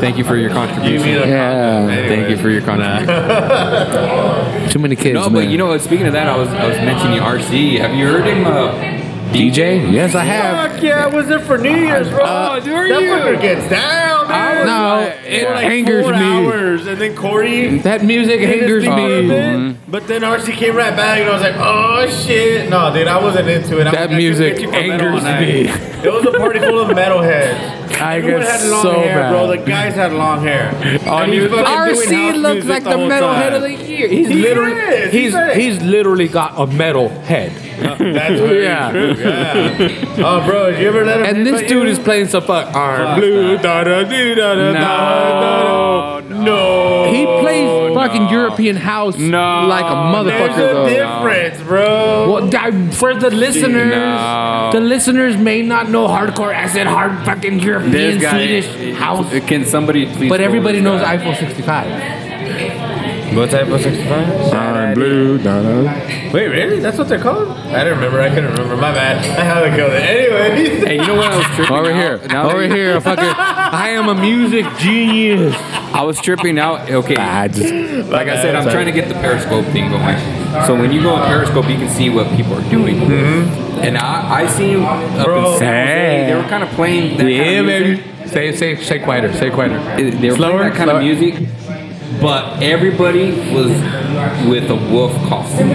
[0.00, 1.06] Thank you for your contribution.
[1.06, 1.86] mean a Yeah.
[2.08, 3.06] Thank you for your contribution.
[4.70, 5.44] Too many kids, No, man.
[5.44, 7.78] but you know, what, speaking of that, I was I was mentioning RC.
[7.78, 8.44] Have you heard him?
[8.44, 8.72] Uh,
[9.32, 9.92] DJ?
[9.92, 10.72] Yes, I have.
[10.72, 12.24] Fuck yeah, I was there for New Year's, bro.
[12.24, 14.66] Uh, that fucker gets down, man.
[14.66, 16.18] No, it like angers four me.
[16.18, 17.78] hours, and then Corey.
[17.78, 19.28] That music angers thing for a me.
[19.28, 19.90] bit, mm-hmm.
[19.90, 23.22] But then RC came right back, and I was like, "Oh shit, no, dude, I
[23.22, 26.06] wasn't into it." I That I music couldn't get you for metal angers me.
[26.06, 27.85] It was a party full of metalheads.
[28.00, 29.30] I Everyone had long so hair, mad.
[29.30, 29.46] bro.
[29.48, 30.72] The guys had long hair.
[31.06, 33.54] Oh, And he's RC looks like the, whole metalhead time.
[33.54, 34.08] of the year.
[34.08, 37.52] He's He literally is, he's he's he's literally got a metal head.
[37.76, 38.90] Uh, that's very Yeah.
[38.90, 39.14] true.
[39.18, 40.24] Yeah.
[40.24, 41.26] Oh, bro, did you ever let him?
[41.26, 41.92] And this dude you?
[41.92, 46.20] is playing some fuck arm blue da da da da da da.
[46.20, 47.12] no, No.
[47.12, 47.45] He plays no.
[48.06, 49.66] Fucking European house No.
[49.66, 50.88] like a motherfucker There's a though.
[50.88, 52.32] difference, bro.
[52.32, 54.70] Well, for the listeners, No.
[54.72, 56.54] the listeners may not know hardcore.
[56.54, 58.20] I said hard fucking European.
[58.20, 60.28] Swedish house, Can somebody please?
[60.28, 61.86] but everybody knows Eiffel 65.
[63.36, 64.52] What type of 65?
[64.54, 65.36] I'm blue.
[65.38, 65.82] da, da.
[66.32, 66.80] Wait, really?
[66.80, 67.48] That's what they're called?
[67.50, 68.20] I don't remember.
[68.22, 68.76] I couldn't remember.
[68.78, 69.18] My bad.
[69.38, 70.02] I haven't killed it.
[70.02, 70.86] Anyway.
[70.86, 71.96] Hey, you know what I was tripping Over out?
[71.96, 72.18] here.
[72.28, 73.00] Now that Over you- here.
[73.00, 73.24] Fucking.
[73.36, 75.54] I am a music genius.
[75.58, 76.90] I was tripping out.
[76.90, 78.08] Okay, I just.
[78.10, 80.18] like I said, I'm trying to get the Periscope thing going.
[80.66, 82.96] So when you go on Periscope, you can see what people are doing.
[82.96, 83.78] Mm-hmm.
[83.80, 85.52] And I, I seen up Bro.
[85.52, 87.88] in San Jose, they were kind of playing that Yeah, kind of baby.
[87.96, 88.28] music.
[88.32, 89.30] Say, say, say quieter.
[89.34, 89.76] Say quieter.
[90.00, 91.00] It- They were Slower, playing that kind slower.
[91.00, 91.34] of music,
[92.20, 93.68] but everybody was
[94.48, 95.68] with a wolf costume.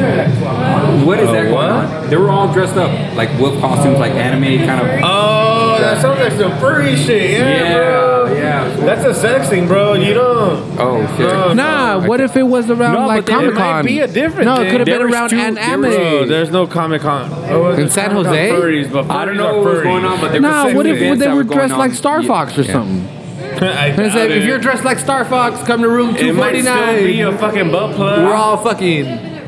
[1.06, 1.70] What is that going what?
[1.70, 2.10] on?
[2.10, 5.02] They were all dressed up like wolf costumes, like anime kind of.
[5.04, 7.32] Oh, that sounds like some furry shit.
[7.32, 8.34] Yeah, Yeah, bro.
[8.34, 8.76] yeah.
[8.78, 9.94] That's a sex thing, bro.
[9.94, 10.80] You don't.
[10.80, 11.28] Oh shit!
[11.30, 13.60] Uh, no, Nah, what if it was around No, like Comic Con?
[13.60, 15.82] might be a different No, it could have been around two- an anime.
[15.92, 17.32] Bro, there's no Comic Con.
[17.32, 18.50] In oh, San Jose?
[18.50, 20.86] Furries, but I don't know are what was going on, but there Nah, were what
[20.88, 22.28] if they were dressed like Star Yeah.
[22.28, 22.74] Fox or Yeah.
[22.74, 23.21] something?
[23.60, 26.34] I And I doubt said, if you're dressed like Star Fox, come to room it
[26.36, 26.74] might still
[27.04, 27.34] be 249.
[27.34, 28.26] a fucking butt plug.
[28.26, 29.06] We're all fucking.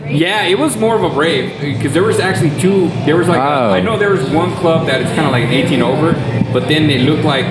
[0.10, 2.90] Yeah, it was more of a rave because there was actually two.
[3.06, 3.72] There was like Oh.
[3.72, 6.12] I know there was one club that is kind of like 18 over,
[6.52, 7.46] but then it looked like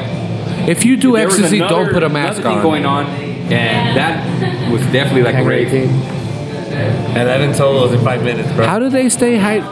[0.69, 2.62] If you do there was ecstasy, another- don't put a another mask thing on.
[2.62, 5.73] going on, and that was definitely like a rave.
[5.73, 8.66] And I didn't tell those in five minutes, bro.
[8.66, 9.62] How do they stay high?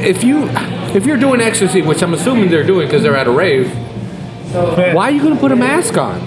[0.00, 0.48] If you,
[0.94, 3.70] if you're doing ecstasy, which I'm assuming they're doing because they're at a rave,
[4.94, 6.20] why are you gonna put a mask on?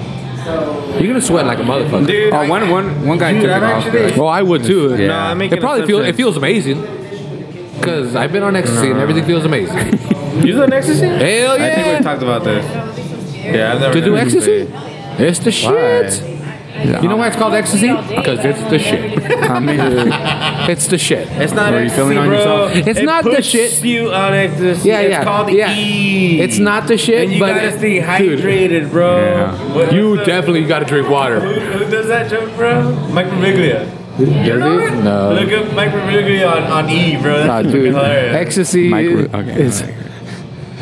[0.98, 2.08] You're gonna sweat like a motherfucker.
[2.08, 3.86] Dude, Oh, I- one one one guy Dude, took I'm it off.
[3.86, 4.96] actually- Well, oh, I would too.
[4.98, 5.08] Yeah.
[5.08, 6.18] No, I'm making It probably feels it assumptions.
[6.18, 6.88] feels amazing.
[7.82, 10.00] Cause I've been on ecstasy and everything feels amazing.
[10.38, 11.08] You doing ecstasy?
[11.08, 11.52] Hell yeah.
[11.54, 11.98] I think yeah!
[11.98, 12.64] we talked about this.
[13.44, 14.68] Yeah, I've never To do done ecstasy,
[15.18, 16.22] it's the shit.
[16.78, 17.02] Yeah.
[17.02, 17.88] You know why it's called ecstasy?
[17.88, 19.24] Because it's the shit.
[19.50, 19.80] I mean,
[20.70, 21.28] It's the shit.
[21.32, 22.38] It's not Are you ecstasy, feeling on bro.
[22.38, 22.88] yourself?
[22.88, 23.84] It's It not the puts shit.
[23.84, 24.90] you on ecstasy.
[24.90, 25.76] Yeah, it's yeah, called yeah.
[25.76, 26.40] E.
[26.42, 28.04] It's not the shit, and you but gotta stay dude,
[28.40, 29.18] hydrated, bro.
[29.18, 29.74] Yeah.
[29.74, 31.40] What- You what's the- definitely got to drink water.
[31.40, 32.92] Who, who does that joke, bro?
[33.10, 33.90] Mike Birbiglia.
[34.18, 35.04] Does it?
[35.04, 35.34] No.
[35.34, 37.38] Look up Mike Birbiglia on, on E, bro.
[37.38, 38.36] That's Nah, fucking dude, hilarious.
[38.36, 39.96] ecstasy Micro- okay, is alright.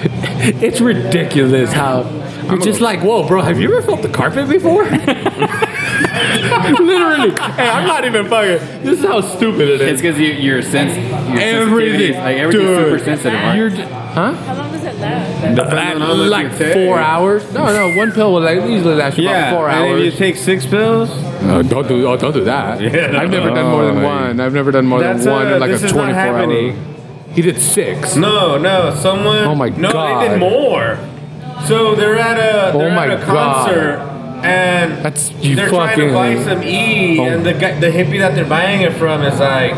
[0.64, 2.04] it's ridiculous how
[2.50, 4.86] you're just like, whoa, bro, have you ever felt the carpet before?
[6.80, 8.84] Literally, hey, I'm not even fucking.
[8.84, 10.02] This is how stupid it it's is.
[10.02, 10.96] because you, you're sense.
[10.96, 12.86] Your Everything, sensitivity- like everything's dude.
[12.86, 13.56] super sensitive, right?
[13.58, 14.34] You're, huh?
[14.34, 15.56] How long does it last?
[15.56, 16.74] Depending on what like you take.
[16.74, 17.54] four hours?
[17.54, 20.02] No, no, one pill will like easily last you Yeah, about four and hours.
[20.02, 21.10] if you take six pills,
[21.44, 22.08] No, don't do.
[22.08, 22.82] Oh, don't do that.
[22.82, 23.20] Yeah.
[23.20, 24.40] I've never done more than Oh, one.
[24.40, 26.22] I've never done more That's, than one uh, in like this a is not 24
[26.22, 26.38] hour.
[26.38, 26.96] happening.
[27.34, 28.16] He did six.
[28.16, 29.40] no, no, someone.
[29.46, 29.80] Oh my god.
[29.80, 30.24] no, God.
[30.24, 30.98] they did more.
[31.66, 33.66] So they're at a they're Oh my at a God.
[33.68, 34.15] concert,
[34.46, 37.24] and That's- you they're trying to fucking- buy some E, Oh.
[37.26, 39.74] and the guy, the hippie that they're buying it from is like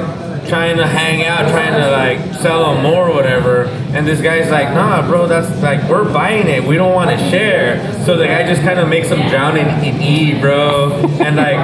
[0.48, 3.68] trying to hang out, trying to like sell them more or whatever.
[3.94, 6.64] And this guy's like, Nah, bro, that's like we're buying it.
[6.64, 7.82] We don't want to share.
[8.06, 10.92] So the guy just kind of makes them drown in, in E, bro.
[11.20, 11.60] And like,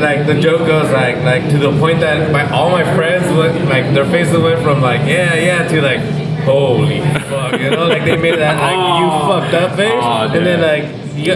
[0.00, 3.68] like the joke goes like, like to the point that my all my friends went
[3.68, 6.00] like their faces went from like yeah, yeah to like.
[6.40, 10.46] Holy fuck, you know, like they made that like you fucked up face, Aw, and
[10.46, 11.34] then like you,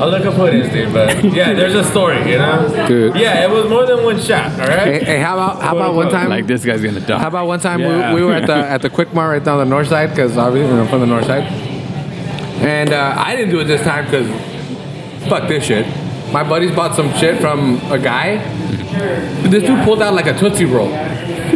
[0.00, 0.92] I'll look up who it is, dude.
[0.92, 2.86] But yeah, there's a story, you know.
[2.88, 3.14] Dude.
[3.16, 4.50] Yeah, it was more than one shot.
[4.52, 4.78] All right.
[5.02, 6.28] Hey, hey, how about how about one time?
[6.30, 7.18] like this guy's gonna die.
[7.18, 8.12] How about one time Yeah.
[8.14, 10.36] we, we were at the at the Quick Mart right down the north side because
[10.36, 11.44] obviously you know, from the north side,
[12.62, 14.28] and uh, I didn't do it this time because
[15.28, 15.86] fuck this shit.
[16.32, 18.38] My buddies bought some shit from a guy.
[19.48, 20.88] This dude pulled out like a tootsie roll,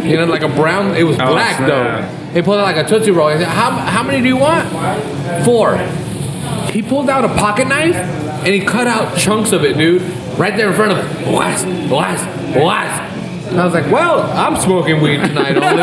[0.03, 0.95] you know, like a brown.
[0.95, 1.67] It was Oh, black snap.
[1.67, 2.33] though.
[2.33, 3.29] He pulled out like a tootsie roll.
[3.29, 4.69] He said, "How how many do you want?"
[5.45, 5.77] Four.
[6.71, 7.95] He pulled out a pocket knife
[8.39, 10.01] and he cut out chunks of it, dude,
[10.37, 11.25] right there in front of him.
[11.25, 13.06] Blast, blast, blast.
[13.57, 15.81] And I was like, well, I'm smoking weed tonight only.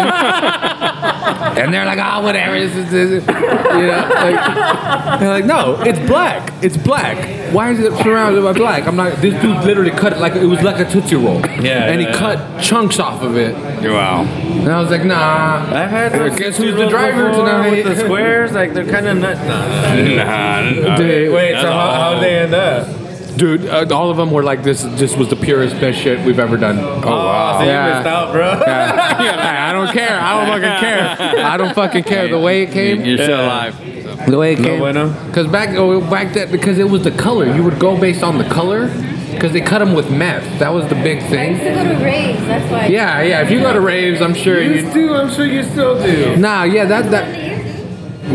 [1.60, 2.54] and they're like, oh, whatever.
[2.56, 3.26] This is, this is.
[3.26, 6.52] You know, like, they're like, no, it's black.
[6.62, 7.52] It's black.
[7.52, 8.86] Why is it surrounded by black?
[8.86, 11.40] I'm not, this dude literally cut it like, it was like a Tootsie Roll.
[11.40, 12.14] Yeah, And he yeah.
[12.16, 13.54] cut chunks off of it.
[13.82, 14.22] Wow.
[14.22, 15.66] And I was like, nah.
[15.68, 17.70] I've had those Guess who's the driver tonight?
[17.70, 18.52] with the squares.
[18.52, 19.36] Like they're kind of nut.
[20.14, 22.86] Nah, Dude, Wait, so how how'd they end up?
[23.36, 26.38] Dude, uh, all of them were like, this just was the purest, best shit we've
[26.38, 26.78] ever done.
[26.78, 27.58] Oh, wow.
[27.58, 27.88] so Yeah.
[27.88, 28.48] you missed out, bro.
[28.66, 30.20] I don't care.
[30.20, 31.44] I don't fucking care.
[31.44, 32.28] I don't fucking care.
[32.28, 34.26] The way it came, You're still alive.
[34.30, 34.78] the way it came.
[34.78, 35.12] bueno.
[35.26, 37.46] Because back, oh, back then, because it was the color.
[37.54, 38.88] You would go based on the color,
[39.32, 40.58] because they cut them with meth.
[40.60, 41.38] That was the big thing.
[41.38, 42.40] I used to go to raves.
[42.46, 42.86] That's why.
[42.86, 43.42] Yeah, yeah.
[43.42, 44.92] If you go to raves, I'm sure You you.
[44.92, 45.14] do.
[45.14, 46.36] I'm sure you still do.
[46.36, 46.84] Nah, yeah.
[46.84, 47.26] That that.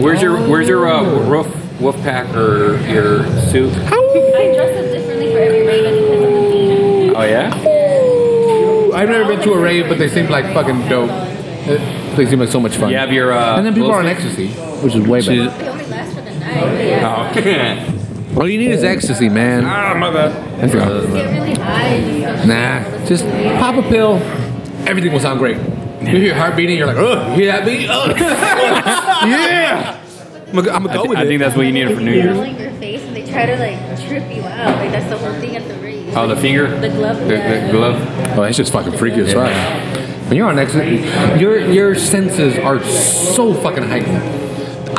[0.03, 1.47] Where's your Where's your uh, wolf
[1.81, 3.73] wolf pack or your suit?
[3.77, 5.85] I dress up differently for every rave.
[5.85, 7.15] It depends on the theme.
[7.15, 8.95] Oh yeah.
[8.95, 11.09] I've never been to a rave, but they seem like fucking dope.
[11.09, 12.89] Uh, They seem like so much fun.
[12.89, 14.47] You have your uh, and then people are on ecstasy,
[14.83, 15.49] which is way better.
[15.49, 17.33] They only last for the night.
[17.33, 17.85] but Yeah.
[18.35, 18.41] Oh.
[18.41, 19.65] All you need is ecstasy, man.
[19.65, 20.31] Ah, my bad.
[20.61, 21.01] Let's go.
[21.01, 23.25] Just get really high and Nah, just
[23.59, 24.15] pop a pill.
[24.87, 25.57] Everything will sound great.
[25.57, 27.87] You hear your heart beating, you're like, oh, you hear that beat?
[27.89, 28.09] Ugh.
[29.29, 29.99] yeah.
[30.49, 31.27] I'm gonna, I'm gonna I, go thi- with I it.
[31.27, 32.35] think that's what you needed for New They're Year's.
[32.37, 34.77] rolling your face and they try to like trip you out.
[34.77, 36.13] Like that's the whole thing at the race.
[36.15, 36.67] Oh, the finger?
[36.79, 37.17] The glove.
[37.19, 37.95] The, the glove?
[38.37, 39.51] Oh, that's just fucking freaky as fuck.
[40.27, 40.97] When you're on ecstasy,
[41.39, 44.48] your your senses are so fucking heightened.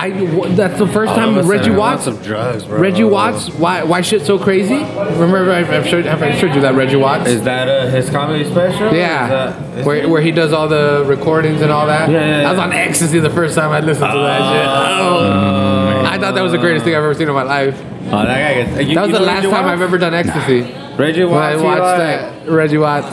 [0.03, 2.07] I w- that's the first time Reggie Watts.
[2.07, 2.79] of drugs, bro.
[2.81, 4.79] Reggie Watts, why why shit so crazy?
[4.79, 7.29] Remember I- I've showed, have I showed you that Reggie Watts?
[7.29, 8.87] Is that uh, his comedy special?
[8.89, 12.09] Is yeah, that- is- where, where he does all the recordings and all that.
[12.11, 14.67] Yeah, yeah, I was on ecstasy the first time I listened to that shit.
[14.67, 16.05] Oh.
[16.07, 17.79] I thought that was the greatest thing I've ever seen in my life.
[18.07, 18.89] Oh, that guy gets.
[18.89, 19.73] You, That was the last Reggie time Watts?
[19.75, 20.61] I've ever done ecstasy.
[20.97, 21.57] Reggie Watts.
[21.63, 23.07] When I watched that Reggie Watts.